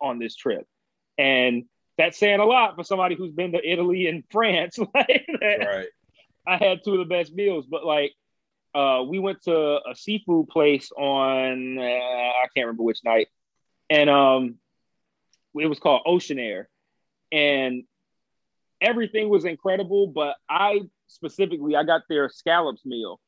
on 0.00 0.18
this 0.18 0.36
trip. 0.36 0.66
And 1.18 1.64
that's 1.98 2.18
saying 2.18 2.40
a 2.40 2.44
lot 2.44 2.76
for 2.76 2.84
somebody 2.84 3.16
who's 3.16 3.32
been 3.32 3.52
to 3.52 3.68
Italy 3.68 4.06
and 4.06 4.24
France. 4.30 4.78
right. 4.94 5.88
I 6.46 6.56
had 6.56 6.84
two 6.84 6.92
of 6.92 6.98
the 6.98 7.12
best 7.12 7.34
meals, 7.34 7.66
but 7.68 7.84
like 7.84 8.12
uh, 8.74 9.02
we 9.08 9.18
went 9.18 9.42
to 9.42 9.80
a 9.88 9.94
seafood 9.96 10.48
place 10.48 10.92
on 10.92 11.78
uh, 11.78 11.82
I 11.82 12.46
can't 12.54 12.66
remember 12.66 12.84
which 12.84 13.00
night, 13.04 13.26
and 13.90 14.08
um, 14.08 14.56
it 15.58 15.66
was 15.66 15.80
called 15.80 16.02
Ocean 16.06 16.38
Air, 16.38 16.68
and 17.32 17.82
everything 18.80 19.28
was 19.28 19.44
incredible. 19.44 20.06
But 20.06 20.36
I 20.48 20.82
specifically 21.08 21.74
I 21.74 21.82
got 21.82 22.02
their 22.08 22.28
scallops 22.28 22.84
meal, 22.86 23.18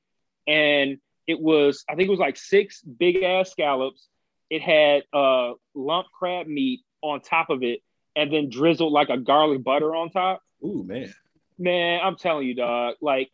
and 0.46 0.98
it 1.29 1.41
was 1.41 1.85
I 1.88 1.95
think 1.95 2.09
it 2.09 2.11
was 2.11 2.19
like 2.19 2.37
six 2.37 2.83
big 2.83 3.23
ass 3.23 3.53
scallops. 3.53 4.09
It 4.51 4.62
had 4.62 5.05
uh, 5.12 5.53
lump 5.75 6.09
crab 6.19 6.49
meat 6.49 6.81
on 7.03 7.21
top 7.21 7.51
of 7.51 7.62
it, 7.62 7.81
and 8.17 8.33
then 8.33 8.51
drizzled 8.51 8.93
like 8.93 9.11
a 9.11 9.19
garlic 9.19 9.62
butter 9.62 9.95
on 9.95 10.11
top. 10.11 10.43
Ooh 10.64 10.83
man, 10.83 11.14
man, 11.57 12.01
I'm 12.03 12.17
telling 12.17 12.49
you, 12.49 12.55
dog. 12.55 12.97
Like 13.01 13.31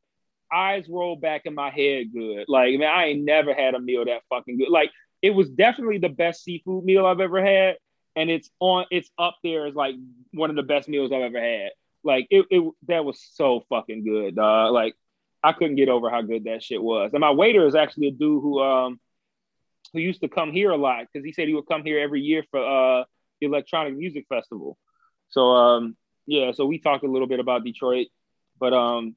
eyes 0.53 0.89
roll 0.89 1.17
back 1.17 1.43
in 1.47 1.55
my 1.55 1.71
head 1.71 2.13
good. 2.13 2.45
Like, 2.49 2.79
man, 2.79 2.89
I 2.89 3.07
ain't 3.07 3.25
never 3.25 3.55
had 3.55 3.75
a 3.75 3.81
meal 3.81 4.05
that 4.05 4.23
fucking 4.29 4.59
good. 4.59 4.69
Like, 4.71 4.91
it 5.23 5.31
was 5.31 5.49
definitely 5.51 5.99
the 5.99 6.09
best 6.09 6.45
seafood 6.45 6.85
meal 6.85 7.07
I've 7.07 7.21
ever 7.21 7.45
had. 7.45 7.77
And 8.17 8.31
it's 8.31 8.49
on, 8.61 8.87
it's 8.91 9.11
up 9.19 9.37
there 9.43 9.67
as 9.67 9.75
like 9.75 9.97
one 10.33 10.51
of 10.51 10.57
the 10.57 10.63
best 10.63 10.89
meals 10.89 11.11
I've 11.13 11.23
ever 11.23 11.41
had. 11.41 11.71
Like, 12.05 12.27
it, 12.31 12.47
it 12.51 12.73
that 12.87 13.05
was 13.05 13.21
so 13.33 13.65
fucking 13.69 14.05
good, 14.05 14.37
dog. 14.37 14.73
Like, 14.73 14.95
I 15.45 15.53
couldn't 15.53 15.77
get 15.77 15.89
over 15.89 16.11
how 16.11 16.23
good 16.23 16.45
that 16.45 16.63
shit 16.63 16.83
was. 16.83 17.11
And 17.13 17.21
my 17.21 17.31
waiter 17.31 17.67
is 17.67 17.75
actually 17.75 18.09
a 18.09 18.13
dude 18.13 18.43
who, 18.43 18.61
um, 18.61 18.99
who 19.95 20.01
used 20.01 20.21
to 20.21 20.29
come 20.29 20.53
here 20.53 20.71
a 20.71 20.77
lot 20.77 21.07
because 21.11 21.25
he 21.25 21.33
said 21.33 21.49
he 21.49 21.55
would 21.55 21.69
come 21.69 21.85
here 21.85 21.99
every 22.01 22.21
year 22.21 22.45
for 22.51 22.61
uh 22.61 23.05
the 23.41 23.47
electronic 23.47 23.97
music 23.97 24.27
festival. 24.29 24.77
So 25.31 25.43
um 25.43 25.97
yeah, 26.27 26.53
so 26.53 26.67
we 26.67 26.79
talked 26.79 27.05
a 27.05 27.11
little 27.11 27.29
bit 27.29 27.41
about 27.41 27.65
Detroit, 27.65 28.09
but 28.59 28.73
um 28.73 29.17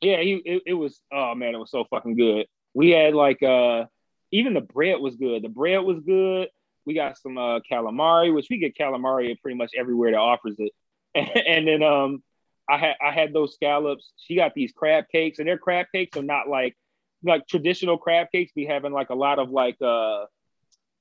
yeah, 0.00 0.20
he 0.20 0.34
it, 0.44 0.62
it, 0.66 0.74
was 0.74 1.00
oh 1.12 1.34
man, 1.34 1.54
it 1.54 1.58
was 1.58 1.70
so 1.70 1.84
fucking 1.84 2.16
good. 2.16 2.46
We 2.74 2.90
had 2.90 3.14
like 3.14 3.42
uh 3.42 3.84
even 4.32 4.54
the 4.54 4.60
bread 4.60 5.00
was 5.00 5.16
good. 5.16 5.42
The 5.42 5.48
bread 5.48 5.82
was 5.82 6.00
good. 6.00 6.48
We 6.84 6.94
got 6.94 7.18
some 7.18 7.38
uh 7.38 7.60
calamari, 7.70 8.34
which 8.34 8.48
we 8.50 8.58
get 8.58 8.76
calamari 8.76 9.40
pretty 9.40 9.56
much 9.56 9.72
everywhere 9.78 10.10
that 10.10 10.18
offers 10.18 10.56
it. 10.58 10.72
And, 11.14 11.28
and 11.46 11.68
then 11.68 11.82
um 11.82 12.22
I 12.70 12.78
had 12.78 12.94
I 13.02 13.12
had 13.12 13.32
those 13.32 13.54
scallops. 13.54 14.12
She 14.16 14.36
got 14.36 14.54
these 14.54 14.72
crab 14.72 15.04
cakes, 15.10 15.38
and 15.38 15.48
their 15.48 15.58
crab 15.58 15.86
cakes 15.92 16.16
are 16.16 16.22
not 16.22 16.48
like 16.48 16.76
like 17.24 17.46
traditional 17.46 17.98
crab 17.98 18.28
cakes. 18.32 18.52
Be 18.52 18.64
having 18.64 18.92
like 18.92 19.10
a 19.10 19.14
lot 19.14 19.38
of 19.38 19.50
like 19.50 19.76
uh 19.82 20.24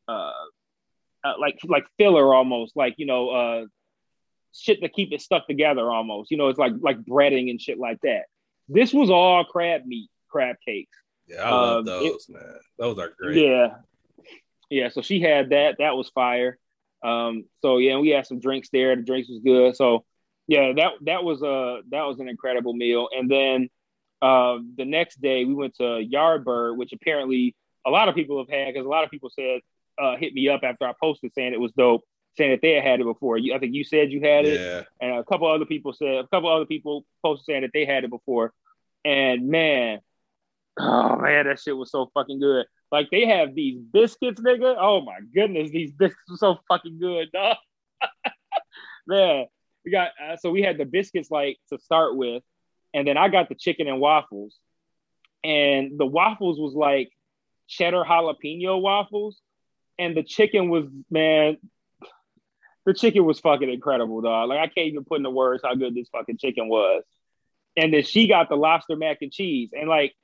uh, 0.08 0.32
uh 1.23 1.34
like 1.39 1.60
like 1.65 1.86
filler 1.97 2.34
almost, 2.34 2.75
like 2.75 2.95
you 2.97 3.05
know 3.05 3.29
uh 3.29 3.65
shit 4.53 4.82
to 4.82 4.89
keep 4.89 5.13
it 5.13 5.21
stuck 5.21 5.47
together 5.47 5.91
almost. 5.91 6.32
You 6.32 6.38
know, 6.38 6.47
it's 6.47 6.60
like 6.60 6.73
like 6.82 6.99
breading 7.03 7.49
and 7.49 7.62
shit 7.62 7.77
like 7.77 7.99
that. 8.01 8.23
This 8.67 8.93
was 8.93 9.10
all 9.10 9.43
crab 9.45 9.86
meat, 9.86 10.10
crab 10.29 10.55
cakes. 10.65 10.97
Yeah, 11.27 11.43
I 11.43 11.49
love 11.51 11.77
um, 11.79 11.86
those, 11.86 12.25
it, 12.27 12.34
man. 12.34 12.55
Those 12.79 12.97
are 12.97 13.13
great. 13.19 13.38
Yeah. 13.38 13.75
Yeah. 14.69 14.89
So 14.89 15.01
she 15.01 15.21
had 15.21 15.49
that. 15.49 15.75
That 15.77 15.95
was 15.95 16.10
fire. 16.10 16.58
Um, 17.03 17.45
so 17.62 17.77
yeah, 17.77 17.97
we 17.97 18.10
had 18.10 18.25
some 18.25 18.39
drinks 18.39 18.69
there. 18.73 18.95
The 18.95 19.03
drinks 19.03 19.29
was 19.29 19.39
good. 19.39 19.75
So 19.75 20.05
yeah, 20.49 20.73
that 20.73 20.93
that 21.01 21.23
was 21.23 21.43
a 21.43 21.81
that 21.91 22.07
was 22.07 22.19
an 22.19 22.27
incredible 22.27 22.73
meal. 22.73 23.07
And 23.15 23.29
then 23.29 23.69
uh, 24.19 24.57
the 24.77 24.83
next 24.83 25.21
day 25.21 25.45
we 25.45 25.53
went 25.53 25.75
to 25.75 25.83
Yardbird, 25.83 26.75
which 26.75 26.91
apparently 26.91 27.55
a 27.85 27.91
lot 27.91 28.09
of 28.09 28.15
people 28.15 28.39
have 28.39 28.49
had 28.49 28.73
because 28.73 28.85
a 28.85 28.89
lot 28.89 29.03
of 29.03 29.12
people 29.12 29.29
said 29.29 29.62
uh, 30.01 30.17
hit 30.17 30.33
me 30.33 30.49
up 30.49 30.62
after 30.63 30.85
I 30.85 30.93
posted 30.99 31.33
saying 31.35 31.53
it 31.53 31.59
was 31.59 31.71
dope 31.73 32.03
saying 32.35 32.49
that 32.49 32.62
they 32.63 32.73
had 32.73 32.83
had 32.83 32.99
it 32.99 33.03
before. 33.03 33.38
You, 33.38 33.53
I 33.53 33.59
think 33.59 33.75
you 33.75 33.83
said 33.83 34.12
you 34.12 34.21
had 34.21 34.45
it, 34.45 34.59
yeah. 34.59 34.83
and 34.99 35.19
a 35.19 35.23
couple 35.23 35.47
other 35.47 35.65
people 35.65 35.93
said 35.93 36.15
a 36.15 36.27
couple 36.27 36.49
other 36.49 36.65
people 36.65 37.05
posted 37.23 37.45
saying 37.45 37.62
that 37.62 37.71
they 37.71 37.85
had 37.85 38.03
it 38.03 38.09
before. 38.09 38.51
And 39.05 39.49
man, 39.49 39.99
oh 40.79 41.15
man, 41.15 41.45
that 41.45 41.59
shit 41.59 41.77
was 41.77 41.91
so 41.91 42.09
fucking 42.15 42.39
good. 42.39 42.65
Like 42.91 43.09
they 43.12 43.27
have 43.27 43.53
these 43.53 43.77
biscuits, 43.77 44.41
nigga. 44.41 44.75
Oh 44.79 45.01
my 45.01 45.19
goodness, 45.31 45.69
these 45.69 45.91
biscuits 45.91 46.31
are 46.31 46.38
so 46.38 46.59
fucking 46.67 46.97
good, 46.97 47.31
dog. 47.31 47.57
man, 49.07 49.45
we 49.85 49.91
got 49.91 50.11
uh, 50.23 50.37
so 50.37 50.51
we 50.51 50.61
had 50.61 50.77
the 50.77 50.85
biscuits 50.85 51.31
like 51.31 51.57
to 51.69 51.79
start 51.79 52.15
with, 52.15 52.43
and 52.93 53.07
then 53.07 53.17
I 53.17 53.29
got 53.29 53.49
the 53.49 53.55
chicken 53.55 53.87
and 53.87 53.99
waffles, 53.99 54.55
and 55.43 55.99
the 55.99 56.05
waffles 56.05 56.59
was 56.59 56.73
like 56.73 57.11
cheddar 57.67 58.03
jalapeno 58.03 58.81
waffles, 58.81 59.39
and 59.97 60.15
the 60.15 60.23
chicken 60.23 60.69
was 60.69 60.85
man 61.09 61.57
the 62.85 62.93
chicken 62.93 63.25
was 63.25 63.39
fucking 63.39 63.69
incredible, 63.69 64.21
dog. 64.21 64.49
Like 64.49 64.59
I 64.59 64.67
can't 64.67 64.87
even 64.87 65.05
put 65.05 65.17
into 65.17 65.29
words 65.29 65.63
how 65.63 65.75
good 65.75 65.93
this 65.93 66.09
fucking 66.09 66.37
chicken 66.37 66.67
was. 66.69 67.03
And 67.77 67.93
then 67.93 68.03
she 68.03 68.27
got 68.27 68.49
the 68.49 68.55
lobster 68.55 68.95
mac 68.95 69.19
and 69.21 69.31
cheese, 69.31 69.71
and 69.73 69.87
like 69.87 70.15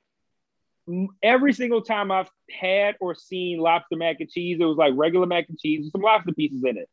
every 1.22 1.52
single 1.52 1.82
time 1.82 2.10
I've 2.10 2.30
had 2.50 2.96
or 3.00 3.14
seen 3.14 3.58
lobster 3.58 3.96
mac 3.96 4.16
and 4.20 4.28
cheese, 4.28 4.58
it 4.60 4.64
was 4.64 4.76
like 4.76 4.92
regular 4.96 5.26
mac 5.26 5.48
and 5.48 5.58
cheese 5.58 5.84
with 5.84 5.92
some 5.92 6.02
lobster 6.02 6.32
pieces 6.32 6.62
in 6.64 6.76
it. 6.76 6.88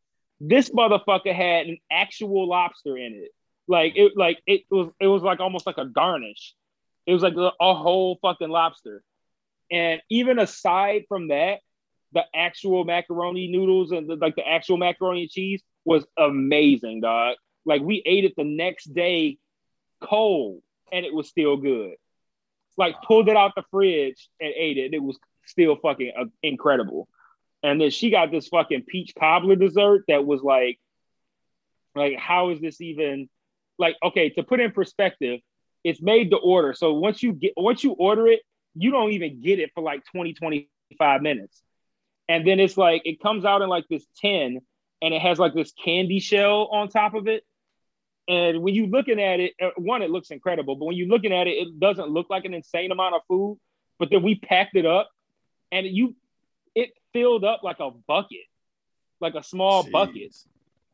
This 0.46 0.70
motherfucker 0.70 1.34
had 1.34 1.66
an 1.66 1.78
actual 1.90 2.48
lobster 2.48 2.96
in 2.98 3.14
it. 3.14 3.30
Like 3.66 3.94
it, 3.96 4.12
like 4.14 4.40
it 4.46 4.62
was, 4.70 4.90
it 5.00 5.06
was 5.06 5.22
like 5.22 5.40
almost 5.40 5.66
like 5.66 5.78
a 5.78 5.86
garnish. 5.86 6.54
It 7.06 7.14
was 7.14 7.22
like 7.22 7.34
a, 7.36 7.74
whole 7.74 8.18
fucking 8.20 8.50
lobster. 8.50 9.02
And 9.70 10.02
even 10.10 10.38
aside 10.38 11.04
from 11.08 11.28
that, 11.28 11.60
the 12.12 12.24
actual 12.34 12.84
macaroni 12.84 13.48
noodles 13.48 13.90
and 13.90 14.08
the, 14.08 14.16
like 14.16 14.36
the 14.36 14.46
actual 14.46 14.76
macaroni 14.76 15.22
and 15.22 15.30
cheese 15.30 15.62
was 15.84 16.04
amazing, 16.18 17.00
dog. 17.00 17.36
Like 17.64 17.80
we 17.80 18.02
ate 18.04 18.24
it 18.24 18.34
the 18.36 18.44
next 18.44 18.92
day 18.94 19.38
cold 20.02 20.60
and 20.92 21.06
it 21.06 21.14
was 21.14 21.28
still 21.28 21.56
good. 21.56 21.94
Like 22.76 22.96
pulled 23.06 23.28
it 23.28 23.36
out 23.36 23.52
the 23.56 23.64
fridge 23.70 24.28
and 24.40 24.52
ate 24.54 24.76
it. 24.76 24.92
It 24.92 25.02
was 25.02 25.18
still 25.46 25.76
fucking 25.76 26.12
uh, 26.18 26.24
incredible. 26.42 27.08
And 27.64 27.80
then 27.80 27.90
she 27.90 28.10
got 28.10 28.30
this 28.30 28.48
fucking 28.48 28.82
peach 28.82 29.14
cobbler 29.18 29.56
dessert 29.56 30.04
that 30.08 30.26
was 30.26 30.42
like, 30.42 30.78
like 31.94 32.18
how 32.18 32.50
is 32.50 32.60
this 32.60 32.80
even 32.80 33.28
like 33.78 33.96
okay 34.02 34.28
to 34.30 34.42
put 34.42 34.60
in 34.60 34.70
perspective 34.72 35.40
it's 35.82 36.00
made 36.00 36.30
to 36.30 36.36
order. 36.38 36.72
So 36.72 36.94
once 36.94 37.22
you 37.22 37.32
get 37.32 37.52
once 37.56 37.84
you 37.84 37.92
order 37.92 38.26
it 38.26 38.40
you 38.74 38.90
don't 38.90 39.12
even 39.12 39.40
get 39.40 39.58
it 39.58 39.70
for 39.74 39.82
like 39.82 40.04
20 40.12 40.34
25 40.34 41.22
minutes. 41.22 41.62
And 42.28 42.46
then 42.46 42.58
it's 42.60 42.76
like 42.76 43.02
it 43.04 43.20
comes 43.20 43.44
out 43.44 43.62
in 43.62 43.68
like 43.68 43.86
this 43.88 44.04
tin 44.20 44.60
and 45.02 45.14
it 45.14 45.20
has 45.20 45.38
like 45.38 45.54
this 45.54 45.72
candy 45.72 46.20
shell 46.20 46.68
on 46.72 46.88
top 46.88 47.14
of 47.14 47.28
it. 47.28 47.44
And 48.26 48.62
when 48.62 48.74
you're 48.74 48.88
looking 48.88 49.20
at 49.20 49.40
it 49.40 49.52
uh, 49.62 49.70
one 49.76 50.02
it 50.02 50.10
looks 50.10 50.30
incredible 50.30 50.76
but 50.76 50.86
when 50.86 50.96
you're 50.96 51.08
looking 51.08 51.32
at 51.32 51.46
it 51.46 51.52
it 51.52 51.80
doesn't 51.80 52.08
look 52.08 52.28
like 52.30 52.44
an 52.44 52.54
insane 52.54 52.92
amount 52.92 53.14
of 53.14 53.22
food. 53.28 53.58
But 53.98 54.10
then 54.10 54.22
we 54.22 54.34
packed 54.34 54.76
it 54.76 54.86
up 54.86 55.10
and 55.70 55.86
you 55.86 56.14
filled 57.14 57.44
up 57.44 57.62
like 57.62 57.80
a 57.80 57.90
bucket 58.06 58.44
like 59.20 59.34
a 59.34 59.42
small 59.42 59.84
Jeez. 59.84 59.92
bucket 59.92 60.36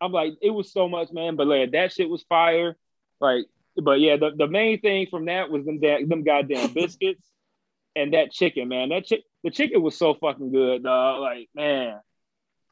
i'm 0.00 0.12
like 0.12 0.34
it 0.40 0.50
was 0.50 0.72
so 0.72 0.88
much 0.88 1.10
man 1.10 1.34
but 1.34 1.48
like 1.48 1.72
that 1.72 1.92
shit 1.92 2.08
was 2.08 2.22
fire 2.28 2.76
like 3.20 3.46
but 3.76 3.98
yeah 3.98 4.16
the, 4.16 4.30
the 4.36 4.46
main 4.46 4.80
thing 4.80 5.08
from 5.10 5.24
that 5.24 5.50
was 5.50 5.64
them, 5.64 5.80
them 5.80 6.22
goddamn 6.22 6.72
biscuits 6.74 7.26
and 7.96 8.14
that 8.14 8.30
chicken 8.30 8.68
man 8.68 8.90
that 8.90 9.04
chick 9.04 9.24
the 9.42 9.50
chicken 9.50 9.82
was 9.82 9.96
so 9.96 10.14
fucking 10.14 10.52
good, 10.52 10.82
dog. 10.82 11.20
Like, 11.20 11.48
man. 11.54 11.98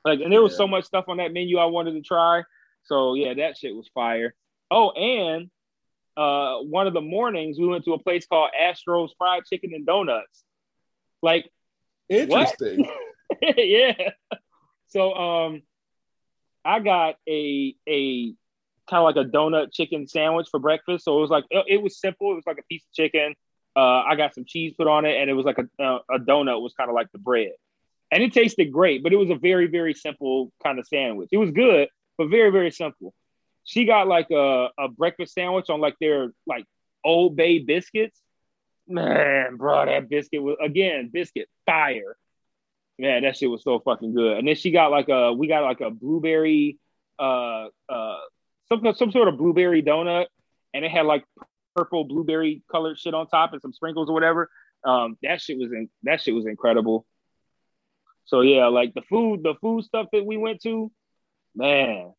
Like, 0.04 0.20
and 0.20 0.32
there 0.32 0.42
was 0.42 0.52
yeah. 0.52 0.58
so 0.58 0.68
much 0.68 0.84
stuff 0.84 1.06
on 1.08 1.16
that 1.18 1.32
menu 1.32 1.58
I 1.58 1.66
wanted 1.66 1.92
to 1.92 2.02
try. 2.02 2.42
So 2.84 3.14
yeah, 3.14 3.34
that 3.34 3.56
shit 3.56 3.74
was 3.74 3.88
fire. 3.94 4.34
Oh, 4.70 4.90
and 4.90 5.50
uh 6.16 6.58
one 6.58 6.88
of 6.88 6.94
the 6.94 7.00
mornings 7.00 7.58
we 7.58 7.66
went 7.66 7.84
to 7.84 7.92
a 7.92 7.98
place 7.98 8.26
called 8.26 8.50
Astro's 8.58 9.14
Fried 9.18 9.44
Chicken 9.44 9.72
and 9.74 9.86
Donuts. 9.86 10.44
Like 11.22 11.50
interesting. 12.08 12.88
yeah. 13.56 14.10
So 14.88 15.14
um 15.14 15.62
I 16.64 16.80
got 16.80 17.16
a 17.28 17.74
a 17.88 18.34
kind 18.88 19.00
of 19.00 19.04
like 19.04 19.16
a 19.16 19.28
donut 19.28 19.72
chicken 19.72 20.06
sandwich 20.06 20.48
for 20.50 20.60
breakfast. 20.60 21.04
So 21.04 21.18
it 21.18 21.20
was 21.20 21.30
like 21.30 21.44
it, 21.50 21.64
it 21.68 21.82
was 21.82 22.00
simple. 22.00 22.32
It 22.32 22.36
was 22.36 22.46
like 22.46 22.58
a 22.58 22.64
piece 22.68 22.84
of 22.84 22.92
chicken, 22.92 23.34
uh, 23.78 24.02
I 24.02 24.16
got 24.16 24.34
some 24.34 24.44
cheese 24.44 24.74
put 24.76 24.88
on 24.88 25.04
it, 25.04 25.20
and 25.20 25.30
it 25.30 25.34
was 25.34 25.46
like 25.46 25.58
a, 25.58 25.82
uh, 25.82 26.00
a 26.10 26.18
donut 26.18 26.60
was 26.60 26.74
kind 26.76 26.90
of 26.90 26.94
like 26.94 27.12
the 27.12 27.18
bread, 27.18 27.52
and 28.10 28.24
it 28.24 28.32
tasted 28.32 28.72
great. 28.72 29.04
But 29.04 29.12
it 29.12 29.16
was 29.16 29.30
a 29.30 29.36
very 29.36 29.68
very 29.68 29.94
simple 29.94 30.52
kind 30.64 30.80
of 30.80 30.86
sandwich. 30.88 31.28
It 31.30 31.36
was 31.36 31.52
good, 31.52 31.88
but 32.16 32.28
very 32.28 32.50
very 32.50 32.72
simple. 32.72 33.14
She 33.62 33.84
got 33.84 34.08
like 34.08 34.32
a, 34.32 34.70
a 34.76 34.88
breakfast 34.88 35.34
sandwich 35.34 35.70
on 35.70 35.80
like 35.80 35.94
their 36.00 36.32
like 36.44 36.64
Old 37.04 37.36
Bay 37.36 37.60
biscuits. 37.60 38.20
Man, 38.88 39.56
bro, 39.56 39.86
that 39.86 40.08
biscuit 40.08 40.42
was 40.42 40.56
again 40.60 41.10
biscuit 41.12 41.48
fire. 41.64 42.16
Man, 42.98 43.22
that 43.22 43.36
shit 43.36 43.50
was 43.50 43.62
so 43.62 43.78
fucking 43.78 44.14
good. 44.14 44.38
And 44.38 44.48
then 44.48 44.56
she 44.56 44.70
got 44.70 44.90
like 44.90 45.08
a 45.08 45.32
we 45.32 45.46
got 45.46 45.62
like 45.62 45.80
a 45.80 45.90
blueberry 45.90 46.78
uh 47.18 47.66
uh 47.88 48.18
some 48.68 48.82
some 48.94 49.12
sort 49.12 49.28
of 49.28 49.36
blueberry 49.36 49.82
donut 49.82 50.26
and 50.74 50.84
it 50.84 50.90
had 50.90 51.06
like 51.06 51.24
purple 51.76 52.04
blueberry 52.04 52.62
colored 52.70 52.98
shit 52.98 53.14
on 53.14 53.28
top 53.28 53.52
and 53.52 53.62
some 53.62 53.72
sprinkles 53.72 54.08
or 54.08 54.14
whatever. 54.14 54.50
Um 54.84 55.16
that 55.22 55.40
shit 55.40 55.58
was 55.58 55.70
in 55.72 55.88
that 56.02 56.20
shit 56.20 56.34
was 56.34 56.46
incredible. 56.46 57.06
So 58.28 58.42
yeah, 58.42 58.66
like 58.66 58.92
the 58.92 59.02
food, 59.02 59.42
the 59.42 59.54
food 59.60 59.84
stuff 59.84 60.08
that 60.12 60.24
we 60.24 60.36
went 60.36 60.62
to, 60.62 60.92
man. 61.56 62.12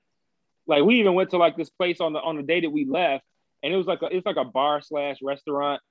Like 0.65 0.83
we 0.83 0.99
even 0.99 1.13
went 1.13 1.29
to 1.31 1.37
like 1.37 1.55
this 1.55 1.69
place 1.69 2.01
on 2.01 2.13
the 2.13 2.19
on 2.19 2.35
the 2.35 2.43
day 2.43 2.61
that 2.61 2.69
we 2.71 2.85
left, 2.85 3.23
and 3.61 3.71
it 3.71 3.77
was 3.77 3.85
like 3.85 4.01
a, 4.01 4.07
it's 4.07 4.25
like 4.25 4.35
a 4.35 4.43
bar 4.43 4.81
slash 4.81 5.17
restaurant, 5.21 5.81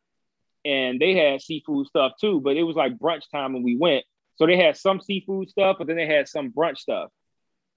and 0.64 1.00
they 1.00 1.14
had 1.14 1.40
seafood 1.40 1.86
stuff 1.86 2.12
too. 2.20 2.40
But 2.40 2.56
it 2.56 2.64
was 2.64 2.74
like 2.74 2.98
brunch 2.98 3.30
time 3.30 3.52
when 3.52 3.62
we 3.62 3.76
went, 3.76 4.04
so 4.38 4.46
they 4.46 4.56
had 4.56 4.76
some 4.76 5.00
seafood 5.00 5.50
stuff, 5.50 5.76
but 5.78 5.86
then 5.86 5.96
they 5.96 6.06
had 6.06 6.28
some 6.28 6.52
brunch 6.52 6.78
stuff. 6.78 7.10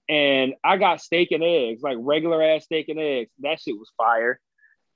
And 0.07 0.53
I 0.63 0.77
got 0.77 1.01
steak 1.01 1.31
and 1.31 1.43
eggs, 1.43 1.81
like 1.81 1.97
regular 1.99 2.41
ass 2.41 2.65
steak 2.65 2.89
and 2.89 2.99
eggs. 2.99 3.31
That 3.39 3.59
shit 3.59 3.77
was 3.77 3.91
fire. 3.97 4.39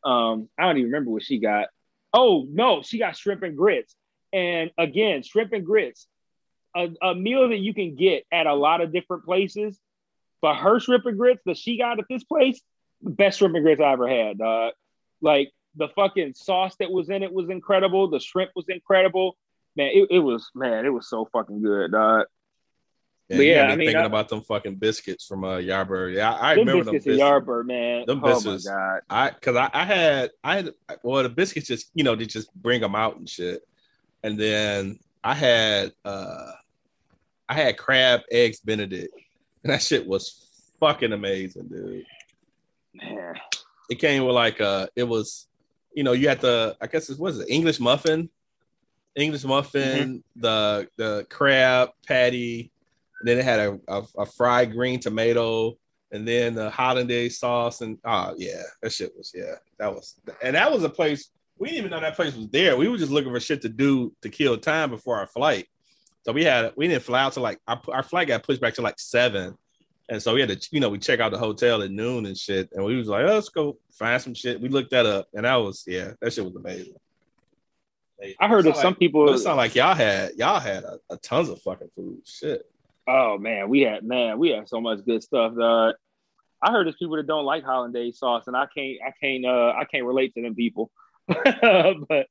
Um, 0.04 0.50
I 0.60 0.64
don't 0.64 0.78
even 0.78 0.92
remember 0.92 1.12
what 1.12 1.24
she 1.24 1.40
got. 1.40 1.68
Oh 2.14 2.46
no, 2.50 2.82
she 2.84 3.00
got 3.00 3.18
shrimp 3.18 3.42
and 3.44 3.58
grits. 3.58 3.96
And 4.32 4.70
again, 4.78 5.24
shrimp 5.24 5.54
and 5.54 5.66
grits, 5.66 6.08
a, 6.76 6.90
a 7.02 7.16
meal 7.16 7.50
that 7.50 7.60
you 7.60 7.74
can 7.74 7.96
get 7.96 8.26
at 8.32 8.48
a 8.48 8.54
lot 8.54 8.82
of 8.82 8.94
different 8.94 9.26
places. 9.26 9.80
But 10.42 10.58
her 10.58 10.80
shrimp 10.80 11.06
and 11.06 11.18
grits 11.18 11.42
that 11.46 11.58
she 11.58 11.78
got 11.78 11.98
at 11.98 12.06
this 12.10 12.24
place, 12.24 12.62
the 13.02 13.10
best 13.10 13.40
shrimp 13.40 13.56
and 13.56 13.64
grits 13.64 13.82
I 13.82 13.94
ever 13.94 14.08
had. 14.08 14.40
Uh, 14.40 14.72
like 15.22 15.52
the 15.76 15.88
fucking 15.96 16.34
sauce 16.36 16.76
that 16.80 16.92
was 16.92 17.10
in 17.10 17.24
it 17.24 17.34
was 17.34 17.50
incredible. 17.50 18.10
The 18.10 18.20
shrimp 18.20 18.52
was 18.56 18.66
incredible. 18.70 19.38
Man, 19.76 19.90
it, 19.94 20.08
it 20.12 20.20
was 20.20 20.50
man, 20.56 20.86
it 20.86 20.90
was 20.90 21.10
so 21.10 21.28
fucking 21.34 21.62
good. 21.62 21.94
Uh, 21.94 22.24
Yeah, 23.28 23.38
But 23.38 23.46
yeah, 23.46 23.64
I 23.64 23.68
mean, 23.76 23.88
thinking 23.88 23.98
I- 23.98 24.06
about 24.06 24.30
them 24.30 24.42
fucking 24.42 24.76
biscuits 24.76 25.26
from 25.26 25.44
uh 25.44 25.58
Yardbird. 25.58 26.14
Yeah, 26.16 26.32
I, 26.34 26.52
I 26.52 26.56
them 26.56 26.60
remember 26.68 26.84
them 26.86 26.94
biscuits 26.96 27.18
biscuits. 27.18 27.24
Yardbird, 27.24 27.66
man. 27.66 28.06
Them 28.06 28.22
oh 28.24 28.28
biscuits. 28.36 28.68
my 28.68 28.72
god. 28.74 29.02
I 29.10 29.30
because 29.32 29.56
I, 29.56 29.70
I 29.74 29.84
had 29.86 30.32
I 30.44 30.56
had 30.58 30.74
well 31.04 31.24
the 31.24 31.30
biscuits 31.30 31.68
just 31.68 31.90
you 31.94 32.04
know 32.04 32.16
they 32.16 32.26
just 32.26 32.54
bring 32.56 32.82
them 32.82 32.96
out 32.96 33.18
and 33.18 33.28
shit, 33.28 33.68
and 34.24 34.40
then 34.40 35.00
I 35.24 35.34
had 35.34 35.92
uh 36.06 36.52
I 37.50 37.54
had 37.56 37.78
crab 37.78 38.22
eggs 38.32 38.60
Benedict, 38.60 39.14
and 39.64 39.74
that 39.74 39.82
shit 39.82 40.06
was 40.08 40.48
fucking 40.80 41.12
amazing, 41.14 41.68
dude. 41.68 42.06
Man. 42.94 43.34
It 43.90 43.96
came 44.00 44.24
with 44.24 44.36
like 44.36 44.62
uh 44.62 44.88
it 44.96 45.04
was 45.04 45.48
you 45.94 46.04
know 46.04 46.12
you 46.14 46.28
had 46.30 46.42
the 46.42 46.78
I 46.80 46.88
guess 46.88 47.10
it 47.10 47.20
was 47.20 47.40
it 47.40 47.50
English 47.50 47.80
muffin, 47.80 48.30
English 49.16 49.42
mm-hmm. 49.42 49.50
muffin, 49.50 50.24
the 50.36 50.88
the 50.98 51.26
crab 51.30 51.90
patty, 52.08 52.72
and 53.20 53.28
then 53.28 53.38
it 53.38 53.46
had 53.46 53.60
a, 53.60 53.80
a, 53.88 54.04
a 54.20 54.26
fried 54.26 54.72
green 54.72 55.00
tomato 55.00 55.78
and 56.12 56.28
then 56.28 56.54
the 56.54 56.70
hollandaise 56.70 57.40
sauce 57.40 57.82
and 57.82 57.98
oh 58.06 58.34
yeah 58.38 58.62
that 58.82 58.94
shit 58.94 59.12
was 59.18 59.34
yeah 59.34 59.56
that 59.80 59.92
was 59.92 60.16
and 60.44 60.56
that 60.56 60.72
was 60.72 60.84
a 60.84 60.90
place 60.90 61.32
we 61.58 61.70
didn't 61.70 61.80
even 61.80 61.92
know 61.92 62.02
that 62.02 62.16
place 62.16 62.36
was 62.36 62.50
there. 62.50 62.76
We 62.76 62.88
were 62.88 62.98
just 62.98 63.12
looking 63.12 63.32
for 63.32 63.40
shit 63.40 63.62
to 63.62 63.70
do 63.70 64.14
to 64.22 64.30
kill 64.30 64.58
time 64.58 64.90
before 64.90 65.18
our 65.18 65.28
flight. 65.28 65.68
So 66.24 66.32
we 66.32 66.44
had 66.44 66.74
we 66.76 66.88
didn't 66.88 67.04
fly 67.04 67.24
out 67.24 67.34
to 67.34 67.40
like 67.40 67.60
our, 67.68 67.82
our 67.90 68.04
flight 68.04 68.28
got 68.28 68.44
pushed 68.44 68.62
back 68.62 68.74
to 68.76 68.82
like 68.82 69.00
seven. 69.00 69.56
And 70.10 70.22
so 70.22 70.34
we 70.34 70.42
had 70.42 70.50
to 70.50 70.70
you 70.72 70.80
know 70.80 70.90
we 70.90 71.00
check 71.00 71.20
out 71.20 71.32
the 71.32 71.38
hotel 71.38 71.82
at 71.82 71.92
noon 71.92 72.26
and 72.26 72.38
shit. 72.38 72.70
And 72.74 72.84
we 72.84 72.98
was 72.98 73.08
like 73.08 73.26
oh, 73.26 73.34
let's 73.34 73.50
go 73.50 73.78
find 73.92 74.22
some 74.22 74.34
shit. 74.34 74.60
We 74.60 74.70
looked 74.70 74.92
that 74.92 75.06
up 75.06 75.28
and 75.34 75.46
that 75.46 75.56
was 75.56 75.84
yeah 75.88 76.12
that 76.22 76.34
shit 76.34 76.46
was 76.46 76.56
amazing 76.56 76.96
I 78.40 78.48
heard 78.48 78.66
that 78.66 78.76
Sound 78.76 78.82
some 78.82 78.96
people 78.96 79.34
it 79.34 79.40
sounded 79.40 79.58
like 79.58 79.76
y'all 79.76 79.94
had 79.94 80.32
y'all 80.38 80.60
had 80.60 80.84
a, 80.84 81.00
a 81.10 81.18
tons 81.18 81.50
of 81.50 81.62
fucking 81.62 81.90
food 81.96 82.22
shit 82.26 82.66
Oh 83.08 83.38
man, 83.38 83.70
we 83.70 83.82
had 83.82 84.04
man, 84.04 84.40
we 84.40 84.50
had 84.50 84.68
so 84.68 84.82
much 84.82 85.06
good 85.06 85.22
stuff. 85.22 85.54
Uh, 85.58 85.94
I 86.62 86.72
heard 86.72 86.88
there's 86.88 86.96
people 86.96 87.18
that 87.18 87.28
don't 87.28 87.46
like 87.46 87.64
hollandaise 87.64 88.18
sauce, 88.18 88.48
and 88.48 88.56
I 88.56 88.66
can't, 88.76 88.98
I 89.06 89.12
can't, 89.22 89.46
uh, 89.46 89.74
I 89.78 89.86
can't 89.86 90.06
relate 90.06 90.34
to 90.34 90.42
them 90.42 90.56
people. 90.56 90.92
but 91.28 92.28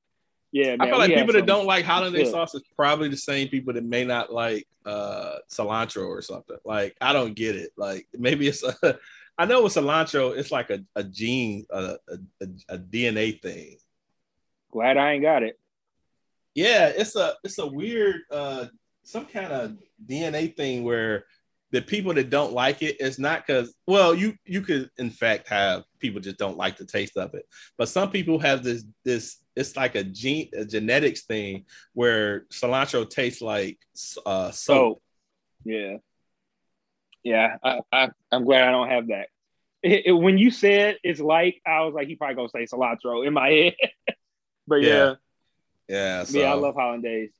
yeah, 0.50 0.76
man, 0.76 0.80
I 0.80 0.86
feel 0.88 0.98
like 0.98 1.14
people 1.14 1.34
that 1.34 1.46
don't 1.46 1.66
like 1.66 1.84
hollandaise 1.84 2.26
shit. 2.26 2.32
sauce 2.32 2.54
is 2.54 2.62
probably 2.76 3.08
the 3.08 3.16
same 3.16 3.48
people 3.48 3.72
that 3.74 3.84
may 3.84 4.04
not 4.04 4.32
like 4.32 4.66
uh 4.84 5.36
cilantro 5.50 6.08
or 6.08 6.22
something. 6.22 6.56
Like 6.64 6.96
I 7.00 7.12
don't 7.12 7.34
get 7.34 7.54
it. 7.54 7.70
Like 7.76 8.08
maybe 8.12 8.48
it's 8.48 8.64
a 8.64 8.98
I 9.38 9.46
know 9.46 9.62
with 9.62 9.74
cilantro, 9.74 10.36
it's 10.36 10.52
like 10.52 10.70
a, 10.70 10.84
a 10.94 11.02
gene, 11.02 11.66
a, 11.70 11.96
a, 12.08 12.46
a 12.68 12.78
DNA 12.78 13.40
thing. 13.42 13.78
Glad 14.70 14.96
I 14.96 15.12
ain't 15.12 15.22
got 15.22 15.42
it. 15.42 15.58
Yeah, 16.54 16.88
it's 16.88 17.16
a 17.16 17.34
it's 17.44 17.58
a 17.58 17.66
weird 17.66 18.22
uh 18.30 18.66
some 19.02 19.26
kind 19.26 19.52
of 19.52 19.76
DNA 20.06 20.56
thing 20.56 20.84
where 20.84 21.24
the 21.72 21.82
people 21.82 22.14
that 22.14 22.30
don't 22.30 22.52
like 22.52 22.82
it, 22.82 22.96
it 23.00 23.00
is 23.00 23.18
not 23.18 23.44
because 23.46 23.74
well 23.86 24.14
you 24.14 24.34
you 24.44 24.60
could 24.60 24.88
in 24.98 25.10
fact 25.10 25.48
have 25.48 25.82
people 25.98 26.20
just 26.20 26.38
don't 26.38 26.56
like 26.56 26.76
the 26.76 26.86
taste 26.86 27.16
of 27.16 27.34
it 27.34 27.44
but 27.76 27.88
some 27.88 28.10
people 28.10 28.38
have 28.38 28.62
this 28.62 28.84
this 29.04 29.38
it's 29.56 29.76
like 29.76 29.94
a 29.96 30.04
gene 30.04 30.48
a 30.56 30.64
genetics 30.64 31.22
thing 31.22 31.64
where 31.92 32.42
cilantro 32.52 33.08
tastes 33.08 33.42
like 33.42 33.78
uh 34.24 34.50
soap 34.52 34.98
So 34.98 35.00
yeah, 35.64 35.96
yeah, 37.24 37.56
I, 37.62 37.80
I, 37.90 38.10
I'm 38.30 38.44
glad 38.44 38.68
I 38.68 38.70
don't 38.70 38.90
have 38.90 39.08
that. 39.08 39.28
It, 39.82 40.06
it- 40.06 40.12
when 40.12 40.38
you 40.38 40.50
said 40.50 40.98
it's 41.02 41.20
like, 41.20 41.60
I 41.66 41.80
was 41.80 41.94
like, 41.94 42.06
he 42.06 42.16
probably 42.16 42.36
gonna 42.36 42.48
say 42.50 42.66
cilantro 42.66 43.26
in 43.26 43.32
my 43.32 43.48
head. 43.80 44.16
but 44.66 44.76
yeah, 44.76 44.88
Yeah. 44.88 45.14
Yeah, 45.88 46.24
yeah 46.30 46.50
I 46.52 46.54
love 46.54 46.74
hollandaise. 46.74 47.32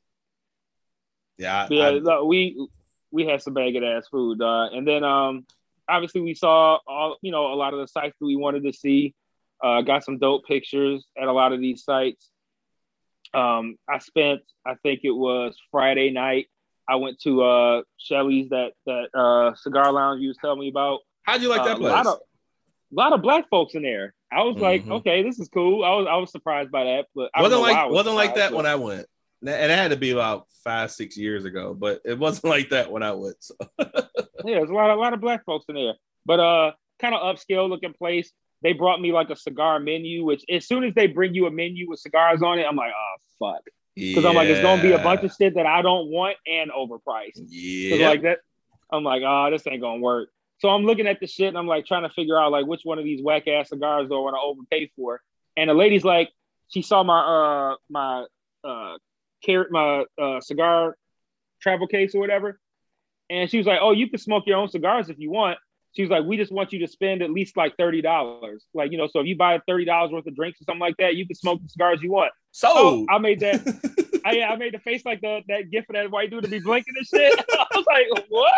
yeah, 1.38 1.62
I- 1.64 1.68
yeah, 1.70 2.10
I- 2.12 2.22
we 2.22 2.68
we 3.10 3.24
had 3.26 3.42
some 3.42 3.54
bagged 3.54 3.82
ass 3.82 4.08
food, 4.10 4.42
uh, 4.42 4.68
and 4.72 4.86
then 4.86 5.04
um, 5.04 5.46
obviously 5.88 6.20
we 6.20 6.34
saw 6.34 6.78
all 6.86 7.16
you 7.22 7.30
know 7.32 7.52
a 7.52 7.56
lot 7.56 7.72
of 7.74 7.80
the 7.80 7.86
sites 7.88 8.16
that 8.18 8.26
we 8.26 8.36
wanted 8.36 8.64
to 8.64 8.72
see. 8.72 9.14
Uh, 9.62 9.80
got 9.82 10.04
some 10.04 10.18
dope 10.18 10.44
pictures 10.46 11.06
at 11.16 11.26
a 11.28 11.32
lot 11.32 11.52
of 11.52 11.60
these 11.60 11.84
sites. 11.84 12.28
Um, 13.32 13.76
I 13.88 13.98
spent, 13.98 14.42
I 14.66 14.74
think 14.82 15.00
it 15.04 15.10
was 15.10 15.56
Friday 15.70 16.10
night. 16.10 16.48
I 16.86 16.96
went 16.96 17.18
to 17.20 17.42
uh 17.42 17.82
Shelly's 17.96 18.50
that 18.50 18.72
that 18.86 19.08
uh 19.14 19.54
cigar 19.54 19.90
lounge 19.90 20.20
you 20.20 20.28
was 20.28 20.36
telling 20.36 20.60
me 20.60 20.68
about. 20.68 21.00
how'd 21.22 21.40
you 21.40 21.48
like 21.48 21.62
Uh, 21.62 21.64
that 21.66 21.76
a 21.76 21.80
place 21.80 21.92
lot 21.92 22.06
of 22.06 22.18
a 22.18 22.94
lot 22.94 23.12
of 23.14 23.22
black 23.22 23.48
folks 23.48 23.74
in 23.74 23.82
there. 23.82 24.12
I 24.34 24.42
was 24.42 24.56
like, 24.56 24.84
Mhm. 24.84 24.92
okay, 24.98 25.22
this 25.22 25.38
is 25.38 25.48
cool. 25.48 25.84
I 25.84 25.90
was 25.94 26.06
I 26.10 26.16
was 26.16 26.30
surprised 26.32 26.70
by 26.70 26.84
that, 26.84 27.06
but 27.14 27.30
I 27.34 27.42
wasn't 27.42 27.58
know 27.58 27.62
why 27.62 27.70
I 27.72 27.82
like 27.82 27.86
was 27.86 27.94
wasn't 27.94 28.16
like 28.16 28.34
that 28.36 28.50
but- 28.50 28.56
when 28.56 28.66
I 28.66 28.74
went 28.76 29.06
and 29.42 29.50
it 29.50 29.70
had 29.70 29.90
to 29.90 29.96
be 29.96 30.10
about 30.10 30.46
five 30.64 30.90
six 30.90 31.18
years 31.18 31.44
ago 31.44 31.74
but 31.74 32.00
it 32.06 32.18
wasn't 32.18 32.44
like 32.56 32.70
that 32.70 32.90
when 32.90 33.02
I 33.02 33.12
went 33.12 33.36
so. 33.40 33.54
Yeah, 34.46 34.58
there's 34.58 34.70
a 34.70 34.74
lot, 34.74 34.90
a 34.90 34.94
lot 34.94 35.14
of 35.14 35.20
black 35.22 35.44
folks 35.46 35.64
in 35.70 35.74
there, 35.74 35.94
but 36.26 36.38
uh, 36.38 36.72
kind 37.00 37.14
of 37.14 37.20
upscale 37.22 37.66
looking 37.68 37.94
place. 37.94 38.30
They 38.62 38.72
brought 38.74 39.00
me 39.00 39.10
like 39.12 39.30
a 39.30 39.36
cigar 39.36 39.78
menu, 39.80 40.24
which 40.24 40.44
as 40.50 40.66
soon 40.66 40.84
as 40.84 40.92
they 40.94 41.06
bring 41.06 41.34
you 41.34 41.46
a 41.46 41.50
menu 41.50 41.88
with 41.88 42.00
cigars 42.00 42.42
on 42.42 42.58
it, 42.58 42.64
I'm 42.66 42.76
like, 42.76 42.92
oh 42.94 43.16
fuck, 43.52 43.62
because 43.94 44.24
I'm 44.26 44.34
like, 44.34 44.48
it's 44.48 44.60
gonna 44.60 44.82
be 44.82 44.92
a 44.92 44.98
bunch 44.98 45.22
of 45.22 45.32
shit 45.32 45.54
that 45.54 45.64
I 45.66 45.80
don't 45.82 46.08
want 46.10 46.36
and 46.46 46.70
overpriced. 46.70 47.40
yeah 47.48 48.06
like 48.08 48.22
that, 48.22 48.38
I'm 48.90 49.02
like, 49.04 49.22
oh, 49.24 49.50
this 49.50 49.66
ain't 49.66 49.80
gonna 49.80 50.00
work. 50.00 50.28
So 50.58 50.68
I'm 50.68 50.84
looking 50.84 51.06
at 51.06 51.20
the 51.20 51.26
shit 51.26 51.48
and 51.48 51.58
I'm 51.58 51.66
like 51.66 51.86
trying 51.86 52.02
to 52.02 52.10
figure 52.10 52.38
out 52.38 52.52
like 52.52 52.66
which 52.66 52.82
one 52.84 52.98
of 52.98 53.04
these 53.04 53.22
whack 53.22 53.46
ass 53.48 53.68
cigars 53.68 54.08
do 54.08 54.14
I 54.14 54.20
want 54.20 54.36
to 54.36 54.40
overpay 54.40 54.90
for. 54.96 55.20
And 55.56 55.70
the 55.70 55.74
lady's 55.74 56.04
like, 56.04 56.30
she 56.68 56.82
saw 56.82 57.02
my 57.02 57.20
uh 57.20 57.76
my 57.90 58.24
uh 58.62 58.96
carrot 59.44 59.70
my 59.70 60.04
uh 60.20 60.40
cigar 60.40 60.96
travel 61.60 61.86
case 61.86 62.14
or 62.14 62.20
whatever, 62.20 62.58
and 63.30 63.50
she 63.50 63.58
was 63.58 63.66
like, 63.66 63.78
oh, 63.80 63.92
you 63.92 64.08
can 64.08 64.18
smoke 64.18 64.44
your 64.46 64.58
own 64.58 64.68
cigars 64.68 65.10
if 65.10 65.18
you 65.18 65.30
want. 65.30 65.58
She 65.92 66.02
was 66.02 66.10
like, 66.10 66.24
we 66.24 66.36
just 66.36 66.50
want 66.50 66.72
you 66.72 66.80
to 66.80 66.88
spend 66.88 67.22
at 67.22 67.30
least 67.30 67.56
like 67.56 67.76
thirty 67.76 68.02
dollars, 68.02 68.64
like 68.74 68.90
you 68.90 68.98
know. 68.98 69.06
So 69.06 69.20
if 69.20 69.26
you 69.26 69.36
buy 69.36 69.60
thirty 69.68 69.84
dollars 69.84 70.10
worth 70.10 70.26
of 70.26 70.34
drinks 70.34 70.60
or 70.60 70.64
something 70.64 70.80
like 70.80 70.96
that, 70.98 71.14
you 71.14 71.26
can 71.26 71.36
smoke 71.36 71.62
the 71.62 71.68
cigars 71.68 72.02
you 72.02 72.10
want. 72.10 72.32
so 72.50 72.68
Oh, 72.74 73.06
I 73.08 73.18
made 73.18 73.40
that. 73.40 73.60
I, 74.24 74.42
I 74.42 74.56
made 74.56 74.74
the 74.74 74.78
face 74.78 75.04
like 75.04 75.20
the 75.20 75.42
that 75.48 75.70
gift 75.70 75.90
of 75.90 75.94
that 75.94 76.10
white 76.10 76.30
dude 76.30 76.44
to 76.44 76.50
be 76.50 76.58
blinking 76.58 76.94
and 76.96 77.06
shit. 77.06 77.38
I 77.52 77.66
was 77.74 77.84
like, 77.86 78.26
what? 78.28 78.54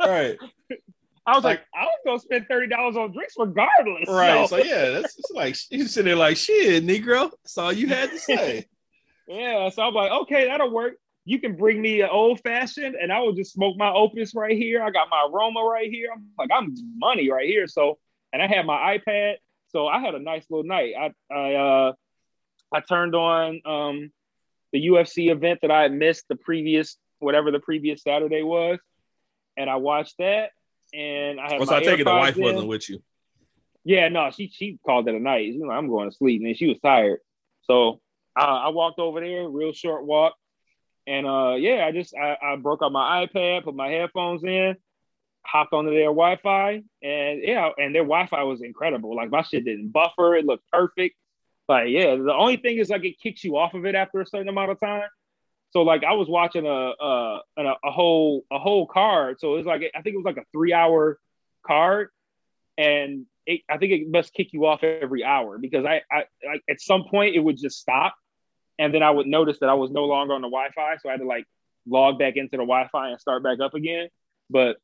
right 0.00 0.38
I 1.30 1.36
was 1.36 1.44
like, 1.44 1.60
I 1.72 1.84
was 1.84 2.00
gonna 2.04 2.18
spend 2.18 2.46
thirty 2.48 2.66
dollars 2.66 2.96
on 2.96 3.12
drinks 3.12 3.34
regardless. 3.38 4.08
Right. 4.08 4.48
So, 4.48 4.58
So 4.58 4.64
yeah, 4.64 4.90
that's 4.90 5.16
it's 5.16 5.30
like 5.30 5.56
you 5.70 5.86
sitting 5.86 6.06
there 6.06 6.16
like 6.16 6.36
shit, 6.36 6.84
Negro. 6.84 7.30
That's 7.30 7.56
all 7.56 7.72
you 7.72 7.86
had 7.86 8.10
to 8.10 8.18
say. 8.18 8.66
yeah, 9.28 9.68
so 9.68 9.82
I'm 9.82 9.94
like, 9.94 10.10
okay, 10.10 10.46
that'll 10.46 10.72
work. 10.72 10.94
You 11.24 11.38
can 11.38 11.54
bring 11.54 11.80
me 11.80 12.00
an 12.00 12.08
old 12.10 12.40
fashioned, 12.40 12.96
and 12.96 13.12
I 13.12 13.20
will 13.20 13.32
just 13.32 13.52
smoke 13.52 13.76
my 13.76 13.92
opus 13.92 14.34
right 14.34 14.56
here. 14.56 14.82
I 14.82 14.90
got 14.90 15.08
my 15.08 15.28
aroma 15.32 15.62
right 15.62 15.88
here. 15.88 16.08
I'm 16.12 16.26
like, 16.36 16.50
I'm 16.52 16.74
money 16.96 17.30
right 17.30 17.46
here. 17.46 17.68
So, 17.68 17.98
and 18.32 18.42
I 18.42 18.48
had 18.48 18.66
my 18.66 18.98
iPad, 18.98 19.34
so 19.68 19.86
I 19.86 20.00
had 20.00 20.16
a 20.16 20.18
nice 20.18 20.46
little 20.50 20.64
night. 20.64 20.94
I 20.98 21.32
I 21.32 21.54
uh 21.54 21.92
I 22.74 22.80
turned 22.80 23.14
on 23.14 23.60
um 23.64 24.10
the 24.72 24.84
UFC 24.88 25.30
event 25.30 25.60
that 25.62 25.70
I 25.70 25.82
had 25.82 25.92
missed 25.92 26.24
the 26.28 26.34
previous 26.36 26.96
whatever 27.20 27.52
the 27.52 27.60
previous 27.60 28.02
Saturday 28.02 28.42
was, 28.42 28.80
and 29.56 29.70
I 29.70 29.76
watched 29.76 30.16
that. 30.18 30.50
And 30.92 31.40
I 31.40 31.44
had 31.44 31.58
Well, 31.58 31.66
so 31.66 31.72
my 31.72 31.78
I 31.78 31.82
take 31.82 32.00
it 32.00 32.04
the 32.04 32.10
wife 32.10 32.36
in. 32.36 32.42
wasn't 32.42 32.68
with 32.68 32.88
you. 32.88 33.02
Yeah, 33.84 34.08
no, 34.08 34.30
she 34.30 34.48
she 34.48 34.78
called 34.84 35.08
it 35.08 35.14
a 35.14 35.18
night. 35.18 35.52
She's 35.52 35.60
like, 35.60 35.76
I'm 35.76 35.88
going 35.88 36.10
to 36.10 36.16
sleep, 36.16 36.42
and 36.44 36.56
she 36.56 36.66
was 36.66 36.78
tired. 36.80 37.20
So 37.62 38.00
uh, 38.38 38.42
I 38.42 38.68
walked 38.68 38.98
over 38.98 39.20
there, 39.20 39.48
real 39.48 39.72
short 39.72 40.04
walk, 40.04 40.34
and 41.06 41.26
uh, 41.26 41.54
yeah, 41.58 41.86
I 41.86 41.92
just 41.92 42.14
I, 42.14 42.36
I 42.42 42.56
broke 42.56 42.82
out 42.82 42.92
my 42.92 43.26
iPad, 43.26 43.64
put 43.64 43.74
my 43.74 43.88
headphones 43.88 44.44
in, 44.44 44.76
hopped 45.46 45.72
onto 45.72 45.90
their 45.90 46.04
Wi-Fi, 46.06 46.82
and 47.02 47.40
yeah, 47.42 47.70
and 47.78 47.94
their 47.94 48.02
Wi-Fi 48.02 48.42
was 48.42 48.62
incredible. 48.62 49.16
Like 49.16 49.30
my 49.30 49.42
shit 49.42 49.64
didn't 49.64 49.88
buffer; 49.92 50.36
it 50.36 50.44
looked 50.44 50.68
perfect. 50.70 51.16
Like 51.68 51.88
yeah, 51.88 52.16
the 52.16 52.34
only 52.34 52.56
thing 52.56 52.78
is 52.78 52.90
like 52.90 53.04
it 53.04 53.18
kicks 53.20 53.44
you 53.44 53.56
off 53.56 53.74
of 53.74 53.86
it 53.86 53.94
after 53.94 54.20
a 54.20 54.26
certain 54.26 54.48
amount 54.48 54.72
of 54.72 54.80
time. 54.80 55.08
So 55.70 55.82
like 55.82 56.02
I 56.04 56.14
was 56.14 56.28
watching 56.28 56.66
a 56.66 56.70
a, 56.70 57.40
a, 57.56 57.90
whole 57.90 58.44
a 58.50 58.58
whole 58.58 58.86
card. 58.86 59.38
So 59.40 59.54
it 59.54 59.58
was 59.58 59.66
like 59.66 59.82
I 59.94 60.02
think 60.02 60.14
it 60.14 60.16
was 60.16 60.24
like 60.24 60.36
a 60.36 60.46
three 60.52 60.72
hour 60.72 61.18
card, 61.66 62.08
and 62.76 63.26
it, 63.46 63.62
I 63.70 63.78
think 63.78 63.92
it 63.92 64.08
must 64.10 64.34
kick 64.34 64.52
you 64.52 64.66
off 64.66 64.82
every 64.82 65.24
hour 65.24 65.58
because 65.58 65.84
I, 65.84 66.02
I 66.10 66.24
like 66.46 66.62
at 66.68 66.80
some 66.80 67.04
point 67.10 67.36
it 67.36 67.40
would 67.40 67.56
just 67.56 67.78
stop, 67.78 68.14
and 68.78 68.92
then 68.92 69.02
I 69.02 69.10
would 69.10 69.26
notice 69.26 69.58
that 69.60 69.68
I 69.68 69.74
was 69.74 69.90
no 69.90 70.04
longer 70.04 70.34
on 70.34 70.42
the 70.42 70.48
Wi-Fi, 70.48 70.96
so 71.00 71.08
I 71.08 71.12
had 71.12 71.20
to 71.20 71.26
like 71.26 71.46
log 71.86 72.18
back 72.18 72.36
into 72.36 72.52
the 72.52 72.64
Wi-Fi 72.64 73.10
and 73.10 73.20
start 73.20 73.42
back 73.42 73.60
up 73.60 73.74
again. 73.74 74.08
But 74.48 74.76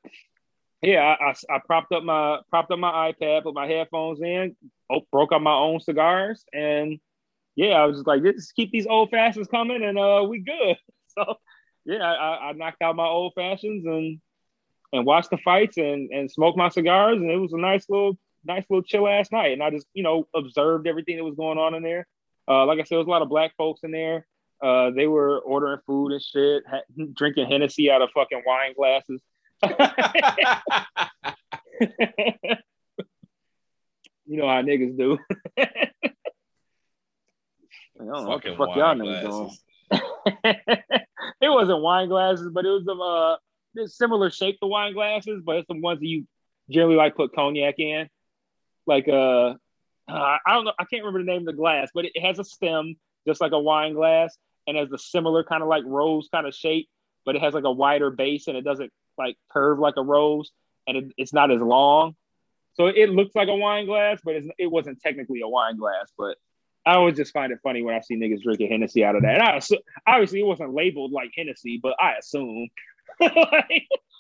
yeah, 0.82 1.00
I, 1.02 1.30
I, 1.30 1.56
I 1.56 1.60
propped 1.66 1.92
up 1.92 2.04
my 2.04 2.38
propped 2.48 2.70
up 2.70 2.78
my 2.78 3.12
iPad, 3.12 3.42
put 3.42 3.54
my 3.54 3.66
headphones 3.66 4.20
in, 4.20 4.56
oh, 4.90 5.00
broke 5.10 5.32
out 5.32 5.42
my 5.42 5.54
own 5.54 5.80
cigars, 5.80 6.44
and 6.52 7.00
yeah, 7.56 7.72
I 7.72 7.86
was 7.86 7.96
just 7.96 8.06
like, 8.06 8.22
just 8.22 8.54
keep 8.54 8.70
these 8.70 8.86
old 8.86 9.10
fashions 9.10 9.48
coming, 9.48 9.82
and 9.82 9.98
uh, 9.98 10.24
we 10.28 10.40
good. 10.40 10.76
So 11.18 11.36
yeah, 11.86 12.02
I, 12.02 12.50
I 12.50 12.52
knocked 12.52 12.82
out 12.82 12.94
my 12.94 13.06
old 13.06 13.32
fashions 13.34 13.86
and 13.86 14.20
and 14.92 15.06
watched 15.06 15.30
the 15.30 15.38
fights 15.38 15.78
and 15.78 16.10
and 16.10 16.30
smoked 16.30 16.58
my 16.58 16.68
cigars, 16.68 17.16
and 17.16 17.30
it 17.30 17.38
was 17.38 17.54
a 17.54 17.58
nice 17.58 17.88
little 17.88 18.18
nice 18.44 18.66
little 18.68 18.82
chill 18.82 19.08
ass 19.08 19.32
night. 19.32 19.54
And 19.54 19.62
I 19.62 19.70
just 19.70 19.86
you 19.94 20.02
know 20.02 20.28
observed 20.34 20.86
everything 20.86 21.16
that 21.16 21.24
was 21.24 21.36
going 21.36 21.56
on 21.56 21.74
in 21.74 21.82
there. 21.82 22.06
Uh, 22.46 22.66
like 22.66 22.80
I 22.80 22.82
said, 22.82 22.90
there 22.90 22.98
was 22.98 23.06
a 23.06 23.10
lot 23.10 23.22
of 23.22 23.30
black 23.30 23.56
folks 23.56 23.80
in 23.82 23.92
there. 23.92 24.26
Uh, 24.62 24.90
they 24.90 25.06
were 25.06 25.38
ordering 25.38 25.80
food 25.86 26.12
and 26.12 26.20
shit, 26.20 26.64
ha- 26.68 26.82
drinking 27.14 27.46
Hennessy 27.48 27.90
out 27.90 28.02
of 28.02 28.10
fucking 28.14 28.42
wine 28.44 28.74
glasses. 28.76 29.22
you 34.26 34.36
know 34.36 34.46
how 34.46 34.60
niggas 34.60 34.98
do. 34.98 35.18
Know 38.00 38.28
what 38.28 38.42
the 38.42 38.54
fuck 38.56 38.76
y'all 38.76 38.94
niggas 38.94 39.22
doing. 39.22 39.56
it 41.40 41.48
wasn't 41.48 41.80
wine 41.80 42.08
glasses, 42.08 42.50
but 42.52 42.64
it 42.64 42.68
was 42.68 42.84
some 42.84 43.00
uh 43.00 43.36
similar 43.86 44.30
shape 44.30 44.58
to 44.60 44.66
wine 44.66 44.94
glasses, 44.94 45.42
but 45.44 45.56
it's 45.56 45.68
the 45.68 45.78
ones 45.78 46.00
that 46.00 46.06
you 46.06 46.26
generally 46.70 46.96
like 46.96 47.16
put 47.16 47.34
cognac 47.34 47.78
in. 47.78 48.08
Like 48.86 49.08
uh, 49.08 49.54
uh 49.54 49.54
I 50.08 50.38
don't 50.48 50.64
know, 50.64 50.72
I 50.78 50.84
can't 50.84 51.04
remember 51.04 51.20
the 51.20 51.30
name 51.30 51.42
of 51.42 51.46
the 51.46 51.52
glass, 51.52 51.90
but 51.94 52.04
it 52.04 52.18
has 52.20 52.38
a 52.38 52.44
stem 52.44 52.96
just 53.26 53.40
like 53.40 53.52
a 53.52 53.58
wine 53.58 53.94
glass 53.94 54.36
and 54.66 54.76
has 54.76 54.90
a 54.92 54.98
similar 54.98 55.44
kind 55.44 55.62
of 55.62 55.68
like 55.68 55.84
rose 55.86 56.28
kind 56.32 56.46
of 56.46 56.54
shape, 56.54 56.88
but 57.24 57.36
it 57.36 57.42
has 57.42 57.54
like 57.54 57.64
a 57.64 57.72
wider 57.72 58.10
base 58.10 58.48
and 58.48 58.56
it 58.56 58.62
doesn't 58.62 58.92
like 59.18 59.36
curve 59.50 59.78
like 59.78 59.94
a 59.96 60.02
rose 60.02 60.50
and 60.86 60.96
it, 60.96 61.04
it's 61.16 61.32
not 61.32 61.50
as 61.50 61.60
long. 61.60 62.14
So 62.74 62.86
it 62.88 63.08
looks 63.08 63.34
like 63.34 63.48
a 63.48 63.54
wine 63.54 63.86
glass, 63.86 64.20
but 64.22 64.34
it 64.58 64.70
wasn't 64.70 65.00
technically 65.00 65.40
a 65.40 65.48
wine 65.48 65.78
glass. 65.78 66.12
But 66.16 66.36
I 66.86 66.94
always 66.94 67.16
just 67.16 67.32
find 67.32 67.52
it 67.52 67.58
funny 67.64 67.82
when 67.82 67.96
I 67.96 68.00
see 68.00 68.16
niggas 68.16 68.42
drinking 68.42 68.70
Hennessy 68.70 69.04
out 69.04 69.16
of 69.16 69.22
that. 69.22 69.34
And 69.34 69.42
I 69.42 69.56
assume, 69.56 69.80
obviously 70.06 70.38
it 70.38 70.46
wasn't 70.46 70.72
labeled 70.72 71.10
like 71.10 71.32
Hennessy, 71.36 71.80
but 71.82 71.96
I 72.00 72.12
assume. 72.12 72.68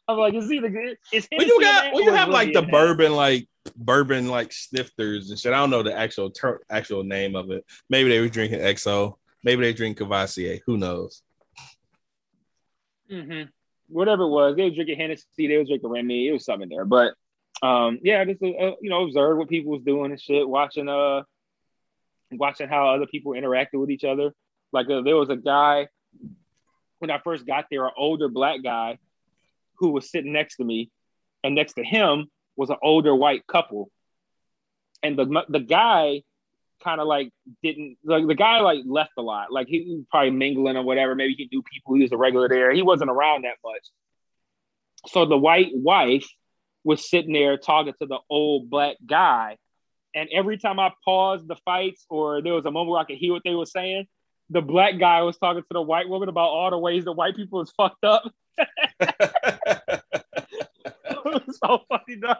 I'm 0.08 0.18
like, 0.18 0.34
it's 0.34 0.50
either 0.50 0.68
good. 0.68 0.98
It's 1.12 1.28
well, 1.30 1.46
you 1.46 1.60
got 1.60 1.92
well, 1.92 2.02
you 2.02 2.12
have 2.12 2.28
like 2.28 2.52
the 2.52 2.62
bourbon, 2.62 3.12
like 3.12 3.48
bourbon, 3.76 4.28
like 4.28 4.52
snifters 4.52 5.30
and 5.30 5.38
shit. 5.38 5.52
I 5.52 5.58
don't 5.58 5.70
know 5.70 5.82
the 5.82 5.96
actual 5.96 6.30
ter- 6.30 6.60
actual 6.70 7.04
name 7.04 7.36
of 7.36 7.50
it. 7.50 7.64
Maybe 7.88 8.08
they 8.08 8.20
were 8.20 8.28
drinking 8.28 8.60
XO. 8.60 9.14
Maybe 9.42 9.62
they 9.62 9.72
drink 9.72 9.98
Courvoisier. 9.98 10.60
Who 10.66 10.76
knows? 10.76 11.22
Mm-hmm. 13.10 13.48
Whatever 13.88 14.24
it 14.24 14.28
was, 14.28 14.56
they 14.56 14.64
were 14.64 14.70
drinking 14.70 14.98
Hennessy. 14.98 15.26
They 15.36 15.56
were 15.56 15.64
drinking 15.64 15.90
Remy. 15.90 16.28
It 16.28 16.32
was 16.32 16.44
something 16.44 16.68
there, 16.68 16.84
but 16.84 17.14
um, 17.62 17.98
yeah, 18.02 18.24
just 18.24 18.42
uh, 18.42 18.72
you 18.80 18.90
know, 18.90 19.04
observe 19.04 19.38
what 19.38 19.48
people 19.48 19.72
was 19.72 19.82
doing 19.82 20.10
and 20.10 20.20
shit. 20.20 20.48
Watching 20.48 20.88
uh 20.88 21.22
watching 22.32 22.68
how 22.68 22.88
other 22.88 23.06
people 23.06 23.32
interacted 23.32 23.80
with 23.80 23.90
each 23.90 24.04
other. 24.04 24.32
Like 24.72 24.90
uh, 24.90 25.02
there 25.02 25.16
was 25.16 25.30
a 25.30 25.36
guy 25.36 25.88
when 26.98 27.10
I 27.10 27.18
first 27.18 27.46
got 27.46 27.66
there, 27.70 27.84
an 27.84 27.92
older 27.96 28.28
black 28.28 28.62
guy 28.62 28.98
who 29.78 29.90
was 29.90 30.10
sitting 30.10 30.32
next 30.32 30.56
to 30.56 30.64
me, 30.64 30.90
and 31.44 31.54
next 31.54 31.74
to 31.74 31.84
him 31.84 32.26
was 32.56 32.70
an 32.70 32.76
older 32.82 33.14
white 33.14 33.46
couple. 33.46 33.90
And 35.02 35.18
the 35.18 35.44
the 35.48 35.60
guy 35.60 36.22
kind 36.82 37.00
of 37.00 37.06
like 37.06 37.30
didn't 37.62 37.96
like 38.04 38.26
the 38.26 38.34
guy 38.34 38.60
like 38.60 38.80
left 38.86 39.12
a 39.18 39.22
lot. 39.22 39.52
Like 39.52 39.68
he 39.68 39.84
was 39.88 40.04
probably 40.10 40.30
mingling 40.30 40.76
or 40.76 40.82
whatever. 40.82 41.14
Maybe 41.14 41.34
he 41.34 41.48
knew 41.52 41.62
people. 41.62 41.94
He 41.94 42.02
was 42.02 42.12
a 42.12 42.16
regular 42.16 42.48
there. 42.48 42.72
He 42.72 42.82
wasn't 42.82 43.10
around 43.10 43.44
that 43.44 43.56
much. 43.64 43.86
So 45.08 45.26
the 45.26 45.38
white 45.38 45.70
wife 45.72 46.26
was 46.82 47.08
sitting 47.08 47.32
there 47.32 47.56
talking 47.56 47.94
to 48.00 48.06
the 48.06 48.18
old 48.30 48.70
black 48.70 48.96
guy 49.04 49.58
and 50.16 50.28
every 50.32 50.56
time 50.56 50.80
I 50.80 50.92
paused 51.04 51.46
the 51.46 51.56
fights 51.64 52.06
or 52.08 52.42
there 52.42 52.54
was 52.54 52.64
a 52.64 52.70
moment 52.70 52.90
where 52.90 53.00
I 53.00 53.04
could 53.04 53.18
hear 53.18 53.32
what 53.32 53.42
they 53.44 53.54
were 53.54 53.66
saying, 53.66 54.06
the 54.50 54.62
black 54.62 54.98
guy 54.98 55.22
was 55.22 55.36
talking 55.36 55.62
to 55.62 55.68
the 55.70 55.82
white 55.82 56.08
woman 56.08 56.28
about 56.28 56.48
all 56.48 56.70
the 56.70 56.78
ways 56.78 57.04
the 57.04 57.12
white 57.12 57.36
people 57.36 57.60
is 57.60 57.70
fucked 57.76 58.04
up. 58.04 58.24
so 61.52 61.82
funny, 61.88 62.16
though. 62.20 62.34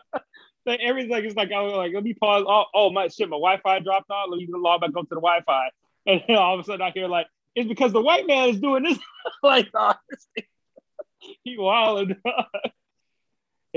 Like 0.64 0.80
everything 0.82 1.24
is 1.24 1.36
like 1.36 1.52
I 1.52 1.60
was 1.60 1.74
like, 1.74 1.92
let 1.94 2.02
me 2.02 2.14
pause. 2.14 2.44
Oh, 2.48 2.64
oh 2.74 2.90
my 2.90 3.08
shit, 3.08 3.28
my 3.28 3.36
Wi-Fi 3.36 3.80
dropped 3.80 4.10
out. 4.10 4.30
Let 4.30 4.38
me 4.38 4.48
log 4.50 4.80
back 4.80 4.90
up 4.96 5.08
to 5.08 5.14
the 5.14 5.16
Wi-Fi. 5.16 5.70
And 6.06 6.22
then 6.26 6.36
all 6.36 6.54
of 6.54 6.60
a 6.60 6.64
sudden 6.64 6.82
I 6.82 6.90
hear 6.90 7.08
like, 7.08 7.26
it's 7.54 7.68
because 7.68 7.92
the 7.92 8.00
white 8.00 8.26
man 8.26 8.48
is 8.48 8.58
doing 8.58 8.82
this. 8.84 8.98
like, 9.42 9.68
honestly, 9.74 10.48
he 11.44 11.56
wilded. 11.58 12.16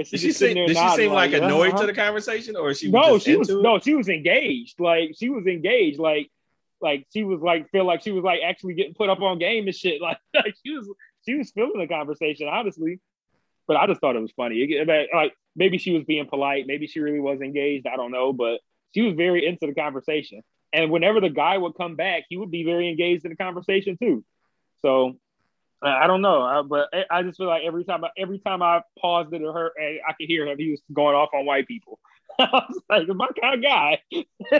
Did 0.03 0.19
she, 0.19 0.31
seem, 0.31 0.55
did 0.55 0.77
she 0.77 0.89
seem 0.95 1.11
like, 1.11 1.31
like 1.31 1.41
annoyed 1.41 1.69
uh-huh. 1.69 1.81
to 1.81 1.87
the 1.87 1.93
conversation, 1.93 2.55
or 2.55 2.73
she 2.73 2.91
no, 2.91 3.13
was 3.13 3.23
she 3.23 3.35
was 3.35 3.49
it? 3.49 3.61
no, 3.61 3.79
she 3.79 3.95
was 3.95 4.09
engaged. 4.09 4.79
Like 4.79 5.15
she 5.17 5.29
was 5.29 5.45
engaged. 5.47 5.99
Like 5.99 6.29
like 6.81 7.07
she 7.11 7.23
was 7.23 7.41
like 7.41 7.69
feel 7.71 7.85
like 7.85 8.01
she 8.01 8.11
was 8.11 8.23
like 8.23 8.41
actually 8.43 8.73
getting 8.75 8.93
put 8.93 9.09
up 9.09 9.21
on 9.21 9.39
game 9.39 9.67
and 9.67 9.75
shit. 9.75 10.01
Like, 10.01 10.17
like 10.33 10.55
she 10.65 10.71
was 10.73 10.89
she 11.25 11.35
was 11.35 11.51
feeling 11.51 11.79
the 11.79 11.87
conversation 11.87 12.47
honestly. 12.47 12.99
But 13.67 13.77
I 13.77 13.85
just 13.85 14.01
thought 14.01 14.15
it 14.15 14.21
was 14.21 14.31
funny. 14.31 14.83
like 15.13 15.33
maybe 15.55 15.77
she 15.77 15.91
was 15.91 16.03
being 16.03 16.27
polite, 16.27 16.65
maybe 16.65 16.87
she 16.87 16.99
really 16.99 17.19
was 17.19 17.41
engaged. 17.41 17.85
I 17.85 17.95
don't 17.97 18.11
know, 18.11 18.33
but 18.33 18.61
she 18.95 19.01
was 19.01 19.13
very 19.15 19.45
into 19.45 19.67
the 19.67 19.75
conversation. 19.75 20.41
And 20.73 20.91
whenever 20.91 21.19
the 21.21 21.29
guy 21.29 21.57
would 21.57 21.75
come 21.75 21.95
back, 21.95 22.23
he 22.29 22.37
would 22.37 22.51
be 22.51 22.63
very 22.63 22.89
engaged 22.89 23.25
in 23.25 23.31
the 23.31 23.37
conversation 23.37 23.97
too. 23.97 24.23
So 24.81 25.17
I 25.81 26.07
don't 26.07 26.21
know, 26.21 26.63
but 26.67 26.89
I 27.09 27.23
just 27.23 27.37
feel 27.37 27.47
like 27.47 27.63
every 27.63 27.85
time, 27.85 28.03
I, 28.03 28.09
every 28.17 28.39
time 28.39 28.61
I 28.61 28.81
paused 28.99 29.33
it 29.33 29.41
or 29.41 29.53
her, 29.53 29.71
I 29.79 30.13
could 30.13 30.27
hear 30.27 30.45
him. 30.45 30.57
He 30.57 30.71
was 30.71 30.81
going 30.91 31.15
off 31.15 31.29
on 31.33 31.45
white 31.45 31.67
people. 31.67 31.99
I 32.39 32.65
was 32.67 32.81
like, 32.89 33.07
my 33.07 33.29
kind 33.41 33.55
of 33.55 33.61
guy. 33.61 34.01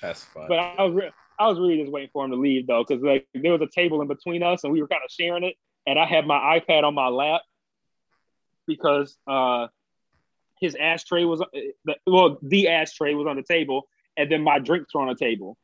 That's 0.00 0.24
fun. 0.24 0.46
But 0.48 0.58
I 0.58 0.82
was, 0.84 0.94
re- 0.94 1.10
I 1.38 1.48
was 1.48 1.58
really 1.58 1.78
just 1.78 1.92
waiting 1.92 2.10
for 2.12 2.24
him 2.24 2.30
to 2.30 2.36
leave 2.36 2.66
though, 2.66 2.84
because 2.86 3.02
like 3.02 3.26
there 3.34 3.52
was 3.52 3.60
a 3.60 3.66
table 3.66 4.00
in 4.00 4.08
between 4.08 4.42
us, 4.42 4.64
and 4.64 4.72
we 4.72 4.80
were 4.80 4.88
kind 4.88 5.02
of 5.04 5.10
sharing 5.10 5.44
it. 5.44 5.56
And 5.86 5.98
I 5.98 6.06
had 6.06 6.26
my 6.26 6.60
iPad 6.60 6.84
on 6.84 6.94
my 6.94 7.08
lap 7.08 7.42
because 8.66 9.16
uh, 9.26 9.66
his 10.60 10.76
ashtray 10.76 11.24
was, 11.24 11.40
uh, 11.40 11.92
well, 12.06 12.38
the 12.42 12.68
ashtray 12.68 13.14
was 13.14 13.26
on 13.26 13.36
the 13.36 13.42
table, 13.42 13.88
and 14.16 14.30
then 14.30 14.42
my 14.42 14.58
drinks 14.58 14.94
were 14.94 15.02
on 15.02 15.08
the 15.08 15.14
table. 15.14 15.58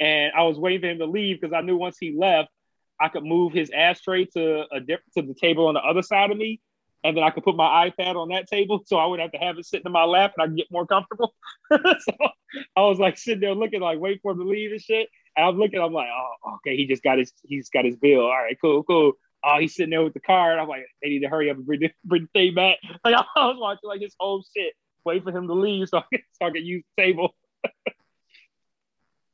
And 0.00 0.32
I 0.34 0.44
was 0.44 0.58
waiting 0.58 0.80
for 0.80 0.88
him 0.88 0.98
to 0.98 1.06
leave 1.06 1.40
because 1.40 1.54
I 1.54 1.60
knew 1.60 1.76
once 1.76 1.98
he 1.98 2.16
left, 2.16 2.48
I 3.00 3.08
could 3.08 3.24
move 3.24 3.52
his 3.52 3.70
ashtray 3.70 4.26
to 4.26 4.64
a 4.72 4.80
dip, 4.80 5.00
to 5.16 5.22
the 5.22 5.34
table 5.34 5.66
on 5.66 5.74
the 5.74 5.80
other 5.80 6.02
side 6.02 6.30
of 6.30 6.36
me, 6.36 6.60
and 7.02 7.16
then 7.16 7.24
I 7.24 7.30
could 7.30 7.44
put 7.44 7.56
my 7.56 7.90
iPad 7.90 8.16
on 8.16 8.28
that 8.28 8.46
table, 8.46 8.82
so 8.84 8.96
I 8.96 9.06
would 9.06 9.20
have 9.20 9.32
to 9.32 9.38
have 9.38 9.58
it 9.58 9.64
sitting 9.64 9.86
in 9.86 9.92
my 9.92 10.04
lap, 10.04 10.34
and 10.36 10.42
I 10.42 10.46
could 10.46 10.56
get 10.56 10.70
more 10.70 10.86
comfortable. 10.86 11.34
so 11.70 12.14
I 12.76 12.80
was 12.82 12.98
like 12.98 13.16
sitting 13.16 13.40
there 13.40 13.54
looking, 13.54 13.80
like 13.80 13.98
waiting 13.98 14.20
for 14.22 14.32
him 14.32 14.38
to 14.38 14.44
leave 14.44 14.72
and 14.72 14.80
shit. 14.80 15.08
And 15.36 15.46
I'm 15.46 15.58
looking, 15.58 15.80
I'm 15.80 15.92
like, 15.92 16.08
oh, 16.12 16.56
okay, 16.56 16.76
he 16.76 16.86
just 16.86 17.02
got 17.02 17.18
his, 17.18 17.32
he's 17.42 17.70
got 17.70 17.84
his 17.84 17.96
bill. 17.96 18.22
All 18.22 18.30
right, 18.30 18.58
cool, 18.60 18.82
cool. 18.82 19.12
Oh, 19.42 19.58
he's 19.58 19.74
sitting 19.74 19.90
there 19.90 20.04
with 20.04 20.12
the 20.12 20.20
card. 20.20 20.58
I'm 20.58 20.68
like, 20.68 20.84
they 21.02 21.08
need 21.08 21.20
to 21.20 21.28
hurry 21.28 21.48
up 21.48 21.56
and 21.56 21.64
bring 21.64 21.80
the, 21.80 21.90
bring 22.04 22.28
the 22.32 22.38
thing 22.38 22.54
back. 22.54 22.76
Like 23.04 23.14
I 23.14 23.46
was 23.46 23.56
watching 23.58 23.88
like 23.88 24.02
his 24.02 24.14
whole 24.20 24.44
shit, 24.54 24.74
wait 25.04 25.24
for 25.24 25.30
him 25.30 25.46
to 25.48 25.54
leave 25.54 25.88
so 25.88 25.98
I 25.98 26.04
can, 26.12 26.22
so 26.32 26.46
I 26.46 26.50
can 26.50 26.66
use 26.66 26.84
the 26.96 27.02
table 27.02 27.34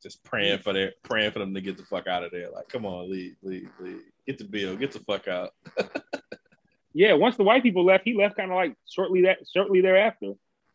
just 0.03 0.23
praying 0.25 0.59
for 0.59 0.73
their 0.73 0.93
praying 1.03 1.33
for 1.33 1.39
them 1.39 1.55
to 1.55 1.61
get 1.61 1.77
the 1.77 1.85
fuck 1.85 2.07
out 2.07 2.25
of 2.25 2.31
there. 2.31 2.51
Like, 2.51 2.69
come 2.69 2.87
on, 2.87 3.11
leave, 3.11 3.37
leave, 3.43 3.71
leave. 3.81 4.03
Get 4.27 4.39
the 4.39 4.45
bill, 4.45 4.77
get 4.77 4.93
the 4.93 5.01
fuck 5.01 5.29
out. 5.29 5.51
yeah, 6.95 7.13
once 7.15 7.37
the 7.37 7.45
white 7.45 7.63
people 7.63 7.85
left, 7.85 8.05
he 8.05 8.15
left 8.15 8.37
kind 8.37 8.51
of 8.51 8.57
like 8.57 8.75
shortly 8.89 9.23
that 9.23 9.39
shortly 9.53 9.81
thereafter. 9.81 10.33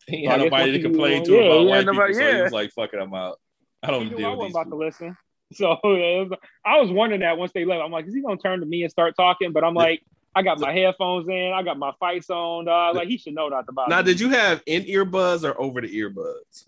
He 0.08 0.26
had 0.26 0.40
nobody 0.40 0.72
to 0.72 0.82
complain 0.82 1.24
to 1.26 1.32
yeah, 1.32 1.42
about 1.42 1.66
white 1.66 1.86
nobody, 1.86 2.14
people, 2.14 2.28
yeah. 2.28 2.32
so 2.32 2.36
he 2.38 2.42
was 2.44 2.52
like, 2.52 2.72
"Fuck 2.72 2.94
it, 2.94 3.00
I'm 3.00 3.14
out. 3.14 3.40
I 3.84 3.92
don't 3.92 4.10
deal 4.10 4.26
I 4.26 4.34
wasn't 4.34 4.52
about 4.52 4.66
people. 4.66 4.80
to 4.80 4.86
listen." 4.86 5.18
So 5.54 5.78
was, 5.84 6.32
I 6.64 6.80
was 6.80 6.90
wondering 6.90 7.20
that 7.22 7.38
once 7.38 7.52
they 7.52 7.66
left, 7.66 7.82
I'm 7.84 7.92
like, 7.92 8.08
"Is 8.08 8.14
he 8.14 8.22
gonna 8.22 8.38
turn 8.38 8.62
to 8.62 8.66
me 8.66 8.84
and 8.84 8.90
start 8.90 9.18
talking?" 9.18 9.52
But 9.52 9.66
I'm 9.66 9.74
like, 9.74 10.02
I 10.34 10.44
got 10.44 10.60
my 10.60 10.72
headphones 10.72 11.28
in. 11.28 11.52
I 11.54 11.62
got 11.62 11.78
my 11.78 11.92
fights 12.00 12.30
on. 12.30 12.66
Dog. 12.66 12.96
Like 12.96 13.10
he 13.10 13.18
should 13.18 13.34
know 13.34 13.50
not 13.50 13.66
to 13.66 13.74
bother. 13.74 13.90
Now, 13.90 13.98
me. 13.98 14.06
did 14.06 14.20
you 14.22 14.30
have 14.30 14.64
in 14.66 14.84
earbuds 14.84 15.44
or 15.44 15.60
over 15.60 15.82
the 15.82 15.94
earbuds? 15.94 16.68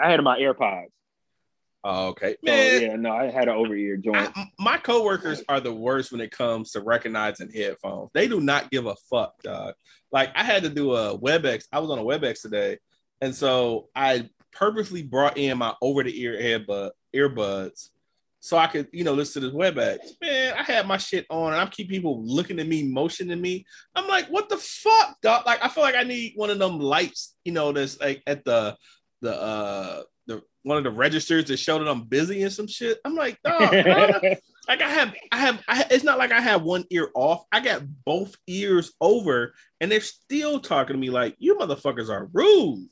I 0.00 0.10
had 0.10 0.22
my 0.22 0.38
AirPods. 0.38 0.88
Oh, 1.82 2.08
okay. 2.08 2.36
So 2.44 2.52
Man, 2.52 2.82
yeah, 2.82 2.96
no, 2.96 3.12
I 3.12 3.30
had 3.30 3.48
an 3.48 3.54
over 3.54 3.74
ear 3.74 3.96
joint. 3.96 4.30
I, 4.36 4.50
my 4.58 4.76
coworkers 4.76 5.42
are 5.48 5.60
the 5.60 5.72
worst 5.72 6.12
when 6.12 6.20
it 6.20 6.30
comes 6.30 6.72
to 6.72 6.80
recognizing 6.80 7.50
headphones. 7.50 8.10
They 8.12 8.28
do 8.28 8.40
not 8.40 8.70
give 8.70 8.86
a 8.86 8.96
fuck, 9.08 9.40
dog. 9.42 9.74
Like 10.12 10.30
I 10.34 10.44
had 10.44 10.62
to 10.64 10.68
do 10.68 10.94
a 10.94 11.18
WebEx. 11.18 11.64
I 11.72 11.78
was 11.78 11.90
on 11.90 11.98
a 11.98 12.04
WebEx 12.04 12.42
today, 12.42 12.78
and 13.20 13.34
so 13.34 13.88
I 13.94 14.28
purposely 14.52 15.02
brought 15.02 15.38
in 15.38 15.56
my 15.58 15.74
over 15.80 16.02
the 16.02 16.20
ear 16.20 16.36
earbud 16.38 16.90
earbuds 17.14 17.88
so 18.40 18.56
I 18.56 18.66
could, 18.66 18.88
you 18.92 19.04
know, 19.04 19.12
listen 19.12 19.42
to 19.42 19.48
this 19.48 19.56
WebEx. 19.56 19.98
Man, 20.20 20.54
I 20.54 20.62
had 20.62 20.86
my 20.86 20.96
shit 20.96 21.26
on, 21.28 21.52
and 21.52 21.60
I'm 21.60 21.68
keep 21.68 21.90
people 21.90 22.24
looking 22.24 22.58
at 22.58 22.66
me, 22.66 22.82
motioning 22.82 23.40
me. 23.40 23.66
I'm 23.94 24.08
like, 24.08 24.28
what 24.28 24.48
the 24.48 24.56
fuck, 24.56 25.20
dog? 25.20 25.44
Like 25.44 25.62
I 25.62 25.68
feel 25.68 25.82
like 25.82 25.94
I 25.94 26.04
need 26.04 26.32
one 26.36 26.48
of 26.48 26.58
them 26.58 26.78
lights, 26.78 27.36
you 27.44 27.52
know, 27.52 27.70
that's 27.72 28.00
like 28.00 28.22
at 28.26 28.44
the 28.44 28.76
the 29.20 29.38
uh 29.38 30.02
one 30.62 30.76
of 30.76 30.84
the 30.84 30.90
registers 30.90 31.46
that 31.46 31.56
show 31.58 31.78
that 31.78 31.88
I'm 31.88 32.04
busy 32.04 32.42
and 32.42 32.52
some 32.52 32.66
shit. 32.66 32.98
I'm 33.04 33.14
like, 33.14 33.40
dog, 33.42 33.62
I 33.62 33.82
don't 33.82 34.22
know. 34.22 34.34
like 34.68 34.82
I 34.82 34.88
have, 34.88 35.14
I 35.32 35.38
have, 35.38 35.62
I, 35.66 35.86
it's 35.90 36.04
not 36.04 36.18
like 36.18 36.32
I 36.32 36.40
have 36.40 36.62
one 36.62 36.84
ear 36.90 37.08
off. 37.14 37.44
I 37.50 37.60
got 37.60 37.82
both 38.04 38.36
ears 38.46 38.92
over, 39.00 39.54
and 39.80 39.90
they're 39.90 40.00
still 40.00 40.60
talking 40.60 40.94
to 40.94 41.00
me 41.00 41.10
like, 41.10 41.36
you 41.38 41.56
motherfuckers 41.56 42.10
are 42.10 42.28
rude. 42.32 42.88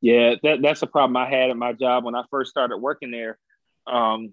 Yeah, 0.00 0.36
that 0.42 0.62
that's 0.62 0.82
a 0.82 0.86
problem 0.86 1.16
I 1.16 1.28
had 1.28 1.50
at 1.50 1.56
my 1.56 1.74
job 1.74 2.04
when 2.04 2.14
I 2.14 2.24
first 2.30 2.50
started 2.50 2.78
working 2.78 3.10
there. 3.10 3.38
Um, 3.86 4.32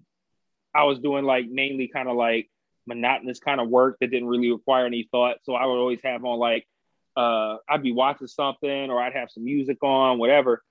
I 0.74 0.84
was 0.84 0.98
doing 0.98 1.24
like 1.24 1.46
mainly 1.48 1.88
kind 1.88 2.08
of 2.08 2.16
like 2.16 2.48
monotonous 2.86 3.38
kind 3.38 3.60
of 3.60 3.68
work 3.68 3.98
that 4.00 4.10
didn't 4.10 4.28
really 4.28 4.50
require 4.50 4.86
any 4.86 5.08
thought. 5.10 5.36
So 5.42 5.54
I 5.54 5.66
would 5.66 5.78
always 5.78 6.00
have 6.04 6.24
on 6.24 6.38
like 6.38 6.66
uh, 7.16 7.56
I'd 7.68 7.82
be 7.82 7.92
watching 7.92 8.28
something 8.28 8.90
or 8.90 9.00
I'd 9.00 9.12
have 9.12 9.30
some 9.30 9.44
music 9.44 9.82
on, 9.82 10.18
whatever, 10.18 10.62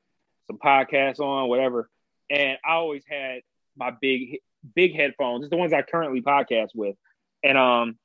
some 0.47 0.57
podcasts 0.57 1.19
on, 1.19 1.49
whatever. 1.49 1.89
And 2.29 2.57
I 2.65 2.73
always 2.73 3.03
had 3.09 3.41
my 3.77 3.91
big 4.01 4.39
big 4.75 4.95
headphones. 4.95 5.43
It's 5.43 5.51
the 5.51 5.57
ones 5.57 5.73
I 5.73 5.81
currently 5.81 6.21
podcast 6.21 6.69
with. 6.73 6.95
And 7.43 7.57
um 7.57 7.97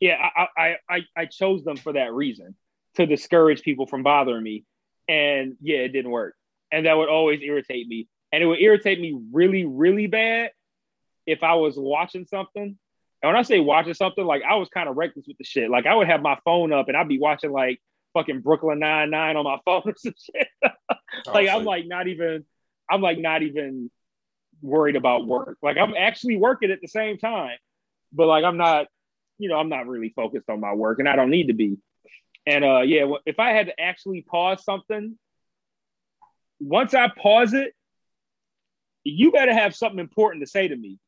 yeah, 0.00 0.16
I 0.20 0.46
I 0.56 0.76
I, 0.88 1.00
I 1.16 1.26
chose 1.26 1.64
them 1.64 1.76
for 1.76 1.92
that 1.92 2.12
reason 2.12 2.56
to 2.96 3.06
discourage 3.06 3.62
people 3.62 3.86
from 3.86 4.02
bothering 4.02 4.42
me. 4.42 4.64
And 5.08 5.56
yeah, 5.60 5.78
it 5.78 5.88
didn't 5.88 6.10
work. 6.10 6.34
And 6.70 6.86
that 6.86 6.96
would 6.96 7.08
always 7.08 7.40
irritate 7.42 7.86
me. 7.88 8.08
And 8.32 8.42
it 8.42 8.46
would 8.46 8.60
irritate 8.60 9.00
me 9.00 9.18
really, 9.32 9.64
really 9.64 10.06
bad 10.06 10.50
if 11.26 11.42
I 11.42 11.54
was 11.54 11.74
watching 11.76 12.26
something. 12.26 12.62
And 13.22 13.28
when 13.28 13.36
I 13.36 13.42
say 13.42 13.60
watching 13.60 13.94
something, 13.94 14.24
like 14.24 14.42
I 14.42 14.56
was 14.56 14.68
kind 14.68 14.88
of 14.88 14.96
reckless 14.96 15.26
with 15.28 15.38
the 15.38 15.44
shit. 15.44 15.70
Like 15.70 15.86
I 15.86 15.94
would 15.94 16.08
have 16.08 16.22
my 16.22 16.38
phone 16.44 16.72
up 16.72 16.88
and 16.88 16.96
I'd 16.96 17.08
be 17.08 17.18
watching 17.18 17.52
like 17.52 17.80
fucking 18.14 18.40
Brooklyn 18.40 18.78
Nine 18.78 19.10
Nine 19.10 19.36
on 19.36 19.44
my 19.44 19.58
phone 19.64 19.82
or 19.84 19.94
some 19.96 20.14
shit. 20.18 20.48
like 21.26 21.48
I'm 21.48 21.64
like 21.64 21.86
not 21.86 22.08
even, 22.08 22.44
I'm 22.90 23.00
like 23.00 23.18
not 23.18 23.42
even 23.42 23.90
worried 24.60 24.96
about 24.96 25.26
work. 25.26 25.58
Like 25.62 25.76
I'm 25.76 25.94
actually 25.96 26.36
working 26.36 26.70
at 26.70 26.80
the 26.80 26.88
same 26.88 27.18
time, 27.18 27.56
but 28.12 28.26
like 28.26 28.44
I'm 28.44 28.56
not, 28.56 28.86
you 29.38 29.48
know, 29.48 29.56
I'm 29.56 29.68
not 29.68 29.86
really 29.86 30.12
focused 30.14 30.48
on 30.48 30.60
my 30.60 30.72
work, 30.74 30.98
and 30.98 31.08
I 31.08 31.16
don't 31.16 31.30
need 31.30 31.48
to 31.48 31.54
be. 31.54 31.78
And 32.46 32.64
uh, 32.64 32.80
yeah, 32.80 33.06
if 33.26 33.38
I 33.38 33.50
had 33.50 33.66
to 33.66 33.80
actually 33.80 34.22
pause 34.22 34.64
something, 34.64 35.16
once 36.60 36.94
I 36.94 37.08
pause 37.08 37.54
it, 37.54 37.72
you 39.04 39.32
better 39.32 39.52
have 39.52 39.74
something 39.74 39.98
important 39.98 40.44
to 40.44 40.50
say 40.50 40.68
to 40.68 40.76
me. 40.76 40.98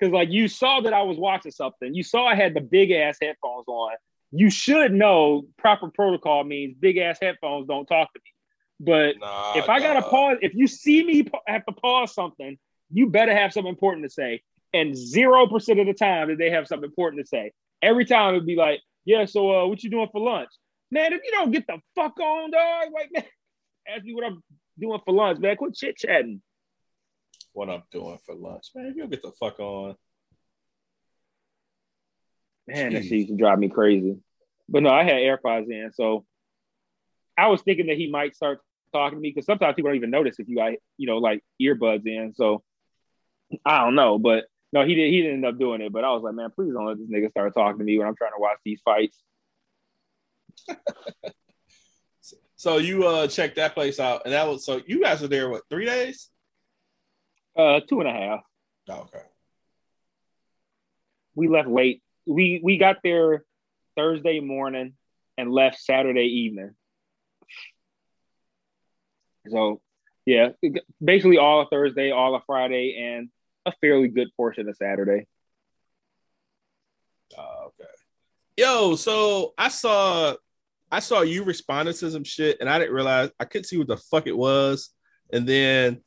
Cause 0.00 0.10
like 0.10 0.30
you 0.30 0.46
saw 0.46 0.80
that 0.82 0.92
I 0.92 1.02
was 1.02 1.16
watching 1.16 1.52
something. 1.52 1.94
You 1.94 2.02
saw 2.02 2.26
I 2.26 2.34
had 2.34 2.52
the 2.52 2.60
big 2.60 2.90
ass 2.90 3.16
headphones 3.20 3.64
on. 3.66 3.92
You 4.32 4.50
should 4.50 4.92
know 4.92 5.44
proper 5.56 5.90
protocol 5.90 6.44
means 6.44 6.74
big 6.78 6.96
ass 6.98 7.18
headphones 7.20 7.68
don't 7.68 7.86
talk 7.86 8.12
to 8.12 8.20
me. 8.24 8.30
But 8.78 9.18
Nah, 9.18 9.56
if 9.56 9.68
I 9.68 9.80
gotta 9.80 10.02
pause, 10.02 10.38
if 10.42 10.54
you 10.54 10.66
see 10.66 11.04
me 11.04 11.26
have 11.46 11.64
to 11.66 11.72
pause 11.72 12.14
something, 12.14 12.58
you 12.90 13.08
better 13.08 13.34
have 13.34 13.52
something 13.52 13.70
important 13.70 14.04
to 14.04 14.10
say. 14.10 14.42
And 14.74 14.96
zero 14.96 15.46
percent 15.46 15.80
of 15.80 15.86
the 15.86 15.94
time 15.94 16.28
that 16.28 16.38
they 16.38 16.50
have 16.50 16.66
something 16.66 16.88
important 16.88 17.22
to 17.22 17.28
say. 17.28 17.52
Every 17.82 18.04
time 18.04 18.34
it'd 18.34 18.46
be 18.46 18.56
like, 18.56 18.80
yeah, 19.04 19.24
so 19.24 19.62
uh, 19.62 19.66
what 19.66 19.82
you 19.82 19.90
doing 19.90 20.08
for 20.12 20.20
lunch? 20.20 20.50
Man, 20.90 21.12
if 21.12 21.20
you 21.24 21.30
don't 21.30 21.50
get 21.50 21.66
the 21.66 21.78
fuck 21.94 22.18
on, 22.20 22.50
dog, 22.50 22.92
like 22.92 23.10
man, 23.12 23.24
ask 23.88 24.04
me 24.04 24.14
what 24.14 24.24
I'm 24.24 24.42
doing 24.78 25.00
for 25.04 25.14
lunch, 25.14 25.38
man. 25.38 25.56
Quit 25.56 25.74
chit 25.74 25.96
chatting. 25.96 26.42
what 27.52 27.70
I'm 27.70 27.82
doing 27.90 28.18
for 28.26 28.34
lunch, 28.34 28.66
man. 28.74 28.86
If 28.86 28.96
you 28.96 29.02
don't 29.02 29.10
get 29.10 29.22
the 29.22 29.32
fuck 29.32 29.58
on, 29.60 29.94
Man, 32.66 32.92
that 32.92 33.02
Jeez. 33.02 33.08
shit 33.08 33.18
used 33.18 33.28
to 33.28 33.36
drive 33.36 33.58
me 33.58 33.68
crazy. 33.68 34.18
But 34.68 34.82
no, 34.82 34.90
I 34.90 35.04
had 35.04 35.14
AirPods 35.14 35.70
in, 35.70 35.92
so 35.92 36.24
I 37.38 37.48
was 37.48 37.62
thinking 37.62 37.86
that 37.86 37.96
he 37.96 38.10
might 38.10 38.34
start 38.34 38.60
talking 38.92 39.18
to 39.18 39.22
me 39.22 39.30
because 39.30 39.46
sometimes 39.46 39.74
people 39.76 39.90
don't 39.90 39.96
even 39.96 40.10
notice 40.10 40.38
if 40.38 40.48
you 40.48 40.56
got 40.56 40.72
you 40.96 41.06
know 41.06 41.18
like 41.18 41.44
earbuds 41.60 42.06
in. 42.06 42.32
So 42.34 42.62
I 43.64 43.84
don't 43.84 43.94
know, 43.94 44.18
but 44.18 44.46
no, 44.72 44.84
he 44.84 44.94
did. 44.94 45.10
He 45.10 45.22
didn't 45.22 45.44
end 45.44 45.46
up 45.46 45.58
doing 45.58 45.80
it. 45.80 45.92
But 45.92 46.04
I 46.04 46.10
was 46.12 46.22
like, 46.22 46.34
man, 46.34 46.50
please 46.50 46.72
don't 46.72 46.86
let 46.86 46.98
this 46.98 47.08
nigga 47.08 47.30
start 47.30 47.54
talking 47.54 47.78
to 47.78 47.84
me 47.84 47.98
when 47.98 48.08
I'm 48.08 48.16
trying 48.16 48.32
to 48.32 48.40
watch 48.40 48.58
these 48.64 48.80
fights. 48.84 49.22
so 52.56 52.78
you 52.78 53.06
uh 53.06 53.28
checked 53.28 53.56
that 53.56 53.74
place 53.74 54.00
out, 54.00 54.22
and 54.24 54.34
that 54.34 54.48
was 54.48 54.64
so 54.64 54.80
you 54.86 55.02
guys 55.02 55.20
were 55.20 55.28
there 55.28 55.48
what 55.48 55.62
three 55.70 55.84
days? 55.84 56.28
Uh, 57.56 57.80
two 57.88 58.00
and 58.00 58.08
a 58.08 58.12
half. 58.12 58.40
Oh, 58.90 59.00
okay. 59.02 59.22
We 61.34 61.48
left 61.48 61.68
late. 61.68 62.02
We 62.26 62.60
we 62.62 62.78
got 62.78 62.96
there 63.02 63.44
Thursday 63.96 64.40
morning 64.40 64.94
and 65.38 65.50
left 65.50 65.80
Saturday 65.80 66.26
evening. 66.26 66.74
So 69.48 69.80
yeah, 70.24 70.50
basically 71.02 71.38
all 71.38 71.60
of 71.60 71.68
Thursday, 71.70 72.10
all 72.10 72.34
of 72.34 72.42
Friday, 72.46 72.96
and 73.00 73.28
a 73.64 73.72
fairly 73.80 74.08
good 74.08 74.28
portion 74.36 74.68
of 74.68 74.76
Saturday. 74.76 75.26
Oh, 77.38 77.66
okay. 77.66 77.90
Yo, 78.56 78.96
so 78.96 79.54
I 79.58 79.68
saw 79.68 80.34
I 80.90 81.00
saw 81.00 81.22
you 81.22 81.44
responding 81.44 81.94
to 81.94 82.10
some 82.10 82.24
shit 82.24 82.58
and 82.60 82.70
I 82.70 82.78
didn't 82.78 82.94
realize 82.94 83.30
I 83.38 83.44
couldn't 83.44 83.64
see 83.64 83.76
what 83.76 83.88
the 83.88 83.96
fuck 83.96 84.26
it 84.26 84.36
was. 84.36 84.90
And 85.32 85.46
then 85.46 86.00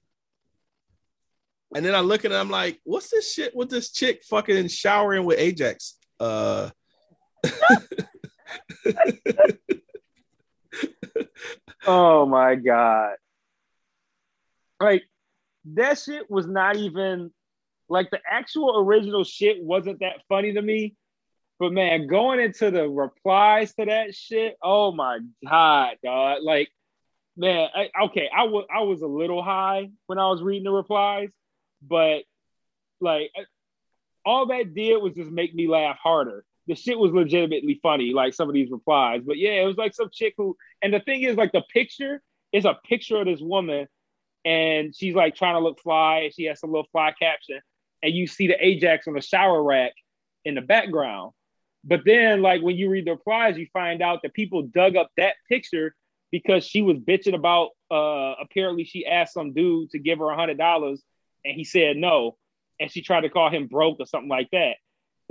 and 1.75 1.85
then 1.85 1.93
I 1.93 1.99
look 1.99 2.25
at 2.25 2.31
it, 2.31 2.35
I'm 2.35 2.49
like, 2.49 2.79
what's 2.83 3.09
this 3.09 3.31
shit 3.31 3.55
with 3.55 3.69
this 3.69 3.91
chick 3.91 4.23
fucking 4.23 4.69
showering 4.69 5.25
with 5.25 5.37
Ajax? 5.37 5.98
Uh 6.19 6.69
Oh 11.87 12.25
my 12.25 12.55
god. 12.55 13.15
Like 14.79 15.03
that 15.73 15.99
shit 15.99 16.29
was 16.29 16.47
not 16.47 16.75
even 16.75 17.31
like 17.89 18.11
the 18.11 18.19
actual 18.29 18.79
original 18.79 19.23
shit 19.23 19.63
wasn't 19.63 19.99
that 19.99 20.21
funny 20.29 20.53
to 20.53 20.61
me. 20.61 20.95
But 21.59 21.73
man, 21.73 22.07
going 22.07 22.39
into 22.39 22.71
the 22.71 22.87
replies 22.87 23.73
to 23.75 23.85
that 23.85 24.15
shit, 24.15 24.55
oh 24.63 24.93
my 24.93 25.19
god, 25.45 25.97
dog. 26.03 26.43
Like, 26.43 26.69
man, 27.35 27.67
I, 27.75 27.89
okay, 28.05 28.29
I 28.33 28.43
was 28.43 28.65
I 28.73 28.83
was 28.83 29.01
a 29.01 29.07
little 29.07 29.43
high 29.43 29.89
when 30.05 30.19
I 30.19 30.29
was 30.29 30.41
reading 30.41 30.63
the 30.63 30.71
replies, 30.71 31.29
but 31.81 32.23
like 33.01 33.31
all 34.25 34.47
that 34.47 34.73
did 34.73 35.01
was 35.01 35.13
just 35.13 35.31
make 35.31 35.53
me 35.53 35.67
laugh 35.67 35.97
harder. 36.01 36.43
The 36.67 36.75
shit 36.75 36.99
was 36.99 37.11
legitimately 37.11 37.79
funny, 37.81 38.13
like 38.13 38.33
some 38.33 38.47
of 38.47 38.53
these 38.53 38.69
replies. 38.69 39.21
But 39.25 39.37
yeah, 39.37 39.61
it 39.61 39.65
was 39.65 39.77
like 39.77 39.95
some 39.95 40.09
chick 40.13 40.35
who, 40.37 40.55
and 40.81 40.93
the 40.93 40.99
thing 40.99 41.23
is, 41.23 41.35
like 41.35 41.51
the 41.51 41.63
picture 41.73 42.21
is 42.51 42.65
a 42.65 42.77
picture 42.87 43.17
of 43.17 43.25
this 43.25 43.41
woman, 43.41 43.87
and 44.45 44.95
she's 44.95 45.15
like 45.15 45.35
trying 45.35 45.55
to 45.55 45.59
look 45.59 45.79
fly. 45.79 46.29
She 46.35 46.45
has 46.45 46.59
some 46.59 46.71
little 46.71 46.87
fly 46.91 47.13
caption, 47.19 47.59
and 48.03 48.13
you 48.13 48.27
see 48.27 48.47
the 48.47 48.63
Ajax 48.63 49.07
on 49.07 49.15
the 49.15 49.21
shower 49.21 49.61
rack 49.63 49.93
in 50.45 50.55
the 50.55 50.61
background. 50.61 51.31
But 51.83 52.01
then, 52.05 52.41
like 52.41 52.61
when 52.61 52.75
you 52.75 52.89
read 52.89 53.05
the 53.05 53.11
replies, 53.11 53.57
you 53.57 53.67
find 53.71 54.01
out 54.01 54.19
that 54.23 54.33
people 54.33 54.63
dug 54.63 54.95
up 54.95 55.09
that 55.17 55.35
picture 55.47 55.95
because 56.31 56.65
she 56.65 56.81
was 56.81 56.97
bitching 56.97 57.35
about. 57.35 57.69
Uh, 57.89 58.35
apparently, 58.39 58.83
she 58.83 59.05
asked 59.05 59.33
some 59.33 59.53
dude 59.53 59.89
to 59.91 59.99
give 59.99 60.19
her 60.19 60.29
a 60.29 60.35
hundred 60.35 60.57
dollars, 60.57 61.01
and 61.45 61.55
he 61.55 61.63
said 61.63 61.97
no, 61.97 62.37
and 62.79 62.91
she 62.91 63.01
tried 63.01 63.21
to 63.21 63.29
call 63.29 63.49
him 63.49 63.67
broke 63.67 63.99
or 63.99 64.05
something 64.05 64.29
like 64.29 64.49
that. 64.51 64.75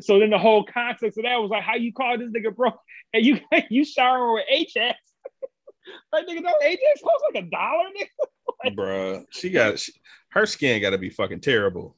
So 0.00 0.18
then 0.20 0.30
the 0.30 0.38
whole 0.38 0.64
context 0.64 1.18
of 1.18 1.24
that 1.24 1.36
was 1.36 1.50
like, 1.50 1.62
how 1.62 1.74
you 1.74 1.92
call 1.92 2.16
this 2.18 2.30
nigga 2.30 2.54
broke, 2.54 2.78
and 3.12 3.24
you 3.24 3.40
you 3.70 3.84
showering 3.84 4.34
with 4.34 4.44
Ajax? 4.50 4.98
like 6.12 6.26
nigga, 6.26 6.42
no 6.42 6.54
Ajax 6.62 7.00
costs 7.02 7.24
like 7.32 7.44
a 7.44 7.50
dollar, 7.50 7.84
nigga. 7.96 8.76
bruh, 8.76 9.24
she 9.30 9.50
got 9.50 9.78
she, 9.78 9.92
her 10.30 10.46
skin 10.46 10.80
gotta 10.80 10.98
be 10.98 11.10
fucking 11.10 11.40
terrible. 11.40 11.96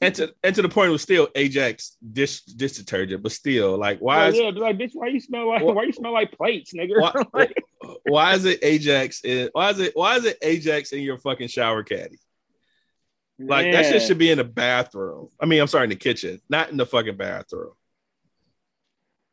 And 0.00 0.14
to, 0.14 0.32
and 0.44 0.54
to 0.54 0.62
the 0.62 0.68
point 0.68 0.90
it 0.90 0.92
was 0.92 1.02
still 1.02 1.28
Ajax 1.34 1.96
dish 2.12 2.42
dish 2.42 2.72
detergent, 2.72 3.20
but 3.22 3.32
still, 3.32 3.76
like, 3.76 3.98
why 3.98 4.26
Like, 4.26 4.34
is 4.34 4.40
yeah, 4.40 4.50
like, 4.50 4.78
bitch, 4.78 4.90
why 4.94 5.08
you 5.08 5.18
smell 5.20 5.48
like 5.48 5.62
Wha- 5.62 5.72
why 5.72 5.82
you 5.84 5.92
smell 5.92 6.12
like 6.12 6.30
plates, 6.32 6.72
nigga? 6.72 7.00
why, 7.00 7.12
Like, 7.34 7.64
why 8.04 8.34
is 8.34 8.44
it 8.44 8.60
Ajax 8.62 9.24
in 9.24 9.48
why 9.52 9.70
is 9.70 9.80
it 9.80 9.92
why 9.96 10.16
is 10.16 10.24
it 10.24 10.38
Ajax 10.42 10.92
in 10.92 11.00
your 11.00 11.16
fucking 11.18 11.48
shower 11.48 11.82
caddy? 11.82 12.18
Like 13.48 13.72
that 13.72 13.86
shit 13.86 14.02
should 14.02 14.18
be 14.18 14.30
in 14.30 14.38
the 14.38 14.44
bathroom. 14.44 15.28
I 15.40 15.46
mean, 15.46 15.60
I'm 15.60 15.66
sorry, 15.66 15.84
in 15.84 15.90
the 15.90 15.96
kitchen, 15.96 16.40
not 16.48 16.70
in 16.70 16.76
the 16.76 16.86
fucking 16.86 17.16
bathroom. 17.16 17.72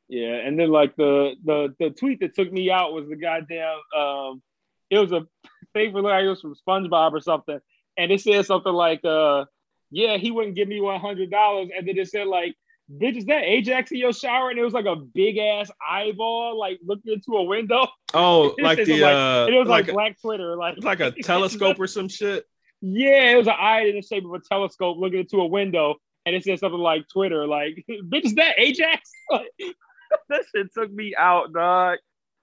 Yeah, 0.07 0.35
and 0.35 0.59
then 0.59 0.69
like 0.69 0.95
the 0.95 1.35
the 1.45 1.75
the 1.79 1.91
tweet 1.91 2.19
that 2.21 2.35
took 2.35 2.51
me 2.51 2.71
out 2.71 2.93
was 2.93 3.07
the 3.07 3.15
goddamn 3.15 3.77
um 3.95 4.41
it 4.89 4.97
was 4.97 5.11
a 5.11 5.27
favorite 5.73 6.01
like 6.01 6.23
it 6.23 6.29
was 6.29 6.41
from 6.41 6.55
SpongeBob 6.55 7.13
or 7.13 7.21
something. 7.21 7.59
And 7.97 8.11
it 8.11 8.21
said 8.21 8.45
something 8.45 8.73
like 8.73 9.05
uh 9.05 9.45
yeah, 9.91 10.17
he 10.17 10.31
wouldn't 10.31 10.55
give 10.55 10.67
me 10.67 10.81
one 10.81 10.99
hundred 10.99 11.29
dollars. 11.29 11.69
And 11.75 11.87
then 11.87 11.97
it 11.97 12.09
said 12.09 12.27
like, 12.27 12.55
bitch, 12.91 13.17
is 13.17 13.25
that 13.25 13.43
Ajax 13.43 13.91
in 13.91 13.97
your 13.97 14.13
shower? 14.13 14.49
And 14.49 14.57
it 14.57 14.63
was 14.63 14.73
like 14.73 14.85
a 14.85 14.95
big 14.95 15.37
ass 15.37 15.69
eyeball 15.87 16.57
like 16.59 16.79
looking 16.83 17.13
into 17.13 17.33
a 17.33 17.43
window. 17.43 17.87
Oh, 18.13 18.55
like 18.59 18.83
the 18.83 19.01
like- 19.01 19.13
uh, 19.13 19.47
it 19.51 19.55
was 19.55 19.67
like, 19.67 19.85
like, 19.85 19.89
a, 19.89 19.93
black 19.93 20.21
Twitter, 20.21 20.55
like 20.55 20.83
like 20.83 20.99
a 21.01 21.11
telescope 21.23 21.79
or 21.79 21.87
some 21.87 22.07
shit. 22.07 22.45
Yeah, 22.81 23.31
it 23.31 23.35
was 23.35 23.47
an 23.47 23.55
eye 23.59 23.81
in 23.81 23.95
the 23.95 24.01
shape 24.01 24.25
of 24.25 24.33
a 24.33 24.39
telescope 24.39 24.97
looking 24.99 25.19
into 25.19 25.37
a 25.37 25.47
window, 25.47 25.95
and 26.25 26.35
it 26.35 26.43
said 26.43 26.59
something 26.59 26.79
like 26.79 27.05
Twitter, 27.11 27.45
like, 27.45 27.83
bitch, 27.89 28.25
is 28.25 28.35
that 28.35 28.59
Ajax? 28.59 29.11
Like, 29.31 30.25
that 30.29 30.41
shit 30.55 30.73
took 30.73 30.91
me 30.91 31.13
out, 31.15 31.53
dog. 31.53 31.99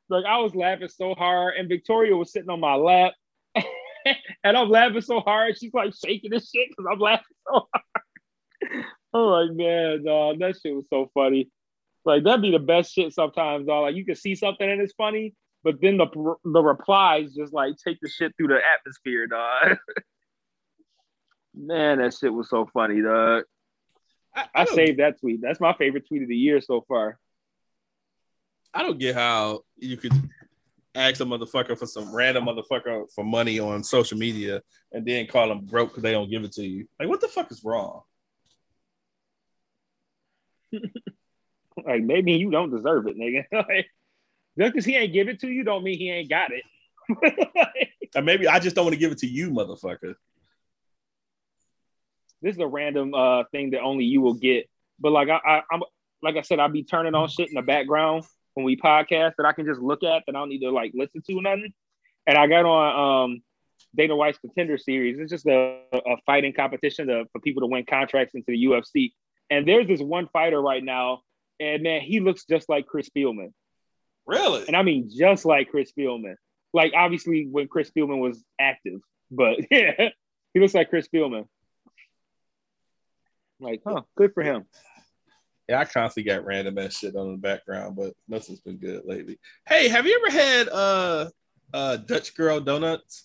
Like, 0.09 0.25
I 0.25 0.39
was 0.39 0.55
laughing 0.55 0.87
so 0.89 1.15
hard, 1.15 1.55
and 1.57 1.69
Victoria 1.69 2.17
was 2.17 2.31
sitting 2.31 2.49
on 2.51 2.61
my 2.61 2.75
lap, 2.75 3.15
and 4.45 4.57
I'm 4.57 4.69
laughing 4.71 5.01
so 5.01 5.19
hard, 5.19 5.59
she's 5.59 5.75
like 5.75 5.93
shaking 5.95 6.31
this 6.31 6.49
shit 6.49 6.69
because 6.69 6.89
I'm 6.93 7.01
laughing 7.01 7.25
so 7.49 7.67
hard. 7.73 8.85
I'm 9.13 9.21
like, 9.21 9.57
man, 9.57 10.05
dog, 10.05 10.39
that 10.39 10.57
shit 10.63 10.77
was 10.77 10.87
so 10.89 11.11
funny. 11.13 11.51
Like, 12.05 12.23
that'd 12.23 12.43
be 12.43 12.53
the 12.53 12.61
best 12.61 12.93
shit 12.93 13.13
sometimes, 13.13 13.67
dog. 13.67 13.83
Like, 13.83 13.97
you 13.97 14.05
can 14.05 14.15
see 14.15 14.37
something 14.37 14.69
and 14.69 14.81
it's 14.81 14.95
funny, 14.97 15.35
but 15.65 15.81
then 15.81 15.97
the 15.97 16.07
the 16.45 16.63
replies 16.63 17.35
just 17.35 17.53
like 17.53 17.75
take 17.85 17.99
the 18.01 18.09
shit 18.09 18.33
through 18.37 18.49
the 18.49 18.61
atmosphere, 18.79 19.27
dog. 19.27 19.79
Man, 21.57 21.99
that 21.99 22.15
shit 22.15 22.33
was 22.33 22.51
so 22.51 22.69
funny, 22.73 23.01
dog. 23.01 23.45
I, 24.35 24.43
I 24.55 24.63
I 24.63 24.65
saved 24.67 24.99
that 24.99 25.19
tweet. 25.19 25.41
That's 25.41 25.61
my 25.61 25.73
favorite 25.73 26.07
tweet 26.07 26.23
of 26.23 26.29
the 26.29 26.37
year 26.37 26.61
so 26.61 26.85
far. 26.87 27.19
I 28.75 28.83
don't 28.83 28.99
get 28.99 29.15
how 29.15 29.63
you 29.77 29.97
could 29.97 30.13
ask 30.95 31.21
a 31.21 31.25
motherfucker 31.25 31.79
for 31.79 31.87
some 31.87 32.15
random 32.15 32.45
motherfucker 32.45 33.07
for 33.15 33.25
money 33.25 33.59
on 33.59 33.83
social 33.83 34.19
media 34.19 34.63
and 34.93 35.07
then 35.07 35.27
call 35.27 35.49
them 35.49 35.65
broke 35.65 35.91
because 35.91 36.03
they 36.03 36.13
don't 36.13 36.31
give 36.31 36.45
it 36.45 36.53
to 36.53 36.67
you. 36.67 36.87
Like, 37.01 37.09
what 37.09 37.21
the 37.21 37.29
fuck 37.29 37.51
is 37.51 37.63
wrong? 37.65 38.03
Like 41.85 42.03
maybe 42.03 42.33
you 42.33 42.51
don't 42.51 42.75
deserve 42.75 43.07
it, 43.07 43.19
nigga. 43.19 43.45
Like, 43.53 43.87
just 44.59 44.73
because 44.73 44.85
he 44.87 44.97
ain't 44.97 45.13
give 45.13 45.29
it 45.29 45.41
to 45.41 45.49
you, 45.49 45.63
don't 45.63 45.85
mean 45.85 45.99
he 45.99 46.11
ain't 46.11 46.31
got 46.31 46.51
it. 46.51 46.65
Or 48.17 48.23
maybe 48.23 48.49
I 48.49 48.61
just 48.61 48.75
don't 48.75 48.87
want 48.87 48.95
to 48.95 48.99
give 48.99 49.13
it 49.13 49.19
to 49.19 49.27
you, 49.27 49.51
motherfucker. 49.51 50.15
This 52.43 52.55
is 52.55 52.61
a 52.61 52.67
random 52.67 53.15
uh 53.15 53.45
thing 53.53 53.71
that 53.71 53.81
only 53.81 54.05
you 54.05 54.21
will 54.21 54.35
get. 54.35 54.69
But 54.99 55.13
like 55.13 55.29
I, 55.29 55.39
I 55.45 55.63
I'm 55.71 55.83
like 56.23 56.37
I 56.37 56.43
said, 56.43 56.59
I'll 56.59 56.69
be 56.69 56.85
turning 56.85 57.15
on 57.15 57.29
shit 57.29 57.49
in 57.49 57.55
the 57.55 57.63
background 57.63 58.25
when 58.55 58.65
we 58.65 58.77
podcast 58.77 59.33
that 59.39 59.47
I 59.47 59.53
can 59.53 59.67
just 59.67 59.81
look 59.81 60.03
at 60.03 60.23
that 60.27 60.35
I 60.35 60.39
don't 60.39 60.49
need 60.49 60.61
to 60.61 60.71
like 60.71 60.93
listen 60.95 61.23
to 61.27 61.35
or 61.35 61.43
nothing. 61.43 61.73
And 62.27 62.39
I 62.39 62.47
got 62.47 62.65
on 62.65 63.25
um 63.25 63.43
Dana 63.95 64.17
White's 64.17 64.39
contender 64.39 64.79
series. 64.79 65.19
It's 65.19 65.31
just 65.31 65.47
a, 65.47 65.81
a 65.93 66.17
fighting 66.25 66.53
competition 66.53 67.09
to, 67.09 67.25
for 67.33 67.41
people 67.41 67.63
to 67.63 67.67
win 67.67 67.85
contracts 67.89 68.35
into 68.35 68.47
the 68.49 68.65
UFC. 68.65 69.13
And 69.51 69.67
there's 69.67 69.87
this 69.87 70.01
one 70.01 70.29
fighter 70.33 70.61
right 70.61 70.83
now, 70.83 71.21
and 71.61 71.83
man, 71.83 72.01
he 72.01 72.21
looks 72.21 72.45
just 72.45 72.69
like 72.69 72.87
Chris 72.87 73.09
Spielman. 73.09 73.53
Really? 74.27 74.65
And 74.67 74.77
I 74.77 74.83
mean 74.83 75.09
just 75.15 75.45
like 75.45 75.71
Chris 75.71 75.93
Spielman. 75.97 76.35
Like 76.73 76.93
obviously 76.97 77.47
when 77.51 77.69
Chris 77.69 77.91
Spielman 77.91 78.19
was 78.19 78.43
active, 78.61 79.01
but 79.31 79.57
yeah, 79.71 80.09
he 80.55 80.61
looks 80.61 80.75
like 80.75 80.91
Chris 80.91 81.09
Spielman. 81.09 81.47
Like, 83.61 83.83
huh, 83.87 84.03
good 84.17 84.33
for 84.35 84.43
him. 84.43 84.65
Yeah, 85.69 85.81
I 85.81 85.85
constantly 85.85 86.31
got 86.31 86.45
random 86.45 86.79
ass 86.79 86.99
shit 86.99 87.17
on 87.17 87.33
the 87.33 87.39
background, 87.39 87.97
but 87.97 88.13
nothing's 88.29 88.61
been 88.61 88.77
good 88.77 89.03
lately. 89.05 89.39
Hey, 89.67 89.89
have 89.89 90.07
you 90.07 90.21
ever 90.25 90.37
had 90.39 90.69
uh 90.69 91.29
uh 91.75 91.97
Dutch 91.97 92.37
girl 92.37 92.61
donuts? 92.61 93.25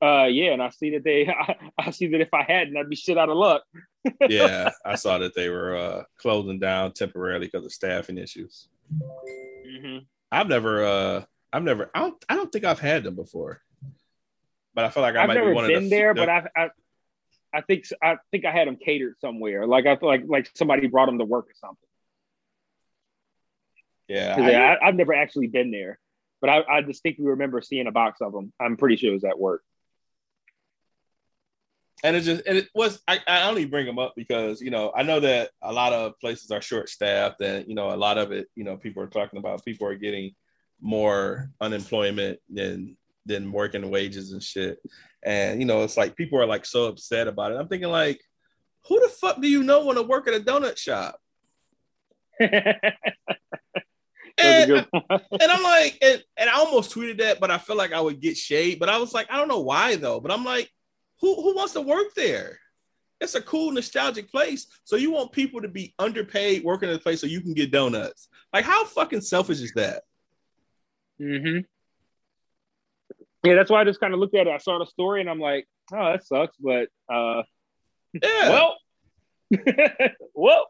Uh, 0.00 0.26
yeah, 0.30 0.52
and 0.52 0.62
I 0.62 0.68
see 0.68 0.90
that 0.90 1.02
they, 1.02 1.26
I, 1.28 1.56
I 1.76 1.90
see 1.90 2.06
that 2.06 2.20
if 2.20 2.32
I 2.32 2.44
hadn't, 2.44 2.76
I'd 2.76 2.88
be 2.88 2.94
shit 2.94 3.18
out 3.18 3.30
of 3.30 3.36
luck. 3.36 3.64
yeah, 4.28 4.70
I 4.84 4.94
saw 4.94 5.18
that 5.18 5.34
they 5.34 5.48
were 5.48 5.76
uh 5.76 6.02
closing 6.18 6.60
down 6.60 6.92
temporarily 6.92 7.46
because 7.46 7.64
of 7.64 7.72
staffing 7.72 8.18
issues. 8.18 8.68
Mm-hmm. 9.66 9.98
I've 10.30 10.48
never 10.48 10.84
uh 10.84 11.24
I've 11.52 11.64
never 11.64 11.90
I 11.94 12.00
don't 12.00 12.24
I 12.28 12.36
don't 12.36 12.52
think 12.52 12.64
I've 12.64 12.78
had 12.78 13.02
them 13.02 13.16
before. 13.16 13.60
But 14.74 14.84
I 14.84 14.90
feel 14.90 15.02
like 15.02 15.16
I 15.16 15.22
I've 15.22 15.28
might 15.28 15.34
never 15.34 15.48
be 15.48 15.54
one 15.54 15.66
been 15.66 15.76
of 15.76 15.82
the 15.84 15.88
there, 15.90 16.14
the- 16.14 16.20
but 16.20 16.28
I, 16.28 16.46
I, 16.56 16.68
I 17.54 17.60
think 17.62 17.84
I 18.02 18.16
think 18.30 18.44
I 18.44 18.52
had 18.52 18.68
them 18.68 18.76
catered 18.76 19.14
somewhere. 19.20 19.66
Like 19.66 19.86
I 19.86 19.96
like 20.02 20.22
like 20.26 20.50
somebody 20.54 20.86
brought 20.86 21.06
them 21.06 21.18
to 21.18 21.24
work 21.24 21.46
or 21.46 21.54
something. 21.60 21.88
Yeah, 24.08 24.34
I- 24.38 24.50
I, 24.74 24.88
I've 24.88 24.94
never 24.94 25.14
actually 25.14 25.46
been 25.48 25.70
there, 25.70 25.98
but 26.40 26.50
I, 26.50 26.62
I 26.70 26.80
distinctly 26.82 27.26
remember 27.26 27.60
seeing 27.60 27.86
a 27.86 27.92
box 27.92 28.20
of 28.20 28.32
them. 28.32 28.52
I'm 28.60 28.76
pretty 28.76 28.96
sure 28.96 29.10
it 29.10 29.14
was 29.14 29.24
at 29.24 29.38
work. 29.38 29.62
and 32.04 32.14
it 32.16 32.20
just 32.20 32.42
and 32.46 32.56
it 32.58 32.68
was 32.74 33.02
I, 33.08 33.18
I 33.26 33.48
only 33.48 33.64
bring 33.64 33.84
them 33.86 33.98
up 33.98 34.14
because 34.16 34.60
you 34.60 34.70
know 34.70 34.92
I 34.96 35.02
know 35.02 35.18
that 35.20 35.50
a 35.62 35.72
lot 35.72 35.92
of 35.92 36.18
places 36.20 36.50
are 36.52 36.62
short 36.62 36.88
staffed 36.88 37.40
and 37.40 37.66
you 37.68 37.74
know 37.74 37.92
a 37.92 37.96
lot 37.96 38.18
of 38.18 38.30
it 38.30 38.46
you 38.54 38.62
know 38.64 38.76
people 38.76 39.02
are 39.02 39.08
talking 39.08 39.38
about 39.38 39.64
people 39.64 39.86
are 39.88 39.96
getting 39.96 40.34
more 40.80 41.50
unemployment 41.60 42.38
than 42.48 42.96
than 43.28 43.52
working 43.52 43.88
wages 43.90 44.32
and 44.32 44.42
shit. 44.42 44.78
And 45.22 45.60
you 45.60 45.66
know 45.66 45.82
it's 45.82 45.96
like 45.96 46.16
people 46.16 46.40
are 46.40 46.46
like 46.46 46.66
so 46.66 46.86
upset 46.86 47.28
about 47.28 47.52
it. 47.52 47.56
I'm 47.56 47.68
thinking 47.68 47.90
like 47.90 48.20
who 48.88 48.98
the 49.00 49.08
fuck 49.08 49.40
do 49.40 49.48
you 49.48 49.62
know 49.62 49.84
want 49.84 49.98
to 49.98 50.02
work 50.02 50.26
at 50.26 50.34
a 50.34 50.40
donut 50.40 50.76
shop? 50.76 51.20
And, 54.40 54.70
and 54.70 55.50
I'm 55.50 55.64
like 55.64 55.98
and, 56.00 56.22
and 56.36 56.48
I 56.48 56.52
almost 56.60 56.94
tweeted 56.94 57.18
that 57.18 57.40
but 57.40 57.50
I 57.50 57.58
feel 57.58 57.74
like 57.74 57.92
I 57.92 58.00
would 58.00 58.20
get 58.20 58.36
shade. 58.36 58.78
But 58.78 58.88
I 58.88 58.98
was 58.98 59.12
like 59.12 59.26
I 59.32 59.36
don't 59.36 59.48
know 59.48 59.58
why 59.58 59.96
though. 59.96 60.20
But 60.20 60.30
I'm 60.30 60.44
like 60.44 60.70
who 61.20 61.34
who 61.34 61.56
wants 61.56 61.72
to 61.72 61.80
work 61.80 62.14
there? 62.14 62.60
It's 63.20 63.34
a 63.34 63.42
cool 63.42 63.72
nostalgic 63.72 64.30
place. 64.30 64.68
So 64.84 64.94
you 64.94 65.10
want 65.10 65.32
people 65.32 65.60
to 65.60 65.66
be 65.66 65.92
underpaid 65.98 66.62
working 66.62 66.88
at 66.88 66.94
a 66.94 67.00
place 67.00 67.20
so 67.20 67.26
you 67.26 67.40
can 67.40 67.52
get 67.52 67.72
donuts. 67.72 68.28
Like 68.52 68.64
how 68.64 68.84
fucking 68.84 69.22
selfish 69.22 69.60
is 69.60 69.72
that? 69.74 70.04
Hmm 71.18 71.62
Yeah, 73.44 73.54
that's 73.54 73.70
why 73.70 73.80
I 73.80 73.84
just 73.84 74.00
kind 74.00 74.14
of 74.14 74.20
looked 74.20 74.34
at 74.34 74.46
it. 74.46 74.50
I 74.52 74.58
saw 74.58 74.78
the 74.78 74.86
story 74.86 75.20
and 75.20 75.30
I'm 75.30 75.40
like, 75.40 75.66
oh, 75.92 76.12
that 76.12 76.26
sucks. 76.26 76.56
But 76.58 76.88
uh, 77.12 77.42
yeah 78.12 78.48
well, 78.48 78.76
well, 80.34 80.66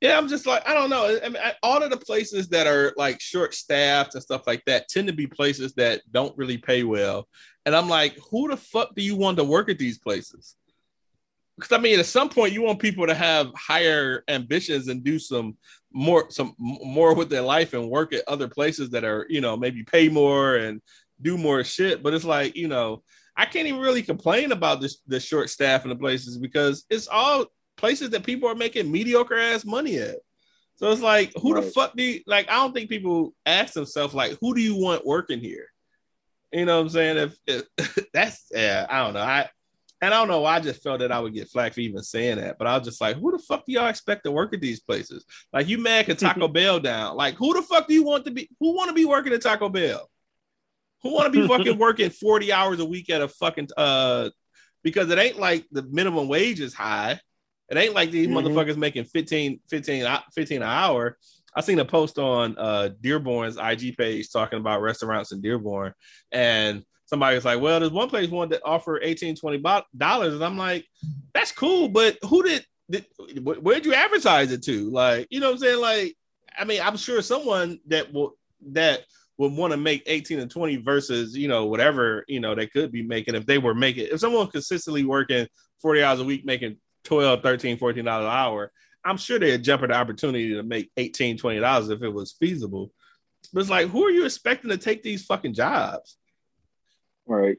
yeah 0.00 0.18
i'm 0.18 0.28
just 0.28 0.46
like 0.46 0.66
i 0.68 0.74
don't 0.74 0.90
know 0.90 1.18
I 1.22 1.28
mean, 1.28 1.42
I, 1.42 1.54
all 1.62 1.82
of 1.82 1.90
the 1.90 1.96
places 1.96 2.48
that 2.48 2.66
are 2.66 2.92
like 2.96 3.20
short 3.20 3.54
staffed 3.54 4.14
and 4.14 4.22
stuff 4.22 4.46
like 4.46 4.62
that 4.66 4.88
tend 4.88 5.08
to 5.08 5.14
be 5.14 5.26
places 5.26 5.72
that 5.74 6.02
don't 6.10 6.36
really 6.36 6.58
pay 6.58 6.82
well 6.82 7.26
and 7.64 7.74
i'm 7.74 7.88
like 7.88 8.18
who 8.30 8.48
the 8.48 8.56
fuck 8.56 8.94
do 8.94 9.02
you 9.02 9.16
want 9.16 9.38
to 9.38 9.44
work 9.44 9.70
at 9.70 9.78
these 9.78 9.98
places 9.98 10.56
because 11.56 11.72
I 11.72 11.78
mean, 11.78 12.00
at 12.00 12.06
some 12.06 12.28
point, 12.28 12.52
you 12.52 12.62
want 12.62 12.80
people 12.80 13.06
to 13.06 13.14
have 13.14 13.52
higher 13.54 14.24
ambitions 14.26 14.88
and 14.88 15.04
do 15.04 15.20
some 15.20 15.56
more, 15.92 16.28
some 16.28 16.54
more 16.58 17.14
with 17.14 17.30
their 17.30 17.42
life 17.42 17.74
and 17.74 17.88
work 17.88 18.12
at 18.12 18.26
other 18.26 18.48
places 18.48 18.90
that 18.90 19.04
are, 19.04 19.24
you 19.28 19.40
know, 19.40 19.56
maybe 19.56 19.84
pay 19.84 20.08
more 20.08 20.56
and 20.56 20.82
do 21.20 21.38
more 21.38 21.64
shit. 21.64 22.02
But 22.02 22.14
it's 22.14 22.24
like, 22.24 22.56
you 22.56 22.68
know, 22.68 23.02
I 23.36 23.46
can't 23.46 23.66
even 23.66 23.80
really 23.80 24.02
complain 24.02 24.52
about 24.52 24.80
this 24.80 24.98
the 25.06 25.20
short 25.20 25.50
staff 25.50 25.84
in 25.84 25.90
the 25.90 25.96
places 25.96 26.38
because 26.38 26.84
it's 26.90 27.08
all 27.08 27.46
places 27.76 28.10
that 28.10 28.24
people 28.24 28.48
are 28.48 28.54
making 28.54 28.90
mediocre 28.90 29.38
ass 29.38 29.64
money 29.64 29.98
at. 29.98 30.16
So 30.76 30.90
it's 30.90 31.00
like, 31.00 31.32
who 31.40 31.54
the 31.54 31.62
fuck 31.62 31.96
do 31.96 32.02
you 32.02 32.20
like? 32.26 32.48
I 32.50 32.54
don't 32.54 32.72
think 32.72 32.90
people 32.90 33.34
ask 33.46 33.74
themselves 33.74 34.14
like, 34.14 34.36
who 34.40 34.54
do 34.54 34.60
you 34.60 34.76
want 34.76 35.06
working 35.06 35.40
here? 35.40 35.66
You 36.52 36.64
know 36.64 36.76
what 36.76 36.82
I'm 36.82 36.88
saying? 36.90 37.16
If, 37.46 37.64
if 37.76 37.98
that's 38.12 38.46
yeah, 38.52 38.86
I 38.88 39.04
don't 39.04 39.14
know. 39.14 39.20
I 39.20 39.48
and 40.02 40.12
I 40.12 40.18
don't 40.18 40.28
know 40.28 40.40
why 40.40 40.56
I 40.56 40.60
just 40.60 40.82
felt 40.82 41.00
that 41.00 41.12
I 41.12 41.20
would 41.20 41.32
get 41.32 41.48
flack 41.48 41.74
for 41.74 41.80
even 41.80 42.02
saying 42.02 42.36
that, 42.36 42.58
but 42.58 42.66
I 42.66 42.76
was 42.76 42.86
just 42.86 43.00
like, 43.00 43.16
who 43.16 43.32
the 43.32 43.38
fuck 43.38 43.64
do 43.64 43.72
y'all 43.72 43.86
expect 43.86 44.24
to 44.24 44.30
work 44.30 44.52
at 44.52 44.60
these 44.60 44.80
places? 44.80 45.24
Like 45.52 45.66
you 45.66 45.78
mad 45.78 46.08
at 46.10 46.18
Taco 46.18 46.48
Bell 46.48 46.78
down. 46.78 47.16
Like 47.16 47.34
who 47.34 47.54
the 47.54 47.62
fuck 47.62 47.88
do 47.88 47.94
you 47.94 48.04
want 48.04 48.24
to 48.26 48.30
be 48.30 48.48
who 48.60 48.74
want 48.76 48.88
to 48.88 48.94
be 48.94 49.04
working 49.04 49.32
at 49.32 49.42
Taco 49.42 49.68
Bell? 49.68 50.08
Who 51.04 51.12
want 51.12 51.32
to 51.32 51.40
be 51.40 51.46
fucking 51.56 51.78
working 51.78 52.10
40 52.10 52.52
hours 52.52 52.80
a 52.80 52.84
week 52.84 53.08
at 53.10 53.22
a 53.22 53.28
fucking 53.28 53.68
uh 53.76 54.30
because 54.82 55.08
it 55.10 55.18
ain't 55.18 55.38
like 55.38 55.64
the 55.70 55.82
minimum 55.84 56.26
wage 56.28 56.60
is 56.60 56.74
high. 56.74 57.20
It 57.70 57.76
ain't 57.78 57.94
like 57.94 58.10
these 58.10 58.26
Mhm. 58.26 58.32
motherfuckers 58.32 58.76
making 58.76 59.04
15, 59.04 59.60
15, 59.70 60.06
15 60.34 60.56
an 60.62 60.68
hour. 60.68 61.16
I 61.56 61.60
seen 61.60 61.78
a 61.78 61.84
post 61.84 62.18
on 62.18 62.56
uh 62.58 62.90
Dearborn's 63.00 63.56
IG 63.56 63.96
page 63.96 64.32
talking 64.32 64.58
about 64.58 64.82
restaurants 64.82 65.30
in 65.30 65.40
Dearborn, 65.40 65.92
and 66.32 66.82
somebody 67.06 67.36
was 67.36 67.44
like, 67.44 67.60
"Well, 67.60 67.78
there's 67.80 67.92
one 67.92 68.08
place 68.08 68.28
wanted 68.28 68.56
to 68.56 68.64
offer 68.64 69.00
18 69.00 69.36
20 69.36 69.62
dollars," 69.96 70.34
and 70.34 70.44
I'm 70.44 70.58
like, 70.58 70.84
"That's 71.32 71.52
cool, 71.52 71.88
but 71.88 72.18
who 72.22 72.42
did, 72.42 72.66
did 72.90 73.06
where'd 73.42 73.86
you 73.86 73.94
advertise 73.94 74.50
it 74.52 74.62
to? 74.64 74.90
Like, 74.90 75.28
you 75.30 75.38
know 75.40 75.46
what 75.46 75.52
I'm 75.54 75.58
saying? 75.60 75.80
Like, 75.80 76.16
I 76.58 76.64
mean, 76.64 76.80
I'm 76.82 76.96
sure 76.96 77.22
someone 77.22 77.78
that 77.86 78.12
will 78.12 78.36
that 78.72 79.04
would 79.38 79.52
want 79.52 79.72
to 79.72 79.76
make 79.76 80.02
18 80.06 80.38
and 80.38 80.50
20 80.50 80.76
versus, 80.76 81.36
you 81.36 81.48
know, 81.48 81.66
whatever, 81.66 82.24
you 82.28 82.40
know, 82.40 82.54
they 82.54 82.66
could 82.66 82.92
be 82.92 83.02
making 83.02 83.34
if 83.34 83.46
they 83.46 83.58
were 83.58 83.74
making, 83.74 84.06
if 84.10 84.20
someone 84.20 84.46
consistently 84.48 85.04
working 85.04 85.46
40 85.82 86.02
hours 86.02 86.20
a 86.20 86.24
week, 86.24 86.44
making 86.44 86.76
12, 87.04 87.42
13, 87.42 87.76
14 87.78 88.04
dollars 88.04 88.26
an 88.26 88.30
hour, 88.30 88.72
I'm 89.04 89.16
sure 89.16 89.38
they'd 89.38 89.62
jump 89.62 89.82
at 89.82 89.88
the 89.90 89.96
opportunity 89.96 90.54
to 90.54 90.62
make 90.62 90.90
18, 90.96 91.36
20 91.36 91.60
dollars 91.60 91.90
if 91.90 92.02
it 92.02 92.08
was 92.08 92.32
feasible. 92.38 92.92
But 93.52 93.60
it's 93.60 93.70
like, 93.70 93.88
who 93.88 94.04
are 94.04 94.10
you 94.10 94.24
expecting 94.24 94.70
to 94.70 94.78
take 94.78 95.02
these 95.02 95.24
fucking 95.24 95.54
jobs? 95.54 96.16
Right. 97.26 97.56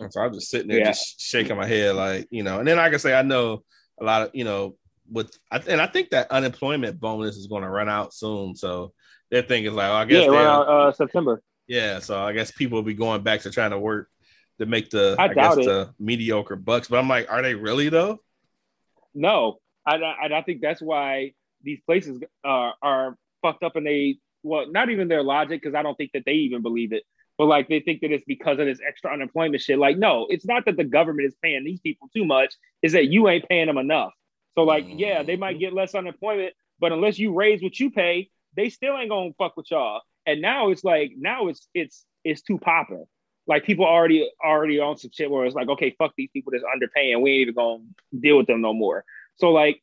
And 0.00 0.12
so 0.12 0.22
I'm 0.22 0.32
just 0.32 0.48
sitting 0.50 0.68
there, 0.68 0.78
Yeah. 0.78 0.86
just 0.86 1.20
shaking 1.20 1.56
my 1.56 1.66
head, 1.66 1.94
like 1.94 2.26
you 2.30 2.42
know. 2.42 2.58
And 2.58 2.66
then 2.66 2.78
like 2.78 2.94
I 2.94 2.96
say, 2.96 3.14
I 3.14 3.22
know 3.22 3.62
a 4.00 4.04
lot 4.04 4.22
of 4.22 4.30
you 4.32 4.44
know 4.44 4.76
with, 5.10 5.36
and 5.50 5.80
I 5.80 5.86
think 5.86 6.10
that 6.10 6.30
unemployment 6.30 6.98
bonus 6.98 7.36
is 7.36 7.46
going 7.48 7.62
to 7.62 7.68
run 7.68 7.88
out 7.88 8.14
soon. 8.14 8.54
So 8.54 8.92
their 9.30 9.42
thing 9.42 9.64
is 9.64 9.72
like, 9.72 9.88
well, 9.88 9.96
I 9.96 10.04
guess 10.04 10.24
Yeah, 10.24 10.30
around 10.30 10.68
uh, 10.68 10.92
September. 10.92 11.42
yeah. 11.68 11.98
So 12.00 12.20
I 12.20 12.32
guess 12.32 12.50
people 12.50 12.76
will 12.76 12.82
be 12.82 12.94
going 12.94 13.22
back 13.22 13.40
to 13.42 13.50
trying 13.50 13.70
to 13.70 13.78
work 13.78 14.08
to 14.58 14.66
make 14.66 14.90
the 14.90 15.16
I 15.18 15.24
I, 15.24 15.28
guess 15.34 15.56
it. 15.56 15.64
the 15.66 15.94
mediocre 15.98 16.56
bucks. 16.56 16.88
But 16.88 16.98
I'm 16.98 17.08
like, 17.08 17.30
are 17.30 17.42
they 17.42 17.54
really 17.54 17.88
though? 17.88 18.20
No, 19.14 19.58
I, 19.86 19.96
I, 19.96 20.38
I 20.38 20.42
think 20.42 20.60
that's 20.60 20.80
why 20.80 21.32
these 21.62 21.80
places 21.86 22.20
uh, 22.44 22.70
are 22.82 23.16
fucked 23.42 23.62
up, 23.62 23.76
and 23.76 23.86
they 23.86 24.18
well, 24.42 24.70
not 24.70 24.90
even 24.90 25.08
their 25.08 25.22
logic 25.22 25.60
because 25.62 25.74
I 25.74 25.82
don't 25.82 25.96
think 25.96 26.12
that 26.12 26.24
they 26.24 26.32
even 26.32 26.62
believe 26.62 26.92
it. 26.92 27.04
But 27.38 27.46
like 27.46 27.68
they 27.68 27.80
think 27.80 28.00
that 28.02 28.12
it's 28.12 28.24
because 28.24 28.58
of 28.58 28.66
this 28.66 28.80
extra 28.86 29.12
unemployment 29.12 29.62
shit. 29.62 29.78
Like, 29.78 29.96
no, 29.96 30.26
it's 30.28 30.44
not 30.44 30.64
that 30.66 30.76
the 30.76 30.84
government 30.84 31.26
is 31.26 31.34
paying 31.42 31.64
these 31.64 31.80
people 31.80 32.08
too 32.14 32.24
much. 32.24 32.54
Is 32.82 32.92
that 32.92 33.06
you 33.06 33.28
ain't 33.28 33.48
paying 33.48 33.66
them 33.66 33.78
enough. 33.78 34.12
So 34.56 34.64
like, 34.64 34.84
yeah, 34.88 35.22
they 35.22 35.36
might 35.36 35.58
get 35.58 35.72
less 35.72 35.94
unemployment, 35.94 36.54
but 36.80 36.92
unless 36.92 37.18
you 37.18 37.32
raise 37.32 37.62
what 37.62 37.78
you 37.78 37.90
pay, 37.90 38.30
they 38.56 38.68
still 38.68 38.96
ain't 38.96 39.10
gonna 39.10 39.30
fuck 39.38 39.56
with 39.56 39.70
y'all. 39.70 40.00
And 40.26 40.40
now 40.42 40.70
it's 40.70 40.84
like 40.84 41.12
now 41.16 41.48
it's 41.48 41.68
it's 41.74 42.04
it's 42.24 42.42
too 42.42 42.58
popping. 42.58 43.04
Like 43.46 43.64
people 43.64 43.84
already 43.84 44.30
already 44.44 44.78
on 44.78 44.96
some 44.96 45.10
shit 45.12 45.30
where 45.30 45.44
it's 45.44 45.54
like, 45.54 45.68
okay, 45.68 45.94
fuck 45.98 46.12
these 46.16 46.30
people 46.32 46.52
that's 46.52 46.64
underpaying. 46.64 47.20
We 47.22 47.32
ain't 47.32 47.40
even 47.42 47.54
gonna 47.54 47.82
deal 48.18 48.36
with 48.36 48.46
them 48.46 48.60
no 48.60 48.72
more. 48.72 49.04
So 49.36 49.50
like 49.50 49.82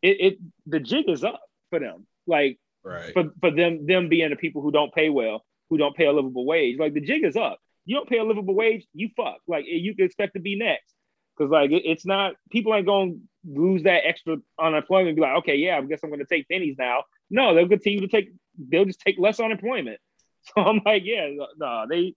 it, 0.00 0.20
it 0.20 0.38
the 0.66 0.80
jig 0.80 1.08
is 1.08 1.24
up 1.24 1.40
for 1.70 1.78
them. 1.78 2.06
Like 2.26 2.58
Right. 2.84 3.12
for, 3.12 3.30
for 3.40 3.50
them 3.52 3.86
them 3.86 4.08
being 4.08 4.30
the 4.30 4.36
people 4.36 4.60
who 4.60 4.72
don't 4.72 4.92
pay 4.92 5.08
well, 5.08 5.44
who 5.70 5.76
don't 5.76 5.96
pay 5.96 6.06
a 6.06 6.12
livable 6.12 6.44
wage. 6.44 6.78
Like 6.78 6.94
the 6.94 7.00
jig 7.00 7.24
is 7.24 7.36
up. 7.36 7.60
You 7.84 7.96
don't 7.96 8.08
pay 8.08 8.18
a 8.18 8.24
livable 8.24 8.54
wage, 8.54 8.86
you 8.92 9.08
fuck. 9.16 9.38
Like 9.46 9.66
you 9.68 9.94
can 9.94 10.04
expect 10.04 10.34
to 10.34 10.40
be 10.40 10.56
next. 10.56 10.92
Cause 11.38 11.50
like 11.50 11.70
it, 11.70 11.82
it's 11.84 12.04
not 12.04 12.34
people 12.50 12.74
ain't 12.74 12.86
gonna 12.86 13.12
lose 13.48 13.84
that 13.84 14.06
extra 14.06 14.36
unemployment 14.60 15.08
and 15.10 15.16
be 15.16 15.22
like, 15.22 15.38
okay, 15.38 15.56
yeah, 15.56 15.78
I 15.78 15.82
guess 15.82 16.00
I'm 16.02 16.10
gonna 16.10 16.24
take 16.24 16.48
pennies 16.48 16.76
now. 16.78 17.04
No, 17.32 17.54
they'll 17.54 17.68
continue 17.68 18.00
to 18.00 18.08
take 18.08 18.32
they'll 18.56 18.84
just 18.84 19.00
take 19.00 19.18
less 19.18 19.40
unemployment. 19.40 19.98
So 20.44 20.60
I'm 20.60 20.80
like, 20.84 21.04
yeah, 21.04 21.28
no, 21.56 21.84
they 21.88 22.16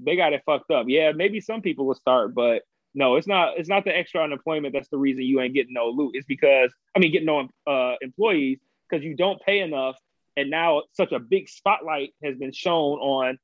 they 0.00 0.14
got 0.14 0.32
it 0.32 0.44
fucked 0.46 0.70
up. 0.70 0.86
Yeah, 0.88 1.10
maybe 1.10 1.40
some 1.40 1.60
people 1.60 1.86
will 1.86 1.96
start, 1.96 2.32
but 2.32 2.62
no, 2.94 3.16
it's 3.16 3.26
not. 3.26 3.58
It's 3.58 3.68
not 3.68 3.84
the 3.84 3.96
extra 3.96 4.22
unemployment 4.22 4.72
that's 4.72 4.88
the 4.88 4.96
reason 4.96 5.24
you 5.24 5.40
ain't 5.40 5.54
getting 5.54 5.74
no 5.74 5.88
loot. 5.88 6.12
It's 6.14 6.26
because 6.26 6.72
I 6.94 7.00
mean, 7.00 7.10
getting 7.10 7.26
no 7.26 7.48
uh, 7.66 7.96
employees 8.00 8.60
because 8.88 9.04
you 9.04 9.16
don't 9.16 9.42
pay 9.42 9.58
enough, 9.58 9.96
and 10.36 10.50
now 10.50 10.82
such 10.92 11.10
a 11.10 11.18
big 11.18 11.48
spotlight 11.48 12.10
has 12.22 12.36
been 12.36 12.52
shown 12.52 12.98
on 13.00 13.38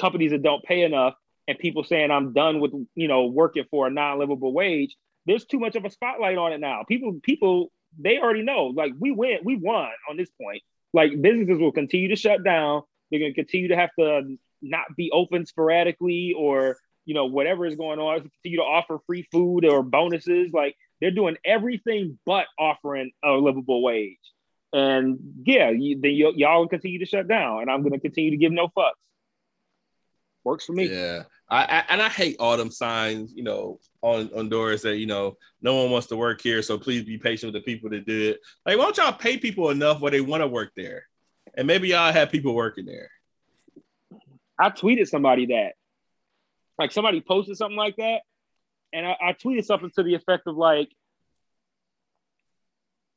companies 0.00 0.30
that 0.30 0.42
don't 0.42 0.62
pay 0.62 0.82
enough, 0.82 1.14
and 1.48 1.58
people 1.58 1.82
saying 1.82 2.12
I'm 2.12 2.32
done 2.32 2.60
with 2.60 2.72
you 2.94 3.08
know 3.08 3.26
working 3.26 3.64
for 3.70 3.88
a 3.88 3.90
non-livable 3.90 4.52
wage. 4.52 4.96
There's 5.26 5.44
too 5.44 5.58
much 5.58 5.74
of 5.74 5.84
a 5.84 5.90
spotlight 5.90 6.38
on 6.38 6.52
it 6.52 6.60
now. 6.60 6.84
People, 6.88 7.18
people, 7.22 7.72
they 7.98 8.18
already 8.18 8.42
know. 8.42 8.66
Like 8.66 8.92
we 8.98 9.10
win, 9.10 9.38
we 9.44 9.56
won 9.56 9.90
on 10.08 10.16
this 10.16 10.30
point. 10.40 10.62
Like 10.92 11.20
businesses 11.20 11.58
will 11.58 11.72
continue 11.72 12.08
to 12.08 12.16
shut 12.16 12.44
down. 12.44 12.82
They're 13.10 13.20
going 13.20 13.32
to 13.32 13.40
continue 13.40 13.68
to 13.68 13.76
have 13.76 13.90
to 13.98 14.38
not 14.62 14.96
be 14.96 15.10
open 15.12 15.46
sporadically 15.46 16.34
or 16.36 16.76
you 17.04 17.14
know 17.14 17.26
whatever 17.26 17.64
is 17.64 17.76
going 17.76 17.98
on 17.98 18.20
continue 18.20 18.58
to 18.58 18.64
offer 18.64 18.98
free 19.06 19.26
food 19.32 19.64
or 19.64 19.82
bonuses 19.82 20.52
like 20.52 20.76
they're 21.00 21.10
doing 21.10 21.36
everything 21.44 22.18
but 22.26 22.46
offering 22.58 23.10
a 23.24 23.30
livable 23.30 23.82
wage 23.82 24.18
and 24.72 25.18
yeah 25.44 25.70
you, 25.70 25.98
then 26.00 26.12
y- 26.12 26.32
y'all 26.36 26.68
continue 26.68 26.98
to 26.98 27.06
shut 27.06 27.26
down 27.28 27.62
and 27.62 27.70
i'm 27.70 27.80
going 27.82 27.92
to 27.92 28.00
continue 28.00 28.30
to 28.30 28.36
give 28.36 28.52
no 28.52 28.68
fucks 28.76 28.92
works 30.44 30.66
for 30.66 30.72
me 30.72 30.86
Yeah, 30.86 31.22
I, 31.50 31.64
I 31.64 31.84
and 31.88 32.02
I 32.02 32.08
hate 32.08 32.38
them 32.38 32.70
signs, 32.70 33.32
you 33.34 33.42
know, 33.42 33.80
on 34.02 34.30
on 34.36 34.48
doors 34.48 34.82
that 34.82 34.96
you 34.98 35.06
know 35.06 35.36
no 35.62 35.82
one 35.82 35.90
wants 35.90 36.08
to 36.08 36.16
work 36.16 36.40
here, 36.40 36.62
so 36.62 36.78
please 36.78 37.04
be 37.04 37.18
patient 37.18 37.52
with 37.52 37.62
the 37.62 37.72
people 37.72 37.90
that 37.90 38.06
do 38.06 38.30
it. 38.30 38.40
Like, 38.66 38.76
why 38.76 38.84
don't 38.84 38.96
y'all 38.96 39.12
pay 39.12 39.38
people 39.38 39.70
enough 39.70 40.00
where 40.00 40.10
they 40.10 40.20
want 40.20 40.42
to 40.42 40.46
work 40.46 40.72
there, 40.76 41.04
and 41.56 41.66
maybe 41.66 41.88
y'all 41.88 42.12
have 42.12 42.30
people 42.30 42.54
working 42.54 42.84
there. 42.84 43.10
i 44.58 44.70
tweeted 44.70 45.08
somebody 45.08 45.46
that 45.46 45.72
like 46.78 46.92
somebody 46.92 47.20
posted 47.20 47.56
something 47.56 47.76
like 47.76 47.96
that 47.96 48.20
and 48.92 49.06
I, 49.06 49.16
I 49.20 49.32
tweeted 49.32 49.64
something 49.64 49.90
to 49.96 50.02
the 50.02 50.14
effect 50.14 50.46
of 50.46 50.56
like 50.56 50.90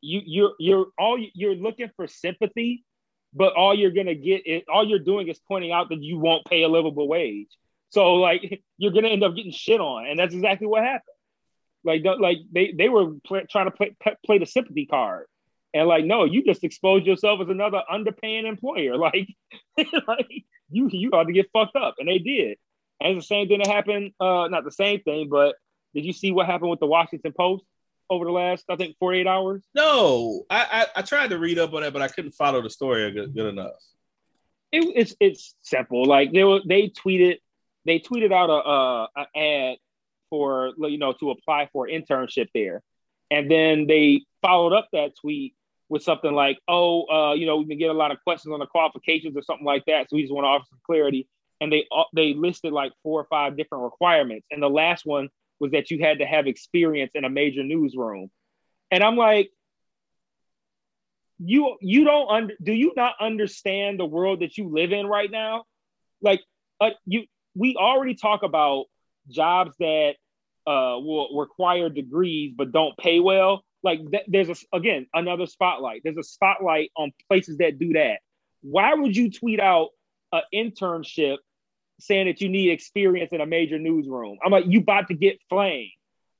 you 0.01 0.21
you're 0.25 0.53
you're 0.59 0.87
all 0.97 1.17
you're 1.33 1.55
looking 1.55 1.89
for 1.95 2.07
sympathy 2.07 2.83
but 3.33 3.53
all 3.53 3.73
you're 3.73 3.91
gonna 3.91 4.15
get 4.15 4.45
is 4.47 4.63
all 4.71 4.87
you're 4.87 4.99
doing 4.99 5.27
is 5.27 5.39
pointing 5.47 5.71
out 5.71 5.89
that 5.89 6.01
you 6.01 6.17
won't 6.17 6.45
pay 6.45 6.63
a 6.63 6.67
livable 6.67 7.07
wage 7.07 7.49
so 7.91 8.15
like 8.15 8.63
you're 8.77 8.91
gonna 8.91 9.09
end 9.09 9.23
up 9.23 9.35
getting 9.35 9.51
shit 9.51 9.79
on 9.79 10.07
and 10.07 10.17
that's 10.17 10.33
exactly 10.33 10.67
what 10.67 10.83
happened. 10.83 11.15
Like 11.83 12.03
like 12.19 12.39
they 12.51 12.73
they 12.75 12.89
were 12.89 13.13
pl- 13.25 13.45
trying 13.49 13.65
to 13.65 13.71
play 13.71 13.95
play 14.25 14.39
the 14.39 14.45
sympathy 14.45 14.85
card. 14.85 15.27
And 15.73 15.87
like 15.87 16.05
no 16.05 16.23
you 16.23 16.43
just 16.43 16.63
exposed 16.63 17.05
yourself 17.05 17.41
as 17.41 17.49
another 17.49 17.83
underpaying 17.91 18.45
employer. 18.45 18.97
Like 18.97 19.27
like 20.07 20.45
you 20.69 20.89
you 20.91 21.11
ought 21.11 21.25
to 21.25 21.33
get 21.33 21.49
fucked 21.53 21.75
up 21.75 21.95
and 21.99 22.07
they 22.07 22.17
did. 22.17 22.57
And 22.99 23.17
it's 23.17 23.27
the 23.27 23.35
same 23.35 23.47
thing 23.47 23.59
that 23.59 23.67
happened 23.67 24.13
uh 24.19 24.47
not 24.49 24.63
the 24.63 24.71
same 24.71 25.01
thing 25.01 25.29
but 25.29 25.55
did 25.93 26.05
you 26.05 26.13
see 26.13 26.31
what 26.31 26.45
happened 26.45 26.69
with 26.69 26.79
the 26.79 26.85
washington 26.87 27.33
post 27.37 27.65
over 28.09 28.23
the 28.25 28.31
last 28.31 28.63
i 28.69 28.75
think 28.77 28.95
48 28.99 29.27
hours? 29.27 29.63
No, 29.73 30.43
I, 30.49 30.85
I 30.95 30.99
I 30.99 31.01
tried 31.01 31.31
to 31.31 31.39
read 31.39 31.59
up 31.59 31.73
on 31.73 31.83
it, 31.83 31.91
but 31.93 32.01
I 32.01 32.07
couldn't 32.07 32.31
follow 32.33 32.61
the 32.61 32.69
story 32.69 33.11
good, 33.11 33.33
good 33.33 33.47
enough. 33.47 33.73
it, 34.71 34.83
it's 34.95 35.15
it's 35.19 35.55
simple. 35.61 36.05
Like 36.05 36.31
they 36.31 36.43
were 36.43 36.61
they 36.65 36.89
tweeted 36.89 37.37
they 37.85 37.99
tweeted 37.99 38.31
out 38.31 38.49
a, 38.49 38.69
a, 38.69 39.09
a 39.17 39.71
ad 39.71 39.77
for 40.29 40.73
you 40.77 40.97
know 40.97 41.13
to 41.13 41.31
apply 41.31 41.69
for 41.71 41.87
an 41.87 42.01
internship 42.01 42.47
there, 42.53 42.81
and 43.29 43.49
then 43.49 43.87
they 43.87 44.21
followed 44.41 44.73
up 44.73 44.87
that 44.93 45.11
tweet 45.19 45.55
with 45.89 46.03
something 46.03 46.33
like, 46.33 46.57
"Oh, 46.67 47.05
uh, 47.07 47.33
you 47.33 47.45
know, 47.45 47.57
we've 47.57 47.67
been 47.67 47.79
getting 47.79 47.95
a 47.95 47.99
lot 47.99 48.11
of 48.11 48.17
questions 48.23 48.53
on 48.53 48.59
the 48.59 48.65
qualifications 48.65 49.35
or 49.35 49.41
something 49.41 49.65
like 49.65 49.85
that, 49.85 50.09
so 50.09 50.15
we 50.15 50.23
just 50.23 50.33
want 50.33 50.45
to 50.45 50.49
offer 50.49 50.65
some 50.69 50.79
clarity." 50.85 51.27
And 51.59 51.71
they 51.71 51.85
uh, 51.95 52.03
they 52.15 52.33
listed 52.33 52.73
like 52.73 52.93
four 53.03 53.19
or 53.19 53.25
five 53.25 53.57
different 53.57 53.83
requirements, 53.83 54.47
and 54.51 54.63
the 54.63 54.69
last 54.69 55.05
one 55.05 55.29
was 55.59 55.71
that 55.71 55.91
you 55.91 55.99
had 55.99 56.19
to 56.19 56.25
have 56.25 56.47
experience 56.47 57.11
in 57.13 57.23
a 57.23 57.29
major 57.29 57.63
newsroom, 57.63 58.31
and 58.89 59.03
I'm 59.03 59.17
like, 59.17 59.51
you 61.43 61.75
you 61.81 62.03
don't 62.03 62.29
under 62.29 62.53
do 62.61 62.73
you 62.73 62.93
not 62.95 63.15
understand 63.19 63.99
the 63.99 64.05
world 64.05 64.41
that 64.41 64.57
you 64.57 64.69
live 64.69 64.91
in 64.91 65.07
right 65.07 65.29
now? 65.29 65.65
Like 66.21 66.41
uh, 66.79 66.91
you 67.05 67.25
we 67.55 67.75
already 67.75 68.15
talk 68.15 68.43
about 68.43 68.85
jobs 69.29 69.73
that 69.79 70.15
uh 70.67 70.97
will 70.99 71.37
require 71.37 71.89
degrees 71.89 72.53
but 72.55 72.71
don't 72.71 72.97
pay 72.97 73.19
well. 73.19 73.63
Like 73.83 73.99
th- 74.11 74.25
there's 74.27 74.49
a 74.49 74.55
again 74.75 75.07
another 75.13 75.45
spotlight. 75.45 76.01
There's 76.03 76.17
a 76.17 76.23
spotlight 76.23 76.91
on 76.95 77.11
places 77.27 77.57
that 77.57 77.79
do 77.79 77.93
that. 77.93 78.19
Why 78.61 78.93
would 78.93 79.15
you 79.15 79.31
tweet 79.31 79.59
out 79.59 79.89
an 80.31 80.41
internship 80.53 81.37
saying 81.99 82.27
that 82.27 82.41
you 82.41 82.49
need 82.49 82.71
experience 82.71 83.31
in 83.31 83.41
a 83.41 83.45
major 83.45 83.79
newsroom? 83.79 84.37
I'm 84.43 84.51
like 84.51 84.65
you 84.67 84.79
about 84.79 85.07
to 85.07 85.13
get 85.13 85.39
flamed. 85.49 85.91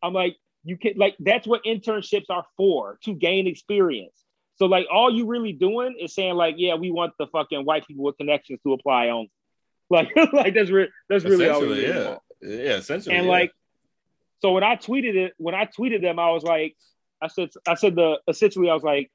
I'm 0.04 0.14
like 0.14 0.36
you 0.64 0.78
can 0.78 0.94
like 0.98 1.16
that's 1.20 1.48
what 1.48 1.64
internships 1.64 2.30
are 2.30 2.46
for 2.58 3.00
to 3.04 3.14
gain 3.14 3.48
experience. 3.48 4.14
So 4.56 4.68
like 4.68 4.86
all 4.94 5.12
you 5.12 5.26
really 5.26 5.54
doing 5.54 5.96
is 6.00 6.14
saying 6.14 6.36
like, 6.36 6.56
yeah, 6.58 6.76
we 6.76 6.92
want 6.92 7.14
the 7.18 7.26
fucking 7.28 7.66
white 7.66 7.88
people 7.88 8.04
with 8.04 8.18
connections 8.18 8.60
to 8.64 8.74
apply 8.74 9.08
on. 9.08 9.28
Like, 10.16 10.16
like 10.32 10.54
that's 10.54 10.70
re- 10.70 10.90
that's 11.10 11.26
really 11.26 11.50
all 11.50 11.62
we 11.62 11.86
yeah, 11.86 12.16
yeah, 12.42 12.78
essentially, 12.78 13.14
And 13.14 13.26
yeah. 13.26 13.32
like, 13.32 13.52
so 14.40 14.54
when 14.54 14.64
I 14.64 14.78
tweeted 14.78 15.16
it, 15.16 15.34
when 15.38 15.54
I 15.54 15.66
tweeted 15.66 16.02
them, 16.02 16.18
I 16.18 16.32
was 16.32 16.44
like, 16.44 16.78
I 17.22 17.28
said, 17.28 17.50
I 17.68 17.76
said 17.76 17.96
the 17.96 18.20
essentially, 18.26 18.70
I 18.70 18.74
was 18.74 18.84
like, 18.84 19.12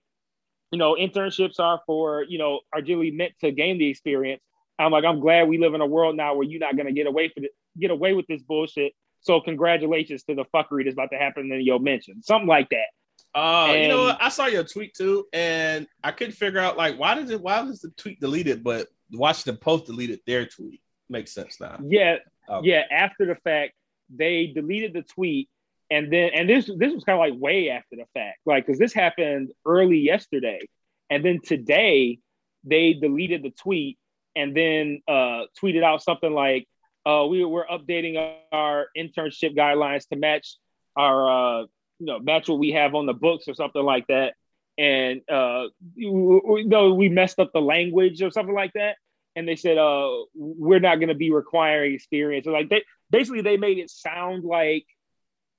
you 0.72 0.79
know, 0.79 0.95
internships 0.95 1.59
are 1.59 1.81
for 1.87 2.24
you 2.24 2.37
know 2.37 2.61
are 2.74 2.83
really 2.83 3.11
meant 3.11 3.33
to 3.41 3.53
gain 3.53 3.79
the 3.79 3.89
experience. 3.89 4.43
I'm 4.79 4.93
like, 4.93 5.05
I'm 5.05 5.20
glad 5.20 5.49
we 5.49 5.57
live 5.57 5.72
in 5.72 5.81
a 5.81 5.87
world 5.87 6.14
now 6.14 6.35
where 6.35 6.47
you're 6.47 6.61
not 6.61 6.77
gonna 6.77 6.93
get 6.93 7.07
away 7.07 7.31
for 7.31 7.41
the, 7.41 7.49
get 7.81 7.91
away 7.91 8.12
with 8.12 8.27
this 8.27 8.43
bullshit. 8.43 8.93
So 9.20 9.41
congratulations 9.41 10.24
to 10.24 10.35
the 10.35 10.45
fuckery 10.55 10.85
that's 10.85 10.93
about 10.93 11.11
to 11.12 11.18
happen 11.18 11.51
in 11.51 11.62
your 11.62 11.81
mention, 11.81 12.22
something 12.22 12.47
like 12.47 12.68
that. 12.68 12.87
Uh, 13.37 13.72
you 13.74 13.89
know 13.89 14.05
what? 14.05 14.18
I 14.20 14.28
saw 14.30 14.47
your 14.47 14.64
tweet 14.64 14.95
too, 14.95 15.26
and 15.32 15.87
I 16.03 16.11
couldn't 16.12 16.34
figure 16.34 16.59
out 16.61 16.76
like 16.76 16.99
why 16.99 17.14
did 17.14 17.30
it 17.30 17.41
why 17.41 17.61
was 17.61 17.80
the 17.80 17.91
tweet 17.91 18.18
deleted, 18.20 18.64
but 18.64 18.89
Washington 19.12 19.59
Post 19.59 19.87
deleted 19.87 20.20
their 20.26 20.47
tweet. 20.47 20.80
Makes 21.09 21.32
sense 21.32 21.61
now. 21.61 21.78
Yeah, 21.87 22.16
Okay. 22.49 22.68
yeah. 22.68 22.82
After 22.91 23.26
the 23.26 23.37
fact, 23.37 23.74
they 24.09 24.47
deleted 24.49 24.95
the 24.95 25.03
tweet, 25.03 25.49
and 25.91 26.12
then 26.12 26.30
and 26.34 26.49
this 26.49 26.66
this 26.78 26.95
was 26.95 27.05
kind 27.05 27.18
of 27.18 27.20
like 27.20 27.41
way 27.41 27.68
after 27.70 27.97
the 27.97 28.07
fact, 28.14 28.39
like 28.47 28.66
because 28.66 28.78
this 28.78 28.95
happened 28.95 29.51
early 29.66 29.99
yesterday, 29.99 30.61
and 31.11 31.24
then 31.24 31.41
today 31.45 32.18
they 32.64 32.95
deleted 32.95 33.43
the 33.43 33.51
tweet 33.51 33.99
and 34.34 34.55
then 34.57 35.01
uh, 35.09 35.43
tweeted 35.62 35.82
out 35.82 36.03
something 36.03 36.32
like, 36.32 36.66
uh, 37.07 37.24
we, 37.30 37.45
we're 37.45 37.66
updating 37.66 38.34
our 38.53 38.89
internship 38.97 39.57
guidelines 39.57 40.07
to 40.09 40.16
match 40.16 40.57
our, 40.97 41.62
uh, 41.62 41.66
you 41.99 42.07
know, 42.07 42.18
match 42.18 42.49
what 42.49 42.59
we 42.59 42.72
have 42.72 42.94
on 42.94 43.07
the 43.07 43.14
books 43.14 43.49
or 43.49 43.55
something 43.55 43.82
like 43.82 44.07
that. 44.09 44.34
And 44.78 45.22
uh, 45.30 45.68
no, 45.97 46.94
we 46.94 47.09
messed 47.09 47.38
up 47.38 47.53
the 47.53 47.61
language 47.61 48.20
or 48.22 48.30
something 48.30 48.55
like 48.55 48.72
that. 48.74 48.97
And 49.34 49.47
they 49.47 49.57
said, 49.57 49.78
uh, 49.78 50.11
we're 50.34 50.80
not 50.80 50.97
going 50.97 51.09
to 51.09 51.14
be 51.14 51.30
requiring 51.30 51.94
experience. 51.94 52.44
So 52.44 52.53
like 52.53 52.68
they 52.68 52.84
basically 53.11 53.42
they 53.42 53.57
made 53.57 53.78
it 53.78 53.90
sound 53.90 54.44
like 54.44 54.84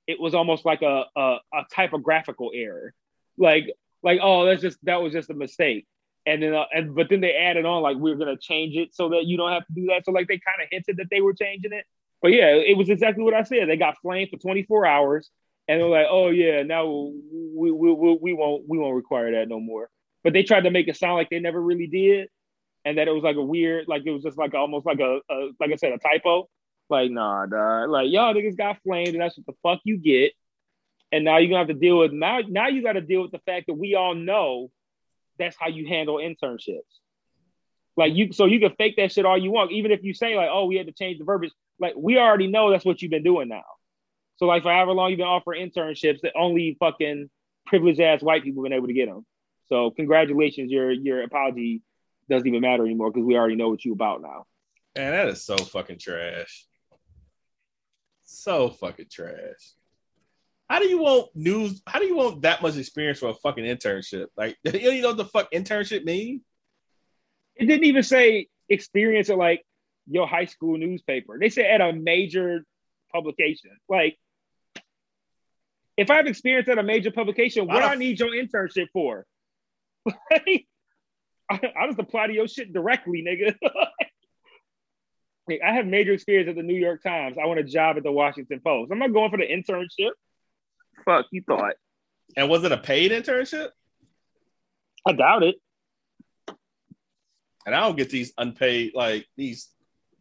it 0.06 0.20
was 0.20 0.34
almost 0.34 0.64
like 0.64 0.82
a, 0.82 1.04
a, 1.16 1.38
a 1.52 1.62
typographical 1.72 2.50
error. 2.54 2.94
Like, 3.36 3.72
like, 4.02 4.20
oh, 4.22 4.46
that's 4.46 4.62
just 4.62 4.78
that 4.84 5.02
was 5.02 5.12
just 5.12 5.30
a 5.30 5.34
mistake 5.34 5.86
and 6.28 6.42
then 6.42 6.54
uh, 6.54 6.64
and 6.72 6.94
but 6.94 7.08
then 7.08 7.20
they 7.20 7.34
added 7.34 7.64
on 7.64 7.82
like 7.82 7.96
we're 7.96 8.16
gonna 8.16 8.36
change 8.36 8.76
it 8.76 8.94
so 8.94 9.08
that 9.08 9.24
you 9.24 9.36
don't 9.36 9.52
have 9.52 9.66
to 9.66 9.72
do 9.72 9.86
that. 9.86 10.04
So 10.04 10.12
like 10.12 10.28
they 10.28 10.38
kind 10.38 10.62
of 10.62 10.68
hinted 10.70 10.98
that 10.98 11.08
they 11.10 11.20
were 11.20 11.32
changing 11.32 11.72
it. 11.72 11.84
But 12.20 12.32
yeah, 12.32 12.48
it 12.48 12.76
was 12.76 12.90
exactly 12.90 13.24
what 13.24 13.34
I 13.34 13.44
said. 13.44 13.68
They 13.68 13.76
got 13.76 13.98
flamed 14.02 14.30
for 14.30 14.38
24 14.38 14.86
hours, 14.86 15.30
and 15.68 15.80
they're 15.80 15.88
like, 15.88 16.06
"Oh 16.10 16.30
yeah, 16.30 16.62
now 16.62 16.86
we 16.86 17.70
we, 17.70 17.92
we, 17.92 18.18
we 18.20 18.32
won't 18.32 18.64
we 18.66 18.78
won't 18.78 18.96
require 18.96 19.32
that 19.32 19.48
no 19.48 19.60
more." 19.60 19.90
But 20.24 20.32
they 20.32 20.42
tried 20.42 20.62
to 20.62 20.70
make 20.70 20.88
it 20.88 20.96
sound 20.96 21.14
like 21.14 21.30
they 21.30 21.38
never 21.38 21.60
really 21.60 21.86
did, 21.86 22.28
and 22.84 22.98
that 22.98 23.06
it 23.06 23.12
was 23.12 23.22
like 23.22 23.36
a 23.36 23.44
weird, 23.44 23.86
like 23.86 24.02
it 24.06 24.10
was 24.10 24.22
just 24.22 24.38
like 24.38 24.54
almost 24.54 24.86
like 24.86 25.00
a, 25.00 25.20
a 25.30 25.50
like 25.60 25.70
I 25.72 25.76
said, 25.76 25.92
a 25.92 25.98
typo. 25.98 26.48
Like 26.90 27.10
nah, 27.10 27.46
dog. 27.46 27.90
Like 27.90 28.10
y'all 28.10 28.34
niggas 28.34 28.56
got 28.56 28.82
flamed, 28.82 29.08
and 29.08 29.20
that's 29.20 29.36
what 29.36 29.46
the 29.46 29.54
fuck 29.62 29.80
you 29.84 29.98
get. 29.98 30.32
And 31.12 31.24
now 31.24 31.38
you're 31.38 31.48
gonna 31.48 31.58
have 31.58 31.68
to 31.68 31.74
deal 31.74 31.98
with 31.98 32.12
now. 32.12 32.40
Now 32.48 32.68
you 32.68 32.82
got 32.82 32.92
to 32.92 33.00
deal 33.00 33.22
with 33.22 33.32
the 33.32 33.40
fact 33.40 33.66
that 33.66 33.74
we 33.74 33.94
all 33.94 34.14
know 34.14 34.70
that's 35.38 35.56
how 35.58 35.68
you 35.68 35.86
handle 35.86 36.16
internships. 36.16 36.80
Like 37.96 38.14
you, 38.14 38.32
so 38.32 38.44
you 38.44 38.60
can 38.60 38.74
fake 38.76 38.96
that 38.96 39.12
shit 39.12 39.26
all 39.26 39.36
you 39.36 39.50
want, 39.50 39.72
even 39.72 39.90
if 39.90 40.02
you 40.02 40.14
say 40.14 40.36
like, 40.36 40.48
"Oh, 40.50 40.66
we 40.66 40.76
had 40.76 40.86
to 40.86 40.92
change 40.92 41.18
the 41.18 41.24
verbiage." 41.24 41.52
Like 41.78 41.94
we 41.96 42.16
already 42.18 42.46
know 42.46 42.70
that's 42.70 42.84
what 42.84 43.02
you've 43.02 43.10
been 43.10 43.22
doing 43.22 43.48
now. 43.48 43.64
So 44.38 44.46
like 44.46 44.62
for 44.62 44.72
however 44.72 44.92
long 44.92 45.10
you've 45.10 45.18
been 45.18 45.26
offering 45.26 45.68
internships, 45.68 46.20
that 46.22 46.32
only 46.36 46.76
fucking 46.78 47.28
privileged 47.66 48.00
ass 48.00 48.22
white 48.22 48.42
people 48.42 48.62
have 48.62 48.70
been 48.70 48.76
able 48.76 48.86
to 48.86 48.92
get 48.94 49.08
them. 49.08 49.26
So 49.66 49.90
congratulations, 49.90 50.70
your 50.70 50.90
your 50.90 51.22
apology 51.22 51.82
doesn't 52.30 52.46
even 52.46 52.60
matter 52.60 52.84
anymore 52.84 53.10
because 53.10 53.26
we 53.26 53.36
already 53.36 53.56
know 53.56 53.68
what 53.68 53.84
you 53.84 53.92
about 53.92 54.22
now. 54.22 54.46
Man, 54.96 55.12
that 55.12 55.28
is 55.28 55.44
so 55.44 55.56
fucking 55.56 55.98
trash. 55.98 56.66
So 58.24 58.70
fucking 58.70 59.06
trash. 59.10 59.74
How 60.68 60.78
do 60.80 60.88
you 60.88 60.98
want 60.98 61.34
news? 61.34 61.82
How 61.86 61.98
do 61.98 62.06
you 62.06 62.16
want 62.16 62.42
that 62.42 62.62
much 62.62 62.76
experience 62.76 63.18
for 63.18 63.30
a 63.30 63.34
fucking 63.34 63.64
internship? 63.64 64.26
Like, 64.36 64.56
you 64.64 65.00
know 65.02 65.08
what 65.08 65.16
the 65.16 65.24
fuck 65.24 65.50
internship 65.52 66.04
mean? 66.04 66.42
It 67.56 67.66
didn't 67.66 67.84
even 67.84 68.02
say 68.02 68.48
experience 68.68 69.30
at 69.30 69.38
like 69.38 69.64
your 70.06 70.28
high 70.28 70.44
school 70.44 70.76
newspaper. 70.76 71.38
They 71.40 71.48
said 71.48 71.66
at 71.66 71.80
a 71.80 71.92
major 71.92 72.64
publication. 73.12 73.70
Like, 73.88 74.18
if 75.98 76.10
I 76.10 76.16
have 76.16 76.26
experience 76.26 76.68
at 76.68 76.78
a 76.78 76.82
major 76.82 77.10
publication, 77.10 77.66
what 77.66 77.80
do 77.80 77.86
I 77.86 77.96
need 77.96 78.18
your 78.18 78.30
internship 78.30 78.86
for? 78.92 79.26
I, 80.10 80.64
I 81.50 81.86
just 81.86 81.98
apply 81.98 82.28
to 82.28 82.32
your 82.32 82.48
shit 82.48 82.72
directly, 82.72 83.24
nigga. 83.26 83.54
I 85.64 85.72
have 85.72 85.86
major 85.86 86.12
experience 86.12 86.48
at 86.48 86.56
the 86.56 86.62
New 86.62 86.76
York 86.76 87.02
Times. 87.02 87.36
I 87.42 87.46
want 87.46 87.58
a 87.58 87.64
job 87.64 87.96
at 87.96 88.02
the 88.02 88.12
Washington 88.12 88.60
Post. 88.64 88.92
I'm 88.92 88.98
not 88.98 89.12
going 89.12 89.30
for 89.30 89.38
the 89.38 89.44
internship 89.44 90.10
fuck 91.08 91.26
you 91.30 91.42
thought? 91.42 91.74
And 92.36 92.48
was 92.48 92.64
it 92.64 92.72
a 92.72 92.76
paid 92.76 93.10
internship? 93.10 93.70
I 95.06 95.12
doubt 95.12 95.42
it. 95.42 95.56
And 97.66 97.74
I 97.74 97.80
don't 97.80 97.96
get 97.96 98.10
these 98.10 98.32
unpaid 98.38 98.92
like 98.94 99.26
these 99.36 99.68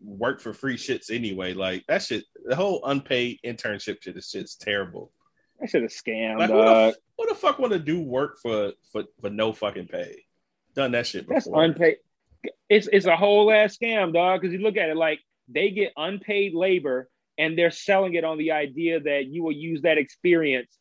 work 0.02 0.42
for 0.42 0.54
free 0.54 0.78
shits 0.78 1.12
anyway. 1.12 1.54
Like 1.54 1.86
that 1.88 2.02
shit, 2.02 2.24
the 2.46 2.56
whole 2.56 2.84
unpaid 2.86 3.40
internship 3.46 4.02
shit 4.02 4.18
is 4.18 4.32
just 4.32 4.62
terrible. 4.62 5.12
That 5.60 5.70
shit 5.70 5.84
is 5.84 6.00
scam. 6.00 6.38
Like, 6.38 6.50
who 6.50 6.58
the, 6.58 6.96
the, 7.30 7.36
fuck 7.36 7.60
want 7.60 7.74
to 7.74 7.80
do 7.80 8.00
work 8.00 8.40
for 8.42 8.74
for 8.92 9.04
for 9.20 9.30
no 9.30 9.54
fucking 9.54 9.88
pay? 9.88 10.24
Done 10.76 10.92
that 10.92 11.08
shit 11.08 11.28
before. 11.28 11.36
That's 11.36 11.48
unpaid. 11.48 11.98
It's 12.70 12.88
it's 12.92 13.06
a 13.06 13.16
whole 13.16 13.52
ass 13.52 13.78
scam, 13.78 14.14
dog. 14.14 14.42
Because 14.42 14.54
you 14.54 14.60
look 14.60 14.78
at 14.78 14.90
it 14.90 14.98
like 14.98 15.20
they 15.48 15.72
get 15.72 15.94
unpaid 15.98 16.54
labor 16.54 17.10
and 17.38 17.58
they're 17.58 17.72
selling 17.72 18.14
it 18.16 18.24
on 18.24 18.38
the 18.38 18.52
idea 18.52 19.00
that 19.00 19.26
you 19.28 19.44
will 19.44 19.52
use 19.52 19.82
that 19.84 19.98
experience 19.98 20.76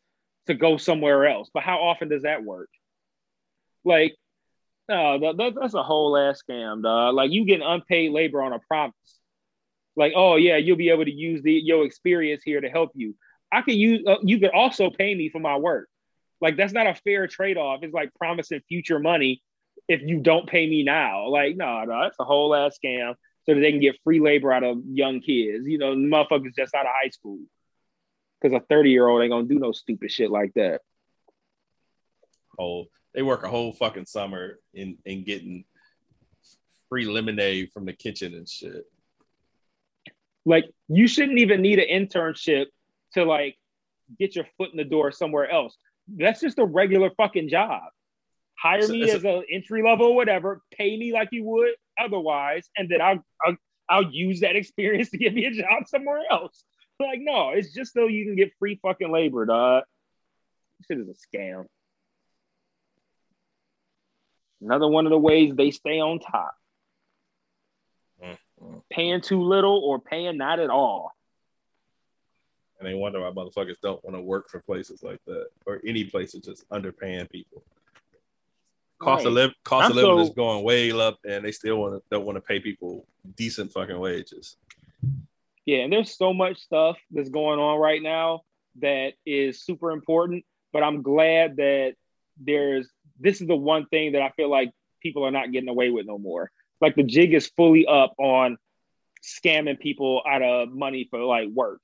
to 0.47 0.55
go 0.55 0.77
somewhere 0.77 1.27
else. 1.27 1.51
But 1.53 1.63
how 1.63 1.79
often 1.79 2.09
does 2.09 2.23
that 2.23 2.45
work? 2.45 2.71
Like, 3.85 4.17
no, 4.89 5.19
that, 5.37 5.55
that's 5.59 5.75
a 5.75 5.83
whole 5.83 6.17
ass 6.17 6.43
scam, 6.49 6.83
dog. 6.83 7.15
Like 7.15 7.31
you 7.31 7.45
get 7.45 7.61
unpaid 7.65 8.13
labor 8.13 8.43
on 8.43 8.53
a 8.53 8.59
promise. 8.59 8.95
Like, 9.97 10.13
oh 10.15 10.37
yeah, 10.37 10.57
you'll 10.57 10.77
be 10.77 10.91
able 10.91 11.05
to 11.05 11.13
use 11.13 11.43
the 11.43 11.53
your 11.53 11.85
experience 11.85 12.43
here 12.45 12.61
to 12.61 12.69
help 12.69 12.91
you. 12.95 13.15
I 13.57 13.63
could 13.63 13.75
use. 13.75 14.05
Uh, 14.07 14.17
you 14.23 14.39
could 14.39 14.51
also 14.51 14.91
pay 14.91 15.15
me 15.15 15.31
for 15.31 15.39
my 15.39 15.57
work. 15.57 15.89
Like 16.43 16.59
that's 16.59 16.75
not 16.75 16.87
a 16.87 16.95
fair 16.95 17.27
trade 17.27 17.57
off. 17.57 17.81
It's 17.83 17.95
like 17.95 18.13
promising 18.15 18.61
future 18.69 18.99
money 18.99 19.43
if 19.89 20.03
you 20.03 20.21
don't 20.21 20.47
pay 20.47 20.69
me 20.69 20.83
now. 20.83 21.29
Like, 21.29 21.57
no, 21.57 21.83
no, 21.85 22.03
that's 22.03 22.21
a 22.21 22.25
whole 22.25 22.55
ass 22.55 22.79
scam 22.85 23.15
so 23.47 23.55
that 23.55 23.61
they 23.61 23.71
can 23.71 23.81
get 23.81 23.97
free 24.05 24.21
labor 24.21 24.53
out 24.53 24.63
of 24.63 24.83
young 24.85 25.21
kids. 25.21 25.67
You 25.67 25.79
know, 25.79 25.95
motherfuckers 25.95 26.55
just 26.55 26.75
out 26.75 26.85
of 26.85 26.93
high 27.03 27.09
school. 27.09 27.39
Because 28.43 28.55
a 28.55 28.65
30 28.69 28.91
year 28.91 29.09
old 29.09 29.23
ain't 29.23 29.33
gonna 29.33 29.49
do 29.49 29.59
no 29.59 29.73
stupid 29.73 30.13
shit 30.13 30.31
like 30.31 30.53
that. 30.55 30.83
Oh, 32.59 32.85
they 33.15 33.23
work 33.23 33.43
a 33.43 33.49
whole 33.49 33.73
fucking 33.73 34.05
summer 34.05 34.59
in 34.75 34.99
in 35.07 35.25
getting 35.25 35.65
free 36.91 37.07
lemonade 37.07 37.71
from 37.73 37.87
the 37.87 37.95
kitchen 37.95 38.35
and 38.35 38.47
shit. 38.47 38.85
Like 40.45 40.67
you 40.89 41.09
shouldn't 41.09 41.39
even 41.39 41.63
need 41.63 41.79
an 41.79 41.89
internship 41.89 42.67
to 43.17 43.25
like 43.25 43.57
get 44.19 44.37
your 44.37 44.47
foot 44.57 44.71
in 44.71 44.77
the 44.77 44.85
door 44.85 45.11
somewhere 45.11 45.51
else. 45.51 45.77
That's 46.09 46.41
just 46.41 46.59
a 46.59 46.65
regular 46.65 47.11
fucking 47.17 47.49
job. 47.49 47.83
Hire 48.59 48.79
it's, 48.79 48.89
me 48.89 49.03
it's 49.03 49.15
as 49.15 49.25
an 49.25 49.43
entry 49.51 49.83
level, 49.83 50.15
whatever. 50.15 50.63
Pay 50.73 50.97
me 50.97 51.13
like 51.13 51.29
you 51.33 51.45
would 51.45 51.75
otherwise, 51.99 52.69
and 52.77 52.89
then 52.89 53.01
I'll, 53.03 53.25
I'll 53.45 53.57
I'll 53.89 54.11
use 54.11 54.41
that 54.41 54.57
experience 54.63 55.11
to 55.11 55.19
get 55.19 55.35
me 55.35 55.45
a 55.47 55.51
job 55.51 55.87
somewhere 55.87 56.23
else. 56.31 56.63
Like, 56.99 57.21
no, 57.21 57.51
it's 57.51 57.75
just 57.75 57.93
so 57.93 58.07
you 58.07 58.25
can 58.25 58.37
get 58.37 58.53
free 58.59 58.79
fucking 58.83 59.13
labor, 59.13 59.45
dog. 59.45 59.85
This 60.79 60.87
shit 60.87 60.99
is 60.99 61.09
a 61.09 61.37
scam. 61.37 61.67
Another 64.63 64.89
one 64.89 65.05
of 65.05 65.11
the 65.11 65.19
ways 65.19 65.53
they 65.55 65.71
stay 65.71 66.01
on 66.01 66.19
top. 66.19 66.55
Mm-hmm. 68.25 68.79
Paying 68.91 69.21
too 69.21 69.43
little 69.43 69.79
or 69.85 70.01
paying 70.01 70.39
not 70.39 70.59
at 70.59 70.71
all. 70.71 71.13
And 72.87 72.95
they 72.95 72.99
wonder 72.99 73.21
why 73.21 73.31
motherfuckers 73.31 73.81
don't 73.83 74.03
want 74.05 74.17
to 74.17 74.23
work 74.23 74.49
for 74.49 74.61
places 74.61 75.03
like 75.03 75.21
that 75.27 75.49
or 75.67 75.81
any 75.85 76.05
places 76.05 76.45
just 76.45 76.69
underpaying 76.71 77.29
people 77.29 77.65
cost 78.99 79.21
right. 79.21 79.27
of 79.27 79.33
living 79.35 79.55
cost 79.65 79.85
I'm 79.87 79.91
of 79.91 79.97
living 79.97 80.17
so, 80.17 80.23
is 80.23 80.31
going 80.31 80.65
way 80.65 80.93
up, 80.93 81.19
and 81.29 81.45
they 81.45 81.53
still 81.53 81.77
want 81.77 81.95
to 81.95 82.03
don't 82.11 82.25
want 82.25 82.37
to 82.37 82.41
pay 82.41 82.61
people 82.61 83.07
decent 83.37 83.73
fucking 83.73 83.99
wages. 83.99 84.57
Yeah, 85.65 85.79
and 85.79 85.93
there's 85.93 86.17
so 86.17 86.33
much 86.33 86.59
stuff 86.59 86.97
that's 87.11 87.29
going 87.29 87.59
on 87.59 87.79
right 87.79 88.03
now 88.03 88.43
that 88.81 89.15
is 89.25 89.63
super 89.63 89.91
important. 89.91 90.45
But 90.73 90.83
I'm 90.83 91.03
glad 91.03 91.57
that 91.57 91.95
there's 92.39 92.89
this 93.19 93.41
is 93.41 93.47
the 93.47 93.57
one 93.57 93.87
thing 93.87 94.13
that 94.13 94.23
I 94.23 94.31
feel 94.31 94.51
like 94.51 94.71
people 95.03 95.25
are 95.25 95.31
not 95.31 95.53
getting 95.53 95.69
away 95.69 95.91
with 95.91 96.07
no 96.07 96.19
more. 96.19 96.51
Like 96.81 96.95
the 96.95 97.03
jig 97.03 97.35
is 97.35 97.47
fully 97.57 97.87
up 97.87 98.15
on 98.19 98.59
scamming 99.23 99.81
people 99.81 100.23
out 100.29 100.43
of 100.43 100.71
money 100.71 101.07
for 101.11 101.21
like 101.21 101.49
work, 101.49 101.81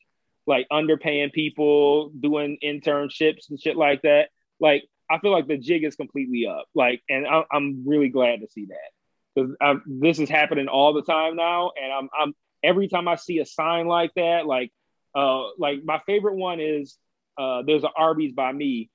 like 0.47 0.67
underpaying 0.73 1.33
people, 1.33 2.11
doing 2.11 2.59
internships 2.63 3.51
and 3.51 3.61
shit 3.61 3.77
like 3.77 4.03
that. 4.03 4.31
Like 4.61 4.85
I 5.13 5.19
feel 5.19 5.31
like 5.31 5.47
the 5.47 5.59
jig 5.59 5.85
is 5.85 5.95
completely 5.95 6.47
up. 6.47 6.67
Like, 6.75 7.03
and 7.09 7.27
I, 7.27 7.45
am 7.53 7.85
really 7.87 8.09
glad 8.09 8.41
to 8.41 8.49
see 8.49 8.67
that 8.67 9.55
because 9.59 9.81
this 9.87 10.19
is 10.19 10.31
happening 10.31 10.69
all 10.69 10.95
the 10.95 11.03
time 11.03 11.37
now, 11.37 11.73
and 11.81 11.93
I'm, 11.93 12.09
I'm 12.19 12.35
every 12.63 12.89
time 12.89 13.09
I 13.09 13.17
see 13.17 13.39
a 13.39 13.47
sign 13.47 13.87
like 13.87 14.13
that, 14.17 14.47
like, 14.47 14.73
uh, 15.15 15.49
like 15.59 15.85
my 15.85 16.01
favorite 16.07 16.37
one 16.37 16.61
is 16.61 16.97
uh, 17.39 17.63
there's 17.67 17.85
an 17.85 17.91
Arby's 17.97 18.33
by 18.33 18.53
me 18.53 18.89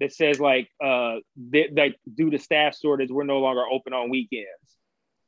that 0.00 0.12
says 0.12 0.38
like 0.38 0.68
uh 0.82 1.16
that 1.50 1.74
they, 1.74 1.94
due 2.14 2.30
to 2.30 2.38
staff 2.38 2.76
shortage, 2.80 3.10
we're 3.10 3.24
no 3.24 3.40
longer 3.40 3.64
open 3.70 3.92
on 3.92 4.10
weekends. 4.10 4.46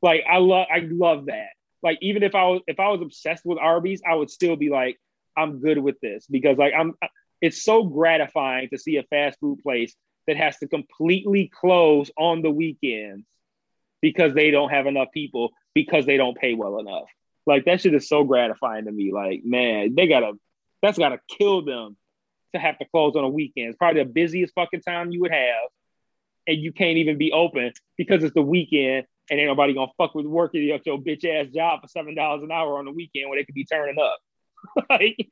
Like, 0.01 0.23
I 0.31 0.39
love, 0.39 0.67
I 0.75 0.89
love 0.91 1.27
that. 1.27 1.51
Like, 1.83 1.99
even 2.01 2.23
if 2.23 2.35
I 2.35 2.45
was 2.45 2.63
if 2.67 2.81
I 2.81 2.89
was 2.89 3.03
obsessed 3.03 3.45
with 3.45 3.59
Arby's, 3.59 4.01
I 4.09 4.15
would 4.15 4.31
still 4.31 4.57
be 4.57 4.71
like, 4.71 4.99
I'm 5.41 5.61
good 5.61 5.79
with 5.79 6.01
this 6.01 6.27
because 6.31 6.59
like 6.59 6.75
I'm. 6.79 6.95
It's 7.41 7.65
so 7.65 7.85
gratifying 7.85 8.69
to 8.69 8.79
see 8.79 8.99
a 8.99 9.03
fast 9.05 9.41
food 9.41 9.61
place 9.63 9.95
that 10.27 10.37
has 10.37 10.59
to 10.59 10.69
completely 10.69 11.51
close 11.53 12.11
on 12.19 12.43
the 12.43 12.51
weekends 12.51 13.27
because 14.03 14.35
they 14.35 14.51
don't 14.51 14.69
have 14.69 14.87
enough 14.87 15.09
people 15.13 15.51
because 15.75 16.07
they 16.07 16.17
don't 16.17 16.37
pay 16.37 16.55
well 16.55 16.79
enough. 16.79 17.09
Like 17.47 17.65
that 17.65 17.81
shit 17.81 17.95
is 17.95 18.09
so 18.09 18.25
gratifying 18.25 18.85
to 18.85 18.93
me. 18.93 19.13
Like, 19.13 19.43
man, 19.45 19.95
they 19.95 20.07
gotta 20.07 20.33
that's 20.83 20.99
gotta 20.99 21.19
kill 21.39 21.65
them 21.65 21.97
to 22.55 22.61
have 22.61 22.79
to 22.79 22.85
close 22.87 23.17
on 23.17 23.25
a 23.25 23.29
weekend. 23.29 23.69
It's 23.69 23.79
probably 23.79 24.03
the 24.03 24.11
busiest 24.11 24.55
fucking 24.55 24.83
time 24.83 25.11
you 25.11 25.21
would 25.23 25.33
have, 25.33 25.69
and 26.47 26.59
you 26.59 26.73
can't 26.73 26.99
even 26.99 27.19
be 27.19 27.33
open 27.33 27.73
because 27.97 28.23
it's 28.23 28.35
the 28.35 28.43
weekend 28.43 29.07
and 29.31 29.39
ain't 29.39 29.49
nobody 29.49 29.75
gonna 29.75 29.93
fuck 29.97 30.15
with 30.15 30.27
working 30.27 30.63
your, 30.63 30.79
your 30.85 30.99
bitch 30.99 31.25
ass 31.25 31.53
job 31.53 31.81
for 31.81 31.89
seven 31.89 32.15
dollars 32.15 32.43
an 32.43 32.51
hour 32.51 32.79
on 32.79 32.85
the 32.85 32.93
weekend 32.93 33.31
when 33.31 33.39
they 33.39 33.45
could 33.45 33.55
be 33.55 33.65
turning 33.65 33.99
up. 33.99 34.19
like, 34.91 35.29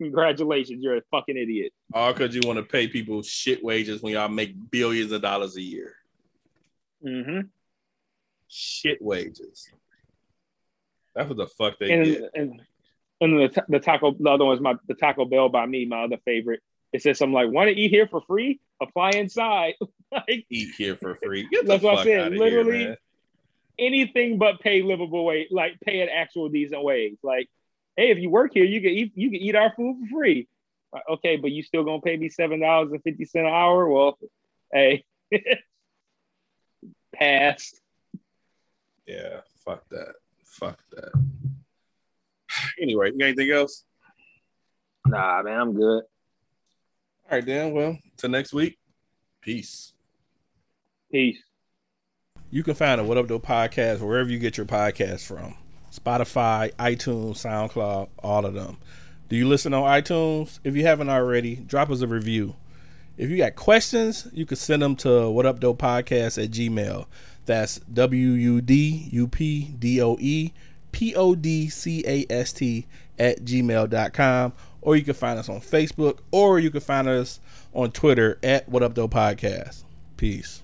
congratulations, 0.00 0.82
you're 0.82 0.96
a 0.96 1.02
fucking 1.10 1.36
idiot. 1.36 1.72
All 1.92 2.12
because 2.12 2.34
you 2.34 2.42
want 2.44 2.58
to 2.58 2.64
pay 2.64 2.88
people 2.88 3.22
shit 3.22 3.62
wages 3.64 4.02
when 4.02 4.12
y'all 4.14 4.28
make 4.28 4.54
billions 4.70 5.12
of 5.12 5.22
dollars 5.22 5.56
a 5.56 5.62
year. 5.62 5.94
Mm-hmm. 7.04 7.40
Shit 8.48 9.00
wages. 9.00 9.68
That's 11.14 11.28
what 11.28 11.38
the 11.38 11.46
fuck 11.46 11.78
they 11.78 11.92
And 11.92 12.04
get. 12.04 12.30
and 12.34 12.62
and 13.20 13.38
the, 13.38 13.64
the 13.68 13.80
taco 13.80 14.14
the 14.18 14.30
other 14.30 14.44
one's 14.44 14.60
my 14.60 14.74
the 14.88 14.94
Taco 14.94 15.24
Bell 15.24 15.48
by 15.48 15.66
me, 15.66 15.84
my 15.86 16.04
other 16.04 16.18
favorite. 16.24 16.60
It 16.92 17.02
says 17.02 17.18
something 17.18 17.34
like, 17.34 17.50
"Want 17.50 17.68
to 17.70 17.76
eat 17.76 17.90
here 17.90 18.06
for 18.08 18.20
free? 18.22 18.60
Apply 18.80 19.10
inside." 19.10 19.74
like 20.12 20.44
Eat 20.50 20.74
here 20.76 20.96
for 20.96 21.14
free. 21.14 21.48
That's 21.64 21.82
what 21.82 21.98
I 22.00 22.04
said, 22.04 22.32
literally. 22.32 22.78
here, 22.78 22.96
anything 23.78 24.38
but 24.38 24.60
pay 24.60 24.82
livable 24.82 25.24
wage, 25.24 25.48
like 25.50 25.80
pay 25.80 26.00
an 26.00 26.08
actual 26.08 26.48
decent 26.48 26.82
wage. 26.82 27.16
Like, 27.22 27.48
hey, 27.96 28.10
if 28.10 28.18
you 28.18 28.30
work 28.30 28.52
here, 28.54 28.64
you 28.64 28.80
can 28.80 28.90
eat 28.90 29.12
you 29.14 29.30
can 29.30 29.40
eat 29.40 29.54
our 29.54 29.72
food 29.74 29.96
for 30.00 30.18
free. 30.18 30.48
Like, 30.92 31.02
Okay, 31.10 31.36
but 31.36 31.50
you 31.50 31.62
still 31.62 31.84
gonna 31.84 32.00
pay 32.00 32.16
me 32.16 32.28
seven 32.28 32.60
dollars 32.60 32.92
and 32.92 33.02
fifty 33.02 33.24
cent 33.24 33.46
an 33.46 33.52
hour? 33.52 33.88
Well, 33.88 34.18
hey, 34.72 35.04
pass. 37.14 37.72
Yeah, 39.06 39.40
fuck 39.64 39.88
that. 39.90 40.14
Fuck 40.44 40.78
that. 40.92 41.12
Anyway, 42.80 43.10
you 43.12 43.18
got 43.18 43.26
anything 43.26 43.50
else? 43.50 43.84
Nah, 45.06 45.42
man, 45.42 45.60
I'm 45.60 45.74
good. 45.74 46.04
All 47.30 47.38
right, 47.38 47.44
Dan. 47.44 47.72
Well, 47.72 47.98
till 48.16 48.30
next 48.30 48.52
week. 48.52 48.78
Peace. 49.40 49.92
Peace. 51.10 51.42
You 52.50 52.62
can 52.62 52.74
find 52.74 53.00
a 53.00 53.04
Wudup 53.04 53.26
Doe 53.26 53.40
podcast 53.40 54.00
wherever 54.00 54.30
you 54.30 54.38
get 54.38 54.56
your 54.56 54.66
podcast 54.66 55.26
from. 55.26 55.56
Spotify, 55.92 56.72
iTunes, 56.76 57.36
SoundCloud, 57.36 58.08
all 58.22 58.46
of 58.46 58.54
them. 58.54 58.78
Do 59.28 59.36
you 59.36 59.46
listen 59.46 59.74
on 59.74 59.82
iTunes? 59.82 60.58
If 60.64 60.74
you 60.74 60.84
haven't 60.84 61.10
already, 61.10 61.56
drop 61.56 61.90
us 61.90 62.00
a 62.00 62.06
review. 62.06 62.56
If 63.18 63.28
you 63.28 63.36
got 63.36 63.56
questions, 63.56 64.26
you 64.32 64.46
can 64.46 64.56
send 64.56 64.82
them 64.82 64.96
to 64.96 65.08
Wudup 65.08 65.60
Doe 65.60 65.74
Podcast 65.74 66.42
at 66.42 66.50
Gmail. 66.50 67.06
That's 67.44 67.78
W 67.92 68.28
U 68.30 68.60
D 68.60 69.08
U 69.12 69.28
P 69.28 69.74
D 69.78 70.00
O 70.00 70.16
E 70.18 70.52
P 70.92 71.14
O 71.14 71.34
D 71.34 71.68
C 71.68 72.02
A 72.06 72.26
S 72.30 72.52
T 72.52 72.86
at 73.18 73.44
gmail.com. 73.44 74.52
Or 74.80 74.96
you 74.96 75.02
can 75.02 75.14
find 75.14 75.38
us 75.38 75.48
on 75.48 75.60
Facebook 75.60 76.18
or 76.30 76.58
you 76.58 76.70
can 76.70 76.80
find 76.80 77.06
us 77.06 77.38
on 77.72 77.92
Twitter 77.92 78.38
at 78.42 78.68
Wudup 78.70 78.94
Doe 78.94 79.08
Podcast. 79.08 79.84
Peace. 80.16 80.62